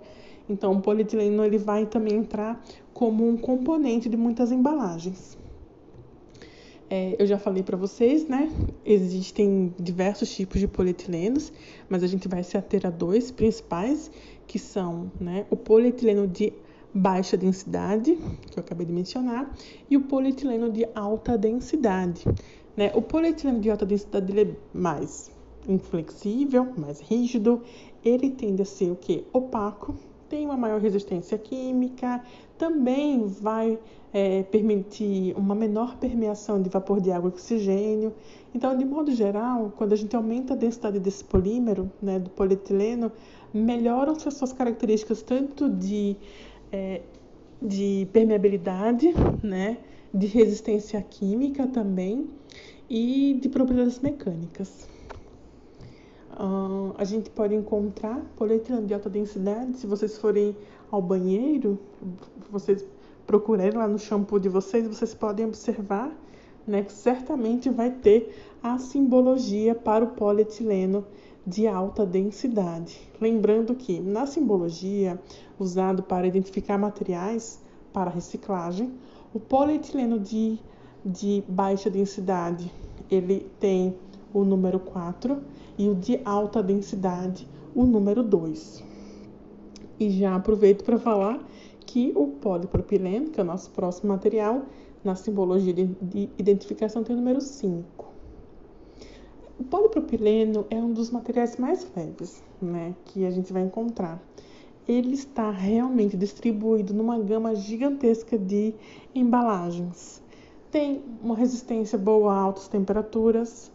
Então, 0.50 0.74
o 0.74 0.82
polietileno 0.82 1.44
ele 1.44 1.58
vai 1.58 1.86
também 1.86 2.16
entrar 2.16 2.62
como 2.94 3.28
um 3.28 3.38
componente 3.38 4.10
de 4.10 4.18
muitas 4.18 4.52
embalagens. 4.52 5.38
É, 6.96 7.16
eu 7.18 7.26
já 7.26 7.40
falei 7.40 7.64
para 7.64 7.76
vocês, 7.76 8.28
né? 8.28 8.52
Existem 8.86 9.74
diversos 9.80 10.32
tipos 10.32 10.60
de 10.60 10.68
polietilenos, 10.68 11.52
mas 11.90 12.04
a 12.04 12.08
gente 12.08 12.28
vai 12.28 12.44
se 12.44 12.56
ater 12.56 12.86
a 12.86 12.92
dois 12.92 13.32
principais, 13.32 14.12
que 14.46 14.60
são 14.60 15.12
né, 15.20 15.48
o 15.50 15.58
polietileno 15.58 16.28
de 16.28 16.54
baixa 16.94 17.36
densidade, 17.36 18.16
que 18.52 18.60
eu 18.60 18.64
acabei 18.64 18.86
de 18.86 18.94
mencionar, 18.94 19.52
e 19.90 19.98
o 19.98 20.02
polietileno 20.02 20.72
de 20.72 20.88
alta 20.94 21.36
densidade. 21.36 22.26
Né? 22.78 22.92
O 22.94 23.02
polietileno 23.02 23.60
de 23.60 23.72
alta 23.72 23.88
densidade 23.88 24.40
é 24.40 24.48
mais 24.72 25.32
inflexível, 25.68 26.74
mais 26.78 27.00
rígido, 27.00 27.64
ele 28.06 28.30
tende 28.30 28.62
a 28.62 28.66
ser 28.66 28.92
o 28.92 28.96
que? 28.96 29.26
Opaco, 29.34 29.96
tem 30.34 30.48
uma 30.48 30.58
maior 30.58 30.82
resistência 30.82 31.38
química, 31.38 32.20
também 32.58 33.28
vai 33.28 33.78
é, 34.12 34.42
permitir 34.42 35.32
uma 35.38 35.54
menor 35.54 35.96
permeação 35.98 36.60
de 36.60 36.72
vapor 36.72 37.00
de 37.00 37.12
água 37.12 37.30
e 37.30 37.34
oxigênio. 37.34 38.12
Então, 38.52 38.76
de 38.76 38.84
modo 38.84 39.12
geral, 39.12 39.72
quando 39.78 39.94
a 39.94 39.96
gente 39.96 40.16
aumenta 40.16 40.56
a 40.56 40.58
densidade 40.58 41.00
desse 41.00 41.24
polímero, 41.24 41.88
né, 42.02 42.18
do 42.18 42.32
polietileno, 42.32 43.12
melhoram-se 43.54 44.28
as 44.28 44.34
suas 44.34 44.52
características 44.52 45.22
tanto 45.22 45.70
de, 45.70 46.16
é, 46.72 47.02
de 47.62 48.08
permeabilidade, 48.12 49.14
né, 49.44 49.78
de 50.12 50.26
resistência 50.26 51.00
química 51.00 51.68
também 51.68 52.26
e 52.90 53.38
de 53.40 53.50
propriedades 53.50 54.00
mecânicas. 54.00 54.93
Uh, 56.34 56.96
a 56.98 57.04
gente 57.04 57.30
pode 57.30 57.54
encontrar 57.54 58.20
polietileno 58.36 58.88
de 58.88 58.94
alta 58.94 59.10
densidade. 59.10 59.78
Se 59.78 59.86
vocês 59.86 60.18
forem 60.18 60.56
ao 60.92 61.02
banheiro, 61.02 61.80
vocês 62.50 62.84
procurarem 63.28 63.78
lá 63.78 63.88
no 63.88 64.00
shampoo 64.00 64.40
de 64.40 64.50
vocês, 64.50 64.88
vocês 64.88 65.14
podem 65.14 65.46
observar 65.46 66.12
né, 66.68 66.84
que 66.84 66.92
certamente 66.92 67.70
vai 67.70 67.92
ter 67.92 68.36
a 68.62 68.78
simbologia 68.80 69.76
para 69.76 70.04
o 70.04 70.10
polietileno 70.10 71.06
de 71.46 71.68
alta 71.68 72.06
densidade. 72.06 73.00
Lembrando 73.20 73.76
que 73.76 74.00
na 74.00 74.26
simbologia 74.26 75.20
usado 75.60 76.02
para 76.02 76.26
identificar 76.26 76.78
materiais 76.78 77.60
para 77.92 78.10
reciclagem, 78.10 78.94
o 79.34 79.40
polietileno 79.40 80.20
de, 80.20 80.58
de 81.06 81.44
baixa 81.48 81.90
densidade 81.90 82.72
ele 83.12 83.52
tem 83.60 83.96
o 84.34 84.44
número 84.44 84.80
4 84.80 85.38
e 85.78 85.88
o 85.88 85.96
de 85.96 86.20
alta 86.26 86.64
densidade, 86.64 87.48
o 87.76 87.86
número 87.86 88.24
2. 88.24 88.84
E 90.00 90.10
já 90.10 90.36
aproveito 90.36 90.84
para 90.84 90.98
falar 90.98 91.40
que 91.86 92.12
o 92.16 92.28
polipropileno, 92.28 93.30
que 93.30 93.40
é 93.40 93.44
o 93.44 93.46
nosso 93.46 93.70
próximo 93.72 94.10
material, 94.10 94.64
na 95.04 95.16
simbologia 95.16 95.74
de, 95.74 95.86
de 95.86 96.30
identificação 96.38 97.04
tem 97.04 97.16
o 97.16 97.20
número 97.20 97.42
5. 97.42 98.14
O 99.60 99.64
polipropileno 99.64 100.66
é 100.70 100.78
um 100.78 100.92
dos 100.92 101.12
materiais 101.12 101.58
mais 101.58 101.88
leves 101.96 102.42
né, 102.62 102.96
que 103.06 103.26
a 103.26 103.30
gente 103.30 103.54
vai 103.54 103.62
encontrar. 103.62 104.22
Ele 104.88 105.14
está 105.14 105.52
realmente 105.52 106.18
distribuído 106.18 106.94
numa 106.94 107.20
gama 107.20 107.56
gigantesca 107.56 108.38
de 108.38 108.74
embalagens. 109.14 110.22
Tem 110.72 111.04
uma 111.22 111.36
resistência 111.36 111.98
boa 111.98 112.34
a 112.34 112.38
altas 112.38 112.68
temperaturas, 112.68 113.72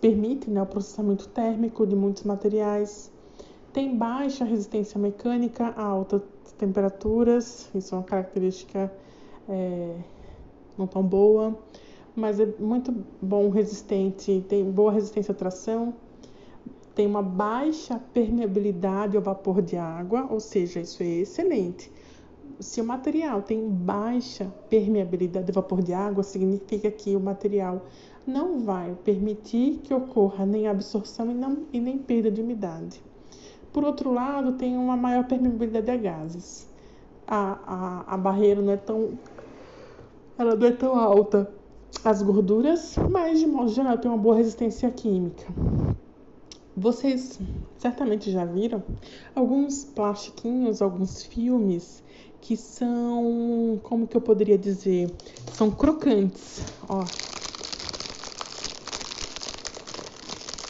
permite 0.00 0.50
né, 0.50 0.62
o 0.62 0.66
processamento 0.66 1.28
térmico 1.28 1.86
de 1.86 1.94
muitos 1.94 2.24
materiais, 2.24 3.10
tem 3.72 3.96
baixa 3.96 4.44
resistência 4.44 4.98
mecânica 4.98 5.72
a 5.76 5.84
altas 5.84 6.22
temperaturas, 6.58 7.70
isso 7.74 7.94
é 7.94 7.98
uma 7.98 8.04
característica 8.04 8.92
é, 9.48 9.96
não 10.76 10.86
tão 10.86 11.02
boa, 11.02 11.56
mas 12.16 12.40
é 12.40 12.46
muito 12.58 12.94
bom 13.20 13.48
resistente, 13.50 14.44
tem 14.48 14.70
boa 14.70 14.92
resistência 14.92 15.32
à 15.32 15.34
tração, 15.34 15.94
tem 16.94 17.06
uma 17.06 17.22
baixa 17.22 18.00
permeabilidade 18.12 19.16
ao 19.16 19.22
vapor 19.22 19.62
de 19.62 19.76
água, 19.76 20.26
ou 20.30 20.40
seja, 20.40 20.80
isso 20.80 21.02
é 21.02 21.06
excelente. 21.06 21.90
Se 22.58 22.80
o 22.80 22.84
material 22.84 23.42
tem 23.42 23.68
baixa 23.68 24.52
permeabilidade 24.68 25.50
ao 25.50 25.54
vapor 25.54 25.80
de 25.80 25.94
água, 25.94 26.22
significa 26.22 26.90
que 26.90 27.16
o 27.16 27.20
material 27.20 27.86
não 28.26 28.60
vai 28.60 28.96
permitir 29.04 29.80
que 29.82 29.94
ocorra 29.94 30.46
nem 30.46 30.68
absorção 30.68 31.30
e, 31.30 31.34
não, 31.34 31.58
e 31.72 31.80
nem 31.80 31.98
perda 31.98 32.30
de 32.30 32.40
umidade. 32.40 33.02
Por 33.72 33.84
outro 33.84 34.12
lado, 34.12 34.52
tem 34.52 34.76
uma 34.76 34.96
maior 34.96 35.24
permeabilidade 35.26 35.90
a 35.90 35.96
gases. 35.96 36.68
a, 37.26 37.58
a, 37.64 38.14
a 38.14 38.16
barreira 38.16 38.60
não 38.60 38.72
é 38.72 38.76
tão. 38.76 39.10
Ela 40.36 40.56
não 40.56 40.66
é 40.66 40.72
tão 40.72 40.98
alta. 40.98 41.50
As 42.04 42.22
gorduras, 42.22 42.96
mas 43.10 43.40
de 43.40 43.46
modo 43.46 43.68
geral 43.68 43.98
tem 43.98 44.10
uma 44.10 44.16
boa 44.16 44.36
resistência 44.36 44.90
química. 44.90 45.44
Vocês 46.76 47.38
certamente 47.78 48.30
já 48.30 48.44
viram 48.44 48.82
alguns 49.34 49.84
plastiquinhos, 49.84 50.80
alguns 50.80 51.24
filmes 51.24 52.02
que 52.40 52.56
são, 52.56 53.78
como 53.82 54.06
que 54.06 54.16
eu 54.16 54.20
poderia 54.20 54.56
dizer, 54.56 55.10
são 55.52 55.70
crocantes, 55.70 56.64
ó. 56.88 57.04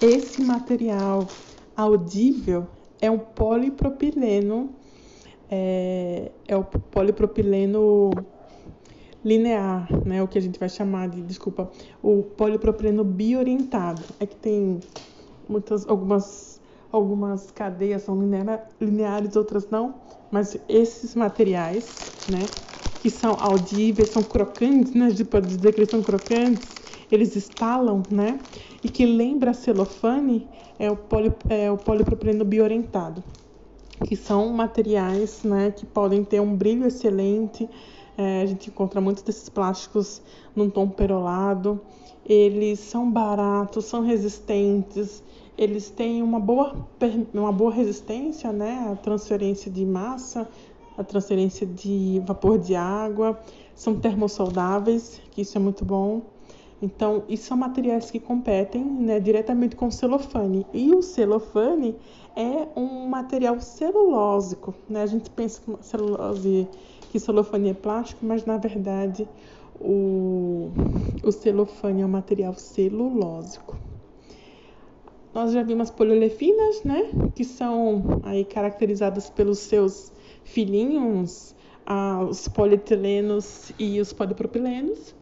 Esse 0.01 0.41
material 0.41 1.37
audível 1.77 2.67
é 3.01 3.11
um 3.11 3.19
polipropileno, 3.19 4.71
é, 5.51 6.33
é 6.49 6.57
o 6.57 6.65
polipropileno 6.65 8.11
linear, 9.25 9.89
né? 10.07 10.23
O 10.23 10.29
que 10.29 10.39
a 10.39 10.41
gente 10.41 10.59
vai 10.59 10.69
chamar 10.69 11.09
de, 11.09 11.21
desculpa, 11.23 11.71
o 12.03 12.23
polipropileno 12.23 13.05
biorientado. 13.05 14.07
É 14.19 14.27
que 14.27 14.37
tem 14.37 14.81
muitas, 15.49 15.87
algumas, 15.87 16.61
algumas 16.91 17.51
cadeias 17.51 18.03
são 18.03 18.19
lineares, 18.81 19.37
outras 19.37 19.69
não, 19.69 19.95
mas 20.31 20.57
esses 20.69 21.15
materiais, 21.15 22.11
né? 22.27 22.51
Que 22.99 23.11
são 23.11 23.39
audíveis, 23.41 24.11
são 24.11 24.23
crocantes, 24.23 24.95
né? 24.95 25.07
A 25.07 25.11
gente 25.11 25.25
pode 25.25 25.47
dizer 25.47 25.73
que 25.73 25.81
eles 25.81 25.91
são 25.91 26.03
crocantes, 26.03 26.81
eles 27.11 27.37
estalam, 27.37 28.07
né? 28.11 28.41
E 28.83 28.89
que 28.89 29.05
lembra 29.05 29.53
celofane 29.53 30.49
é 30.79 30.91
o, 30.91 30.97
poli, 30.97 31.33
é 31.49 31.71
o 31.71 31.77
polipropileno 31.77 32.45
biorientado, 32.45 33.23
que 34.07 34.17
são 34.17 34.49
materiais, 34.49 35.43
né? 35.43 35.71
Que 35.71 35.85
podem 35.85 36.25
ter 36.25 36.41
um 36.41 36.57
brilho 36.57 36.87
excelente, 36.87 37.69
é, 38.17 38.43
a 38.43 38.47
gente 38.47 38.71
encontra 38.71 39.01
muitos 39.01 39.23
desses 39.23 39.49
plásticos 39.49 40.23
num 40.55 40.69
tom 40.69 40.89
perolado. 40.89 41.81
Eles 42.25 42.79
são 42.79 43.11
baratos, 43.11 43.87
são 43.87 44.03
resistentes, 44.03 45.23
eles 45.57 45.91
têm 45.91 46.23
uma 46.23 46.41
boa, 46.41 46.75
uma 47.35 47.53
boa 47.53 47.73
resistência 47.73 48.53
né, 48.53 48.89
à 48.91 48.97
transferência 48.97 49.71
de 49.71 49.85
massa, 49.85 50.49
à 50.97 51.05
transferência 51.05 51.67
de 51.67 52.23
vapor 52.27 52.59
de 52.59 52.75
água, 52.75 53.39
são 53.75 53.95
termossoldáveis, 53.95 55.21
que 55.31 55.43
isso 55.43 55.57
é 55.57 55.61
muito 55.61 55.85
bom. 55.85 56.23
Então, 56.83 57.25
isso 57.29 57.45
são 57.45 57.57
materiais 57.57 58.11
que 58.11 58.19
competem 58.19 58.83
né, 58.83 59.21
diretamente 59.21 59.77
com 59.77 59.89
o 59.89 59.93
celofane. 59.93 60.67
E 60.73 60.95
o 60.95 61.03
celofane 61.03 61.95
é 62.35 62.69
um 62.75 63.07
material 63.07 63.61
celulósico. 63.61 64.75
Né? 64.89 65.03
A 65.03 65.07
gente 65.07 65.29
pensa 65.31 65.61
que 65.61 65.85
celulose 65.85 66.67
que 67.11 67.19
celofane 67.19 67.71
é 67.71 67.75
plástico, 67.75 68.25
mas 68.25 68.45
na 68.45 68.57
verdade 68.57 69.29
o, 69.81 70.71
o 71.25 71.33
celofane 71.33 72.03
é 72.03 72.07
um 72.07 72.09
material 72.09 72.55
celulósico. 72.55 73.77
Nós 75.35 75.53
já 75.53 75.63
vimos 75.63 75.91
poliolefinas, 75.91 76.83
né, 76.83 77.11
que 77.35 77.45
são 77.45 78.21
aí 78.25 78.45
caracterizadas 78.45 79.31
pelos 79.31 79.59
seus 79.59 80.13
filhinhos, 80.43 81.55
ah, 81.87 82.27
os 82.29 82.49
polietilenos 82.49 83.73
e 83.79 84.01
os 84.01 84.13
polipropilenos. 84.13 85.15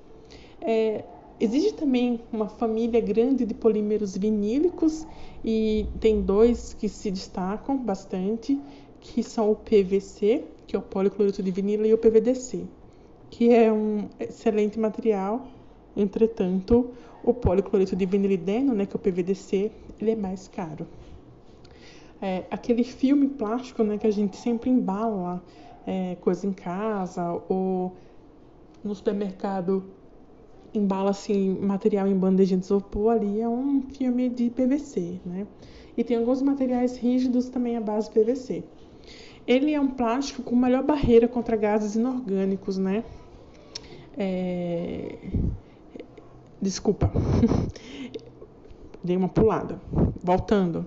É, 0.63 1.05
existe 1.41 1.75
também 1.75 2.21
uma 2.33 2.49
família 2.49 3.01
grande 3.01 3.45
de 3.45 3.55
polímeros 3.55 4.17
vinílicos 4.17 5.07
e 5.45 5.87
tem 6.01 6.21
dois 6.21 6.75
que 6.75 6.89
se 6.89 7.11
destacam 7.11 7.77
bastante, 7.77 8.61
que 9.01 9.23
são 9.23 9.51
o 9.51 9.57
PVC, 9.57 10.45
que 10.67 10.75
é 10.75 10.79
o 10.79 10.83
policlorito 10.83 11.43
de 11.43 11.51
vinilo, 11.51 11.87
e 11.87 11.95
o 11.95 11.99
PVDC, 11.99 12.65
que 13.31 13.53
é 13.53 13.73
um 13.73 14.09
excelente 14.19 14.79
material. 14.79 15.47
Entretanto, 15.97 16.91
o 17.23 17.33
policlorito 17.33 17.95
de 17.97 18.07
vinilideno, 18.07 18.75
né, 18.75 18.87
que 18.87 18.97
é 18.97 18.99
o 18.99 19.01
PVDC, 19.01 19.71
ele 20.01 20.11
é 20.11 20.17
mais 20.17 20.49
caro. 20.49 20.87
É, 22.21 22.45
aquele 22.51 22.83
filme 22.83 23.29
plástico 23.29 23.83
né, 23.85 23.97
que 23.97 24.07
a 24.07 24.11
gente 24.11 24.37
sempre 24.37 24.71
embala 24.71 25.43
é, 25.87 26.17
coisa 26.21 26.47
em 26.47 26.53
casa 26.53 27.41
ou 27.49 27.95
no 28.83 28.95
supermercado 28.95 29.85
embala 30.75 31.11
assim 31.11 31.59
material 31.61 32.07
em 32.07 32.17
bandeja 32.17 32.57
de 32.57 32.65
isopor 32.65 33.13
ali 33.13 33.41
é 33.41 33.49
um 33.49 33.83
filme 33.83 34.29
de 34.29 34.51
PVC, 34.51 35.21
né? 35.25 35.47
E 35.97 36.05
tem 36.05 36.17
alguns 36.17 36.41
materiais 36.43 36.97
rígidos 36.97 37.49
também 37.49 37.77
à 37.77 37.81
base 37.81 38.11
PVC. 38.11 38.63
Ele 39.47 39.73
é 39.73 39.81
um 39.81 39.89
plástico 39.89 40.43
com 40.43 40.55
melhor 40.55 40.85
barreira 40.85 41.27
contra 41.27 41.57
gases 41.57 41.97
inorgânicos, 41.97 42.79
né? 42.79 43.03
É... 44.17 45.17
Desculpa, 46.61 47.11
dei 49.03 49.17
uma 49.17 49.29
pulada. 49.29 49.81
Voltando, 50.23 50.87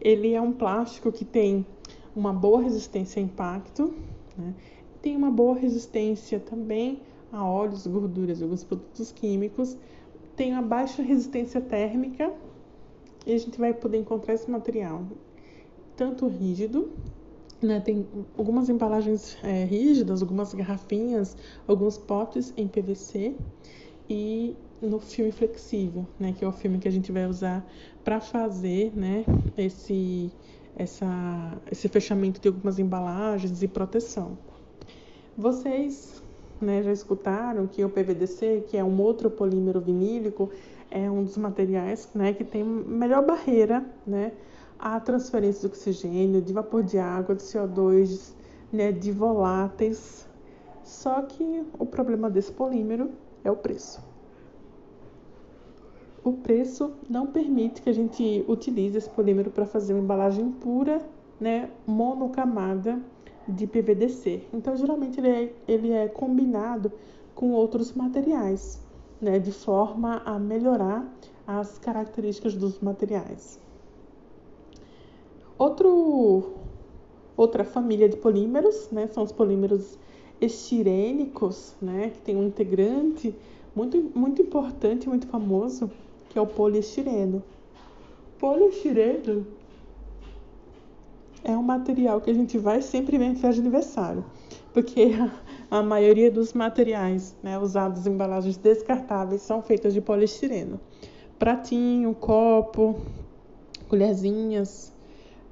ele 0.00 0.34
é 0.34 0.40
um 0.40 0.52
plástico 0.52 1.10
que 1.10 1.24
tem 1.24 1.66
uma 2.14 2.32
boa 2.32 2.62
resistência 2.62 3.20
a 3.20 3.24
impacto, 3.24 3.94
né? 4.36 4.54
tem 5.00 5.16
uma 5.16 5.30
boa 5.30 5.56
resistência 5.56 6.38
também 6.38 7.00
a 7.34 7.44
óleos, 7.44 7.86
gorduras, 7.86 8.42
alguns 8.42 8.64
produtos 8.64 9.12
químicos, 9.12 9.76
tem 10.36 10.52
uma 10.52 10.62
baixa 10.62 11.02
resistência 11.02 11.60
térmica 11.60 12.32
e 13.26 13.32
a 13.32 13.38
gente 13.38 13.58
vai 13.58 13.72
poder 13.72 13.98
encontrar 13.98 14.34
esse 14.34 14.50
material 14.50 15.04
tanto 15.96 16.26
rígido 16.26 16.90
né, 17.64 17.80
tem 17.80 18.06
algumas 18.36 18.68
embalagens 18.68 19.36
é, 19.42 19.64
rígidas, 19.64 20.22
algumas 20.22 20.52
garrafinhas, 20.52 21.36
alguns 21.66 21.96
potes 21.96 22.52
em 22.56 22.68
PVC 22.68 23.34
e 24.08 24.54
no 24.82 25.00
filme 25.00 25.32
flexível, 25.32 26.06
né, 26.20 26.34
que 26.36 26.44
é 26.44 26.48
o 26.48 26.52
filme 26.52 26.78
que 26.78 26.86
a 26.86 26.90
gente 26.90 27.10
vai 27.10 27.26
usar 27.26 27.66
para 28.04 28.20
fazer 28.20 28.92
né, 28.94 29.24
esse, 29.56 30.30
essa, 30.76 31.58
esse 31.70 31.88
fechamento 31.88 32.40
de 32.40 32.48
algumas 32.48 32.78
embalagens 32.78 33.62
e 33.62 33.68
proteção. 33.68 34.36
Vocês 35.36 36.22
né, 36.60 36.82
já 36.82 36.92
escutaram 36.92 37.66
que 37.66 37.84
o 37.84 37.88
PVDC, 37.88 38.64
que 38.68 38.76
é 38.76 38.84
um 38.84 39.00
outro 39.00 39.30
polímero 39.30 39.80
vinílico, 39.80 40.50
é 40.90 41.10
um 41.10 41.24
dos 41.24 41.36
materiais 41.36 42.08
né, 42.14 42.32
que 42.32 42.44
tem 42.44 42.62
melhor 42.64 43.24
barreira 43.24 43.84
né, 44.06 44.32
a 44.78 44.98
transferência 45.00 45.60
de 45.62 45.66
oxigênio, 45.66 46.40
de 46.40 46.52
vapor 46.52 46.82
de 46.82 46.98
água, 46.98 47.34
de 47.34 47.42
CO2, 47.42 48.32
né, 48.72 48.92
de 48.92 49.10
voláteis. 49.10 50.28
Só 50.82 51.22
que 51.22 51.64
o 51.78 51.86
problema 51.86 52.30
desse 52.30 52.52
polímero 52.52 53.10
é 53.42 53.50
o 53.50 53.56
preço. 53.56 54.02
O 56.22 56.32
preço 56.32 56.92
não 57.08 57.26
permite 57.26 57.82
que 57.82 57.90
a 57.90 57.92
gente 57.92 58.44
utilize 58.48 58.96
esse 58.96 59.10
polímero 59.10 59.50
para 59.50 59.66
fazer 59.66 59.92
uma 59.92 60.02
embalagem 60.02 60.50
pura, 60.52 61.02
né, 61.38 61.70
monocamada 61.86 62.98
de 63.48 63.66
PVDC. 63.66 64.42
Então, 64.52 64.76
geralmente 64.76 65.20
ele 65.20 65.28
é, 65.28 65.52
ele 65.66 65.92
é 65.92 66.08
combinado 66.08 66.92
com 67.34 67.52
outros 67.52 67.92
materiais, 67.92 68.80
né, 69.20 69.38
de 69.38 69.52
forma 69.52 70.22
a 70.24 70.38
melhorar 70.38 71.06
as 71.46 71.78
características 71.78 72.54
dos 72.54 72.80
materiais. 72.80 73.58
Outro, 75.58 76.54
outra 77.36 77.64
família 77.64 78.08
de 78.08 78.16
polímeros, 78.16 78.90
né, 78.90 79.06
são 79.08 79.22
os 79.22 79.32
polímeros 79.32 79.98
estirênicos, 80.40 81.74
né, 81.80 82.10
que 82.10 82.20
tem 82.20 82.36
um 82.36 82.44
integrante 82.44 83.34
muito, 83.74 84.00
muito 84.16 84.42
importante, 84.42 85.08
muito 85.08 85.26
famoso, 85.26 85.90
que 86.30 86.38
é 86.38 86.42
o 86.42 86.46
poliestireno. 86.46 87.42
Poliestireno 88.38 89.46
é 91.44 91.56
um 91.56 91.62
material 91.62 92.20
que 92.20 92.30
a 92.30 92.34
gente 92.34 92.56
vai 92.58 92.80
sempre 92.80 93.18
festa 93.18 93.52
de 93.52 93.60
aniversário, 93.60 94.24
porque 94.72 95.12
a, 95.70 95.78
a 95.78 95.82
maioria 95.82 96.30
dos 96.30 96.54
materiais 96.54 97.36
né, 97.42 97.58
usados 97.58 98.06
em 98.06 98.10
embalagens 98.10 98.56
descartáveis 98.56 99.42
são 99.42 99.62
feitos 99.62 99.92
de 99.92 100.00
poliestireno. 100.00 100.80
Pratinho, 101.38 102.14
copo, 102.14 102.98
colherzinhas, 103.88 104.92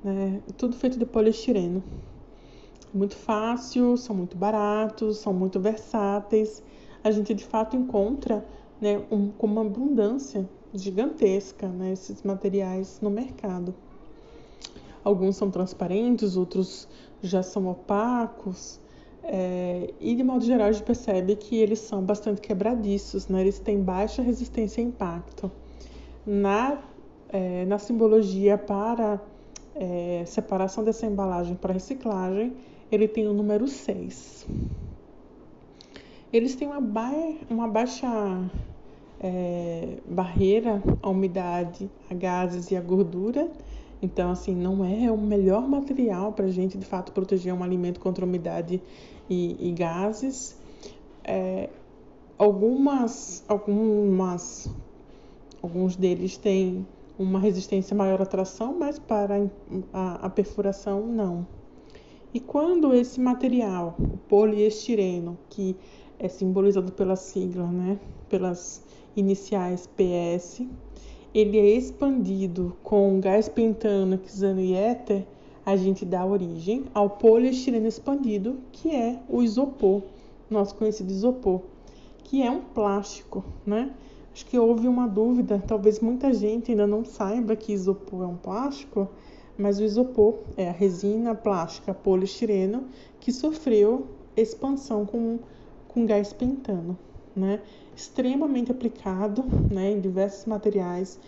né? 0.02 0.40
Tudo 0.56 0.74
feito 0.76 0.98
de 0.98 1.04
poliestireno. 1.04 1.82
Muito 2.92 3.16
fácil, 3.16 3.96
são 3.96 4.14
muito 4.16 4.36
baratos, 4.36 5.18
são 5.18 5.32
muito 5.32 5.60
versáteis. 5.60 6.62
A 7.04 7.10
gente 7.10 7.32
de 7.34 7.44
fato 7.44 7.76
encontra 7.76 8.44
né, 8.80 9.02
um, 9.10 9.30
com 9.30 9.46
uma 9.46 9.62
abundância 9.62 10.48
gigantesca 10.74 11.68
né, 11.68 11.92
esses 11.92 12.22
materiais 12.22 12.98
no 13.00 13.10
mercado. 13.10 13.74
Alguns 15.04 15.36
são 15.36 15.50
transparentes, 15.50 16.36
outros 16.36 16.88
já 17.22 17.42
são 17.42 17.68
opacos. 17.68 18.80
É, 19.24 19.92
e 20.00 20.14
de 20.14 20.22
modo 20.24 20.44
geral 20.44 20.68
a 20.68 20.72
gente 20.72 20.84
percebe 20.84 21.36
que 21.36 21.56
eles 21.56 21.78
são 21.78 22.02
bastante 22.02 22.40
quebradiços, 22.40 23.28
né? 23.28 23.40
eles 23.40 23.58
têm 23.58 23.80
baixa 23.80 24.20
resistência 24.20 24.82
a 24.82 24.86
impacto. 24.86 25.50
Na, 26.26 26.78
é, 27.28 27.64
na 27.66 27.78
simbologia 27.78 28.58
para 28.58 29.20
é, 29.74 30.24
separação 30.26 30.82
dessa 30.84 31.06
embalagem 31.06 31.54
para 31.54 31.72
reciclagem, 31.72 32.52
ele 32.90 33.08
tem 33.08 33.26
o 33.26 33.32
número 33.32 33.66
6. 33.66 34.46
Eles 36.32 36.54
têm 36.54 36.68
uma, 36.68 36.80
ba 36.80 37.10
uma 37.50 37.68
baixa 37.68 38.08
é, 39.20 39.98
barreira 40.08 40.82
à 41.02 41.08
umidade, 41.08 41.90
a 42.10 42.14
gases 42.14 42.70
e 42.70 42.76
a 42.76 42.80
gordura. 42.80 43.50
Então, 44.02 44.32
assim, 44.32 44.52
não 44.52 44.84
é 44.84 45.10
o 45.12 45.16
melhor 45.16 45.68
material 45.68 46.32
para 46.32 46.46
a 46.46 46.50
gente, 46.50 46.76
de 46.76 46.84
fato, 46.84 47.12
proteger 47.12 47.54
um 47.54 47.62
alimento 47.62 48.00
contra 48.00 48.24
umidade 48.24 48.82
e, 49.30 49.68
e 49.68 49.72
gases. 49.72 50.58
É, 51.22 51.70
algumas, 52.36 53.44
algumas, 53.46 54.68
alguns 55.62 55.94
deles 55.94 56.36
têm 56.36 56.84
uma 57.16 57.38
resistência 57.38 57.96
maior 57.96 58.20
à 58.20 58.26
tração, 58.26 58.76
mas 58.76 58.98
para 58.98 59.48
a, 59.92 60.26
a 60.26 60.28
perfuração, 60.28 61.06
não. 61.06 61.46
E 62.34 62.40
quando 62.40 62.92
esse 62.92 63.20
material, 63.20 63.94
o 64.00 64.16
poliestireno, 64.16 65.38
que 65.48 65.76
é 66.18 66.28
simbolizado 66.28 66.90
pela 66.90 67.14
sigla, 67.14 67.66
né, 67.66 68.00
pelas 68.28 68.82
iniciais 69.14 69.88
PS, 69.88 70.66
ele 71.34 71.58
é 71.58 71.76
expandido 71.76 72.76
com 72.82 73.18
gás 73.20 73.48
pentano, 73.48 74.14
hexano 74.14 74.60
e 74.60 74.74
éter, 74.74 75.24
a 75.64 75.76
gente 75.76 76.04
dá 76.04 76.24
origem 76.24 76.84
ao 76.92 77.08
poliestireno 77.08 77.86
expandido, 77.86 78.58
que 78.72 78.94
é 78.94 79.18
o 79.28 79.42
isopor, 79.42 80.02
nosso 80.50 80.74
conhecido 80.74 81.10
isopor, 81.10 81.62
que 82.24 82.42
é 82.42 82.50
um 82.50 82.60
plástico, 82.60 83.44
né? 83.64 83.92
Acho 84.34 84.46
que 84.46 84.58
houve 84.58 84.88
uma 84.88 85.06
dúvida, 85.06 85.62
talvez 85.66 86.00
muita 86.00 86.32
gente 86.32 86.70
ainda 86.70 86.86
não 86.86 87.04
saiba 87.04 87.54
que 87.54 87.72
isopor 87.72 88.22
é 88.22 88.26
um 88.26 88.36
plástico, 88.36 89.08
mas 89.56 89.78
o 89.78 89.84
isopor 89.84 90.38
é 90.56 90.68
a 90.68 90.72
resina 90.72 91.34
plástica 91.34 91.94
poliestireno 91.94 92.84
que 93.20 93.30
sofreu 93.30 94.06
expansão 94.36 95.04
com, 95.04 95.38
com 95.88 96.06
gás 96.06 96.32
pentano, 96.32 96.96
né? 97.36 97.60
Extremamente 97.94 98.70
aplicado 98.70 99.44
né, 99.70 99.92
em 99.92 100.00
diversos 100.00 100.46
materiais, 100.46 101.18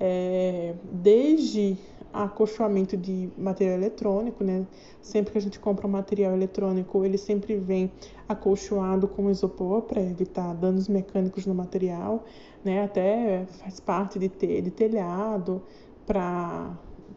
é, 0.00 0.74
desde 0.92 1.76
acolchoamento 2.12 2.96
de 2.96 3.28
material 3.36 3.76
eletrônico, 3.76 4.44
né? 4.44 4.64
Sempre 5.02 5.32
que 5.32 5.38
a 5.38 5.40
gente 5.40 5.58
compra 5.58 5.86
um 5.86 5.90
material 5.90 6.32
eletrônico, 6.32 7.04
ele 7.04 7.18
sempre 7.18 7.56
vem 7.56 7.90
acolchoado 8.28 9.08
com 9.08 9.28
isopor 9.28 9.82
para 9.82 10.00
evitar 10.00 10.54
danos 10.54 10.88
mecânicos 10.88 11.44
no 11.44 11.54
material, 11.54 12.24
né? 12.64 12.84
Até 12.84 13.44
faz 13.58 13.80
parte 13.80 14.18
de, 14.18 14.28
ter, 14.28 14.62
de 14.62 14.70
telhado 14.70 15.60
para 16.06 16.72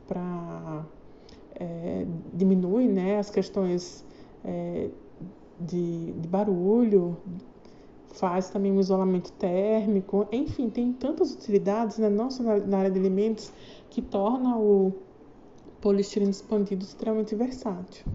para 0.08 0.86
é, 1.60 2.06
diminuir 2.34 2.88
né, 2.88 3.20
as 3.20 3.30
questões 3.30 4.06
é, 4.44 4.90
de, 5.60 6.14
de 6.14 6.28
barulho, 6.28 7.18
faz 8.18 8.50
também 8.50 8.72
um 8.72 8.80
isolamento 8.80 9.32
térmico, 9.34 10.28
enfim, 10.32 10.70
tem 10.70 10.92
tantas 10.92 11.34
utilidades, 11.34 11.98
né, 11.98 12.10
não 12.10 12.30
só 12.30 12.44
na, 12.44 12.78
área 12.78 12.92
de 12.92 13.00
alimentos, 13.00 13.52
que 13.90 14.02
torna 14.02 14.58
o 14.58 14.94
poliestireno 15.80 16.32
expandido 16.32 16.84
extremamente 16.84 17.36
versátil. 17.36 18.06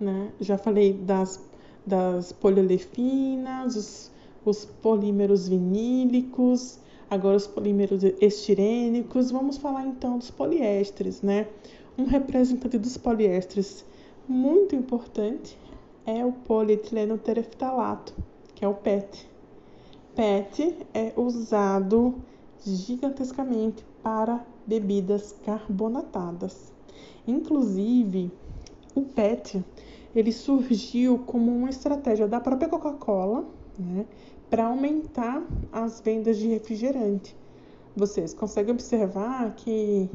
Né? 0.00 0.32
Já 0.40 0.58
falei 0.58 0.92
das, 0.92 1.40
das 1.86 2.32
poliolefinas, 2.32 3.76
os, 3.76 4.12
os 4.44 4.64
polímeros 4.64 5.48
vinílicos, 5.48 6.78
agora 7.08 7.36
os 7.36 7.46
polímeros 7.46 8.02
estirênicos. 8.20 9.30
Vamos 9.30 9.56
falar 9.58 9.86
então 9.86 10.18
dos 10.18 10.30
poliésteres, 10.30 11.22
né? 11.22 11.46
Um 11.96 12.04
representante 12.04 12.76
dos 12.76 12.96
poliésteres 12.96 13.84
muito 14.26 14.74
importante 14.74 15.56
é 16.06 16.24
o 16.24 16.32
polietileno 16.32 17.16
tereftalato, 17.16 18.14
que 18.54 18.64
é 18.64 18.68
o 18.68 18.74
PET. 18.74 19.28
PET 20.14 20.86
é 20.92 21.12
usado 21.16 22.14
gigantescamente 22.64 23.84
para 24.02 24.44
bebidas 24.66 25.34
carbonatadas. 25.44 26.72
Inclusive, 27.26 28.30
o 28.94 29.02
PET 29.02 29.64
ele 30.14 30.30
surgiu 30.30 31.18
como 31.18 31.50
uma 31.50 31.68
estratégia 31.68 32.28
da 32.28 32.38
própria 32.38 32.68
Coca-Cola, 32.68 33.44
né, 33.78 34.06
para 34.48 34.66
aumentar 34.66 35.42
as 35.72 36.00
vendas 36.00 36.36
de 36.36 36.46
refrigerante. 36.46 37.36
Vocês 37.96 38.32
conseguem 38.32 38.72
observar 38.72 39.54
que 39.56 40.08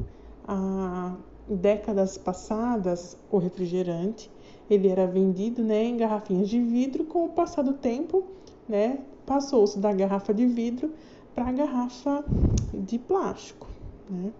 há 0.48 1.14
décadas 1.46 2.16
passadas 2.16 3.18
o 3.30 3.38
refrigerante 3.38 4.30
ele 4.70 4.88
era 4.88 5.06
vendido 5.06 5.62
né, 5.62 5.84
em 5.84 5.96
garrafinhas 5.96 6.48
de 6.48 6.60
vidro, 6.60 7.04
com 7.04 7.24
o 7.24 7.28
passar 7.28 7.62
do 7.62 7.72
tempo, 7.72 8.24
né, 8.68 9.00
passou-se 9.26 9.78
da 9.78 9.92
garrafa 9.92 10.32
de 10.32 10.46
vidro 10.46 10.90
para 11.34 11.48
a 11.48 11.52
garrafa 11.52 12.24
de 12.72 12.98
plástico. 12.98 13.66
Né? 14.08 14.30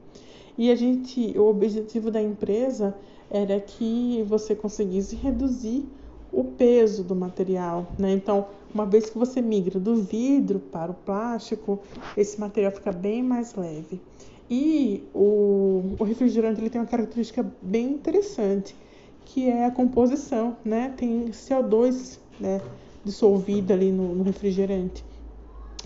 E 0.57 0.71
a 0.71 0.75
gente, 0.77 1.37
o 1.39 1.49
objetivo 1.49 2.11
da 2.11 2.23
empresa 2.23 2.97
era 3.31 3.59
que 3.61 4.25
você 4.29 4.55
conseguisse 4.55 5.17
reduzir 5.17 5.87
o 6.33 6.45
peso 6.45 7.03
do 7.03 7.15
material, 7.15 7.87
né? 7.99 8.13
Então, 8.13 8.47
uma 8.73 8.87
vez 8.87 9.11
que 9.11 9.19
você 9.19 9.41
migra 9.43 9.81
do 9.81 9.97
vidro 9.97 10.61
para 10.61 10.93
o 10.93 10.95
plástico, 10.95 11.81
esse 12.17 12.39
material 12.39 12.73
fica 12.73 12.93
bem 12.93 13.23
mais 13.23 13.55
leve. 13.55 14.01
E 14.49 15.05
o, 15.15 15.95
o 15.99 16.05
refrigerante 16.05 16.61
ele 16.61 16.71
tem 16.71 16.81
uma 16.81 16.87
característica 16.87 17.45
bem 17.63 17.91
interessante, 17.91 18.75
que 19.33 19.49
é 19.49 19.65
a 19.65 19.71
composição, 19.71 20.57
né? 20.65 20.93
Tem 20.97 21.31
CO2 21.31 22.19
né, 22.41 22.61
dissolvido 23.05 23.73
ali 23.73 23.93
no, 23.93 24.13
no 24.13 24.25
refrigerante. 24.25 25.05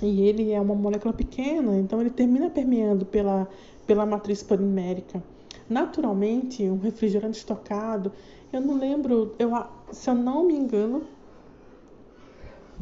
E 0.02 0.22
ele 0.22 0.50
é 0.52 0.60
uma 0.60 0.74
molécula 0.74 1.12
pequena, 1.12 1.76
então 1.76 2.00
ele 2.00 2.08
termina 2.08 2.48
permeando 2.48 3.04
pela, 3.04 3.46
pela 3.86 4.06
matriz 4.06 4.42
polimérica. 4.42 5.22
Naturalmente, 5.68 6.64
um 6.64 6.78
refrigerante 6.78 7.36
estocado, 7.36 8.10
eu 8.50 8.62
não 8.62 8.78
lembro, 8.78 9.34
eu, 9.38 9.50
se 9.92 10.08
eu 10.08 10.14
não 10.14 10.44
me 10.44 10.54
engano, 10.54 11.02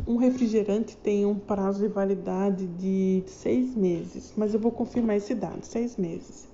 um 0.07 0.17
refrigerante 0.17 0.97
tem 0.97 1.27
um 1.27 1.35
prazo 1.35 1.81
de 1.81 1.89
validade 1.89 2.67
de 2.67 3.25
seis 3.27 3.75
meses, 3.75 4.33
mas 4.37 4.55
eu 4.55 4.61
vou 4.61 4.71
confirmar 4.71 5.17
esse 5.17 5.35
dado, 5.35 5.65
seis 5.65 5.97
meses. 5.97 6.52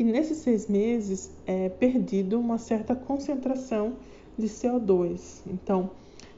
E 0.00 0.02
nesses 0.02 0.38
seis 0.38 0.66
meses 0.66 1.30
é 1.46 1.68
perdido 1.68 2.40
uma 2.40 2.56
certa 2.56 2.94
concentração 2.94 3.96
de 4.38 4.46
CO2. 4.46 5.42
Então, 5.46 5.90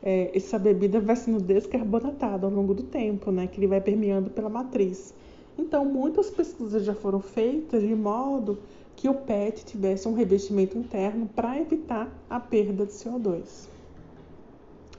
é, 0.03 0.37
essa 0.37 0.59
bebida 0.59 0.99
vai 0.99 1.15
sendo 1.15 1.41
descarbonatada 1.41 2.45
ao 2.45 2.53
longo 2.53 2.75
do 2.75 2.83
tempo, 2.83 3.31
né? 3.31 3.47
Que 3.47 3.61
ele 3.61 3.69
vai 3.69 3.81
permeando 3.81 4.31
pela 4.31 4.49
matriz. 4.49 5.15
Então, 5.57 5.85
muitas 5.85 6.29
pesquisas 6.29 6.85
já 6.85 6.93
foram 6.93 7.21
feitas 7.21 7.83
de 7.83 7.95
modo 7.95 8.59
que 8.97 9.09
o 9.09 9.15
PET 9.15 9.65
tivesse 9.65 10.09
um 10.09 10.13
revestimento 10.13 10.77
interno 10.77 11.31
para 11.33 11.57
evitar 11.61 12.13
a 12.29 12.41
perda 12.41 12.85
de 12.85 12.91
CO2. 12.91 13.69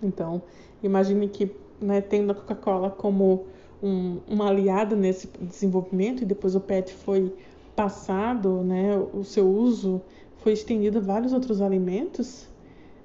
Então, 0.02 0.42
imagine 0.82 1.28
que, 1.28 1.52
né, 1.82 2.00
tendo 2.00 2.32
a 2.32 2.36
Coca-Cola 2.36 2.90
como 2.90 3.44
um, 3.84 4.20
uma 4.26 4.48
aliada 4.48 4.96
nesse 4.96 5.28
desenvolvimento 5.42 6.24
e 6.24 6.26
depois 6.26 6.56
o 6.56 6.62
PET 6.62 6.94
foi 6.94 7.30
passado, 7.76 8.64
né, 8.64 8.98
o 9.14 9.24
seu 9.24 9.48
uso 9.48 10.02
foi 10.38 10.54
estendido 10.54 10.98
a 11.00 11.02
vários 11.02 11.34
outros 11.34 11.62
alimentos, 11.62 12.48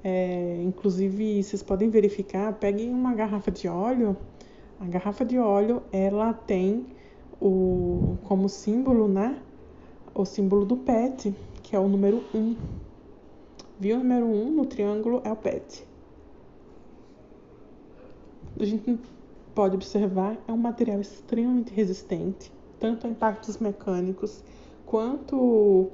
é, 0.02 0.62
inclusive, 0.62 1.42
vocês 1.42 1.62
podem 1.62 1.90
verificar, 1.90 2.52
peguem 2.54 2.90
uma 2.90 3.14
garrafa 3.14 3.50
de 3.50 3.68
óleo. 3.68 4.16
A 4.80 4.86
garrafa 4.86 5.24
de 5.24 5.38
óleo, 5.38 5.82
ela 5.92 6.32
tem 6.32 6.86
o, 7.40 8.16
como 8.24 8.48
símbolo, 8.48 9.08
né? 9.08 9.40
O 10.14 10.24
símbolo 10.24 10.64
do 10.64 10.76
PET, 10.76 11.34
que 11.62 11.74
é 11.74 11.78
o 11.78 11.88
número 11.88 12.24
1. 12.34 12.56
Viu 13.78 13.96
o 13.96 13.98
número 13.98 14.26
1 14.26 14.50
no 14.52 14.66
triângulo? 14.66 15.20
É 15.24 15.32
o 15.32 15.36
PET. 15.36 15.84
A 18.58 18.64
gente 18.64 18.98
pode 19.54 19.74
observar, 19.74 20.36
é 20.46 20.52
um 20.52 20.56
material 20.56 21.00
extremamente 21.00 21.72
resistente, 21.72 22.52
tanto 22.78 23.06
a 23.06 23.10
impactos 23.10 23.58
mecânicos 23.58 24.42
quanto, 24.88 25.90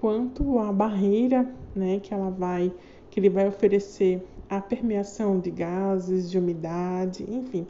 quanto 0.00 0.58
a 0.58 0.72
barreira 0.72 1.46
né, 1.76 2.00
que 2.00 2.14
ela 2.14 2.30
vai 2.30 2.72
que 3.10 3.20
ele 3.20 3.28
vai 3.30 3.46
oferecer 3.46 4.26
a 4.48 4.60
permeação 4.60 5.38
de 5.38 5.50
gases, 5.50 6.30
de 6.30 6.38
umidade, 6.38 7.24
enfim. 7.28 7.66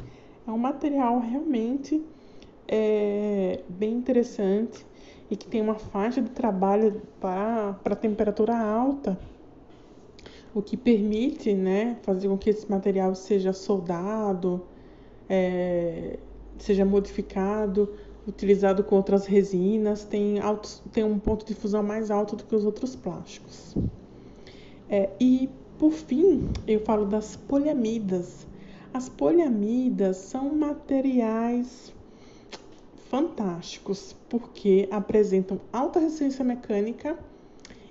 É 0.47 0.51
um 0.51 0.59
material 0.59 1.19
realmente 1.21 2.03
é, 2.67 3.61
bem 3.69 3.95
interessante 3.95 4.85
e 5.31 5.37
que 5.37 5.47
tem 5.47 5.61
uma 5.61 5.75
faixa 5.75 6.23
de 6.23 6.31
trabalho 6.31 7.03
para 7.21 7.97
temperatura 7.97 8.57
alta, 8.57 9.19
o 10.55 10.63
que 10.63 10.77
permite 10.77 11.53
né, 11.55 11.97
fazer 12.03 12.29
com 12.29 12.39
que 12.39 12.51
esse 12.51 12.69
material 12.71 13.15
seja 13.15 13.53
soldado, 13.53 14.65
é, 15.29 16.19
seja 16.59 16.85
modificado, 16.85 17.95
utilizado 18.29 18.85
com 18.85 18.97
outras 18.97 19.27
resinas, 19.27 20.05
tem, 20.05 20.39
altos, 20.39 20.83
tem 20.93 21.05
um 21.05 21.19
ponto 21.19 21.45
de 21.47 21.55
fusão 21.55 21.83
mais 21.83 22.11
alto 22.11 22.37
do 22.37 22.45
que 22.45 22.55
os 22.55 22.65
outros 22.65 22.95
plásticos. 22.95 23.75
É, 24.89 25.11
e 25.21 25.49
Por 25.79 25.93
fim, 25.93 26.49
eu 26.67 26.81
falo 26.81 27.07
das 27.07 27.37
poliamidas. 27.37 28.49
As 28.93 29.09
poliamidas 29.09 30.17
são 30.17 30.53
materiais 30.53 31.95
fantásticos 33.09 34.17
porque 34.29 34.89
apresentam 34.91 35.61
alta 35.73 36.01
resistência 36.01 36.45
mecânica 36.45 37.17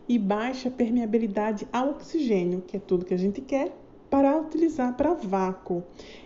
e 0.07 0.19
baixa 0.19 0.69
permeabilidade 0.69 1.65
ao 1.71 1.91
oxigênio, 1.91 2.61
que 2.67 2.75
é 2.75 2.79
tudo 2.79 3.05
que 3.05 3.13
a 3.13 3.17
gente 3.17 3.39
quer 3.39 3.73
para 4.09 4.37
utilizar 4.37 4.97
para 4.97 5.13
vácuo. 5.13 5.81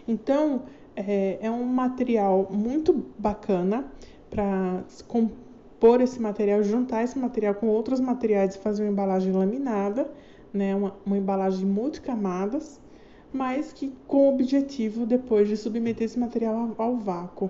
Então, 0.07 0.63
é, 0.95 1.37
é 1.41 1.51
um 1.51 1.63
material 1.63 2.47
muito 2.51 2.93
bacana 3.17 3.85
para 4.29 4.83
compor 5.07 6.01
esse 6.01 6.21
material, 6.21 6.63
juntar 6.63 7.03
esse 7.03 7.17
material 7.17 7.55
com 7.55 7.67
outros 7.67 7.99
materiais 7.99 8.55
e 8.55 8.59
fazer 8.59 8.83
uma 8.83 8.91
embalagem 8.91 9.31
laminada, 9.31 10.11
né, 10.53 10.75
uma, 10.75 10.95
uma 11.05 11.17
embalagem 11.17 11.65
multicamadas, 11.65 12.79
mas 13.31 13.71
que 13.71 13.93
com 14.07 14.29
o 14.29 14.33
objetivo 14.33 15.05
depois 15.05 15.47
de 15.47 15.55
submeter 15.55 16.03
esse 16.03 16.19
material 16.19 16.73
ao, 16.77 16.85
ao 16.85 16.95
vácuo. 16.97 17.49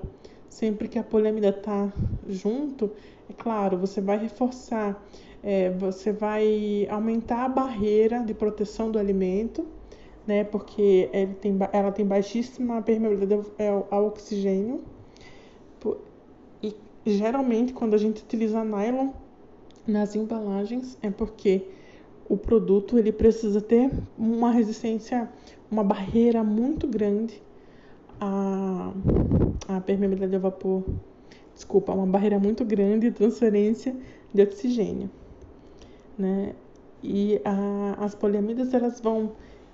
Sempre 0.50 0.88
que 0.88 1.00
a 1.00 1.04
poliamida 1.04 1.50
está 1.50 1.92
junto, 2.28 2.92
é 3.30 3.34
claro, 3.34 3.78
você 3.78 4.02
vai 4.02 4.18
reforçar, 4.18 5.02
é, 5.42 5.70
você 5.70 6.12
vai 6.12 6.88
aumentar 6.90 7.46
a 7.46 7.50
barreira 7.50 8.20
de 8.20 8.34
proteção 8.34 8.92
do 8.92 9.00
alimento, 9.00 9.66
né? 10.32 10.46
Porque 10.46 11.10
ele 11.12 11.34
tem, 11.34 11.58
ela 11.74 11.92
tem 11.92 12.06
baixíssima 12.06 12.82
permeabilidade 12.82 13.48
ao 13.92 14.06
oxigênio. 14.06 14.80
E 16.64 16.74
geralmente 17.06 17.74
quando 17.74 17.96
a 17.96 17.98
gente 17.98 18.24
utiliza 18.24 18.64
nylon 18.64 19.10
nas 19.86 20.16
embalagens 20.16 20.98
é 21.02 21.10
porque 21.10 21.68
o 22.30 22.38
produto 22.38 22.98
ele 22.98 23.12
precisa 23.12 23.60
ter 23.60 23.92
uma 24.18 24.52
resistência, 24.52 25.30
uma 25.70 25.84
barreira 25.84 26.42
muito 26.46 26.88
grande 26.88 27.44
à, 28.18 28.94
à 29.68 29.82
permeabilidade 29.82 30.36
ao 30.36 30.42
vapor. 30.42 30.84
Desculpa, 31.54 31.92
uma 31.92 32.06
barreira 32.06 32.40
muito 32.40 32.64
grande 32.64 33.10
de 33.10 33.16
transferência 33.16 33.94
de 34.34 34.42
oxigênio, 34.42 35.10
né? 36.18 36.56
E 37.04 37.42
a, 37.44 38.06
as 38.06 38.16
poliamidas 38.16 38.74
elas 38.74 39.02
vão 39.02 39.32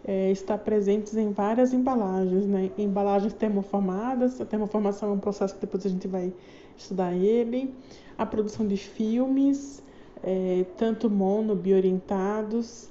é, 0.07 0.31
estar 0.31 0.57
presentes 0.59 1.17
em 1.17 1.31
várias 1.33 1.73
embalagens, 1.73 2.45
né? 2.45 2.71
Embalagens 2.77 3.33
termoformadas, 3.33 4.39
a 4.39 4.45
termoformação 4.45 5.09
é 5.09 5.11
um 5.11 5.19
processo 5.19 5.53
que 5.55 5.61
depois 5.61 5.85
a 5.85 5.89
gente 5.89 6.07
vai 6.07 6.33
estudar 6.77 7.13
ele, 7.13 7.73
a 8.17 8.25
produção 8.25 8.65
de 8.65 8.77
filmes, 8.77 9.83
é, 10.23 10.65
tanto 10.77 11.09
mono, 11.09 11.53
bioorientados, 11.55 12.89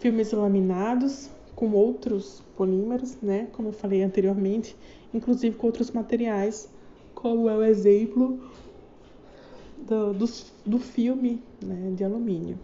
filmes 0.00 0.32
laminados 0.32 1.28
com 1.54 1.72
outros 1.72 2.42
polímeros, 2.56 3.16
né? 3.20 3.48
Como 3.52 3.68
eu 3.68 3.72
falei 3.72 4.02
anteriormente, 4.02 4.74
inclusive 5.12 5.54
com 5.56 5.66
outros 5.66 5.90
materiais, 5.90 6.70
como 7.14 7.48
é 7.48 7.56
o 7.56 7.62
exemplo 7.62 8.40
do, 9.86 10.14
do, 10.14 10.26
do 10.64 10.78
filme 10.78 11.42
né, 11.62 11.92
de 11.94 12.04
alumínio. 12.04 12.58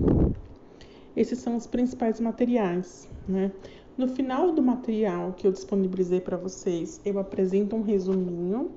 Esses 1.16 1.38
são 1.38 1.56
os 1.56 1.66
principais 1.66 2.20
materiais. 2.20 3.08
Né? 3.28 3.52
No 3.96 4.08
final 4.08 4.52
do 4.52 4.62
material 4.62 5.34
que 5.36 5.46
eu 5.46 5.52
disponibilizei 5.52 6.20
para 6.20 6.36
vocês, 6.36 7.00
eu 7.04 7.18
apresento 7.18 7.76
um 7.76 7.82
resuminho, 7.82 8.70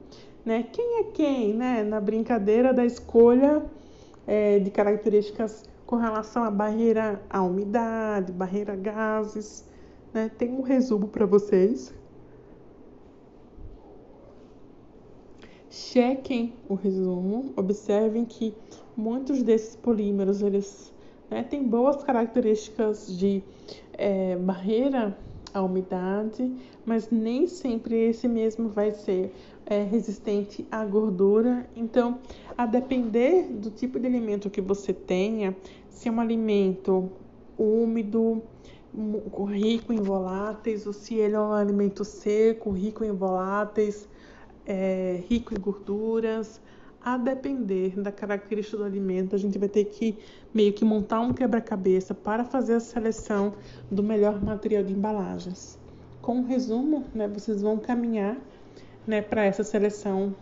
né? 0.46 0.64
Quem 0.72 1.00
é 1.00 1.04
quem, 1.06 1.54
né? 1.54 1.84
Na 1.84 2.02
brincadeira 2.02 2.74
da 2.74 2.86
escolha 2.86 3.64
é, 4.28 4.60
de 4.60 4.70
características 4.70 5.64
com 5.86 5.96
relação 5.96 6.44
à 6.44 6.52
barreira 6.52 7.22
à 7.30 7.42
umidade, 7.42 8.32
barreira 8.32 8.74
a 8.74 8.76
gases, 8.76 9.66
né? 10.14 10.30
Tem 10.38 10.52
um 10.52 10.62
resumo 10.62 11.08
para 11.08 11.26
vocês. 11.26 11.94
Chequem 15.70 16.54
o 16.70 16.74
resumo, 16.74 17.54
observem 17.56 18.26
que 18.26 18.54
muitos 18.96 19.44
desses 19.44 19.76
polímeros 19.76 20.42
eles 20.42 20.94
né? 21.30 21.44
Tem 21.44 21.64
boas 21.64 22.04
características 22.04 23.18
de 23.18 23.44
é, 23.94 24.36
barreira 24.36 25.18
à 25.54 25.62
umidade, 25.62 26.52
mas 26.86 27.10
nem 27.10 27.48
sempre 27.48 27.96
esse 28.10 28.28
mesmo 28.28 28.70
vai 28.70 28.92
ser 28.92 29.34
é, 29.66 29.84
resistente 29.84 30.66
à 30.72 30.86
gordura. 30.86 31.68
Então, 31.76 32.20
a 32.58 32.66
depender 32.66 33.48
do 33.48 33.72
tipo 33.72 34.00
de 34.00 34.06
alimento 34.06 34.50
que 34.50 34.62
você 34.62 34.94
tenha, 34.94 35.56
se 35.90 36.08
é 36.10 36.12
um 36.12 36.20
alimento 36.20 37.10
úmido, 37.58 38.44
rico 39.50 39.92
em 39.92 40.02
voláteis, 40.02 40.86
ou 40.86 40.94
se 40.94 41.16
ele 41.16 41.36
é 41.36 41.40
um 41.40 41.54
alimento 41.54 42.06
seco, 42.06 42.72
rico 42.72 43.04
em 43.04 43.12
voláteis, 43.12 44.08
é, 44.66 45.24
rico 45.28 45.54
em 45.54 45.60
gorduras, 45.60 46.62
a 47.06 47.18
depender 47.18 47.91
da 48.01 48.12
característica 48.12 48.78
do 48.78 48.84
alimento, 48.84 49.36
a 49.36 49.38
gente 49.38 49.60
vai 49.60 49.70
ter 49.70 49.86
que 49.86 50.18
meio 50.51 50.74
que 50.74 50.84
montar 50.84 51.22
um 51.22 51.32
quebra-cabeça 51.32 52.16
para 52.16 52.43
fazer 52.43 52.74
a 52.74 52.80
seleção 52.80 53.53
do 53.91 54.01
melhor 54.01 54.43
material 54.43 54.84
de 54.84 54.91
embalagens. 54.91 55.78
Com 56.20 56.38
um 56.38 56.43
resumo, 56.43 57.06
né, 57.14 57.28
vocês 57.28 57.62
vão 57.62 57.78
caminhar 57.78 58.36
né, 59.06 59.22
para 59.22 59.45
essa 59.45 59.64
seleção 59.64 60.36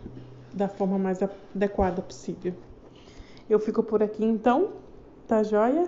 da 0.54 0.66
forma 0.66 0.98
mais 0.98 1.18
adequada 1.22 2.00
possível. 2.00 2.54
Eu 3.50 3.58
fico 3.58 3.82
por 3.82 4.02
aqui 4.02 4.24
então, 4.24 4.70
tá 5.28 5.42
joia? 5.42 5.86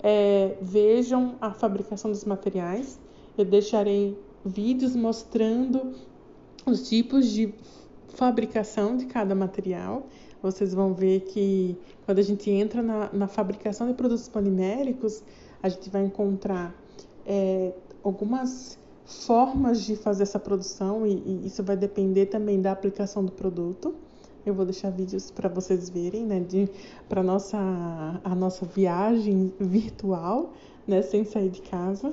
É, 0.00 0.56
vejam 0.62 1.34
a 1.40 1.50
fabricação 1.50 2.12
dos 2.12 2.24
materiais. 2.24 3.00
Eu 3.36 3.44
deixarei 3.44 4.16
vídeos 4.44 4.94
mostrando 4.94 5.92
os 6.64 6.88
tipos 6.88 7.26
de 7.26 7.52
fabricação 8.14 8.96
de 8.96 9.06
cada 9.06 9.34
material. 9.34 10.06
Vocês 10.42 10.74
vão 10.74 10.92
ver 10.92 11.20
que 11.20 11.76
quando 12.04 12.18
a 12.18 12.22
gente 12.22 12.50
entra 12.50 12.82
na, 12.82 13.10
na 13.12 13.26
fabricação 13.26 13.86
de 13.88 13.94
produtos 13.94 14.28
poliméricos, 14.28 15.22
a 15.62 15.68
gente 15.68 15.88
vai 15.88 16.04
encontrar 16.04 16.74
é, 17.26 17.72
algumas 18.02 18.78
formas 19.04 19.82
de 19.82 19.96
fazer 19.96 20.22
essa 20.22 20.38
produção 20.38 21.06
e, 21.06 21.12
e, 21.14 21.46
isso 21.46 21.62
vai 21.62 21.76
depender 21.76 22.26
também 22.26 22.60
da 22.60 22.72
aplicação 22.72 23.24
do 23.24 23.32
produto. 23.32 23.94
Eu 24.44 24.52
vou 24.52 24.66
deixar 24.66 24.90
vídeos 24.90 25.30
para 25.30 25.48
vocês 25.48 25.88
verem, 25.88 26.26
né, 26.26 26.44
para 27.08 27.22
nossa 27.22 27.58
a 28.22 28.34
nossa 28.34 28.66
viagem 28.66 29.52
virtual, 29.58 30.52
né, 30.86 31.00
sem 31.00 31.24
sair 31.24 31.48
de 31.48 31.62
casa. 31.62 32.12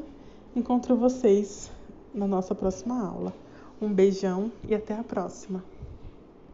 Encontro 0.55 0.95
vocês 0.95 1.69
na 2.13 2.27
nossa 2.27 2.55
próxima 2.55 3.05
aula. 3.05 3.33
Um 3.81 3.91
beijão 3.91 4.51
e 4.67 4.75
até 4.75 4.93
a 4.93 5.03
próxima. 5.03 5.70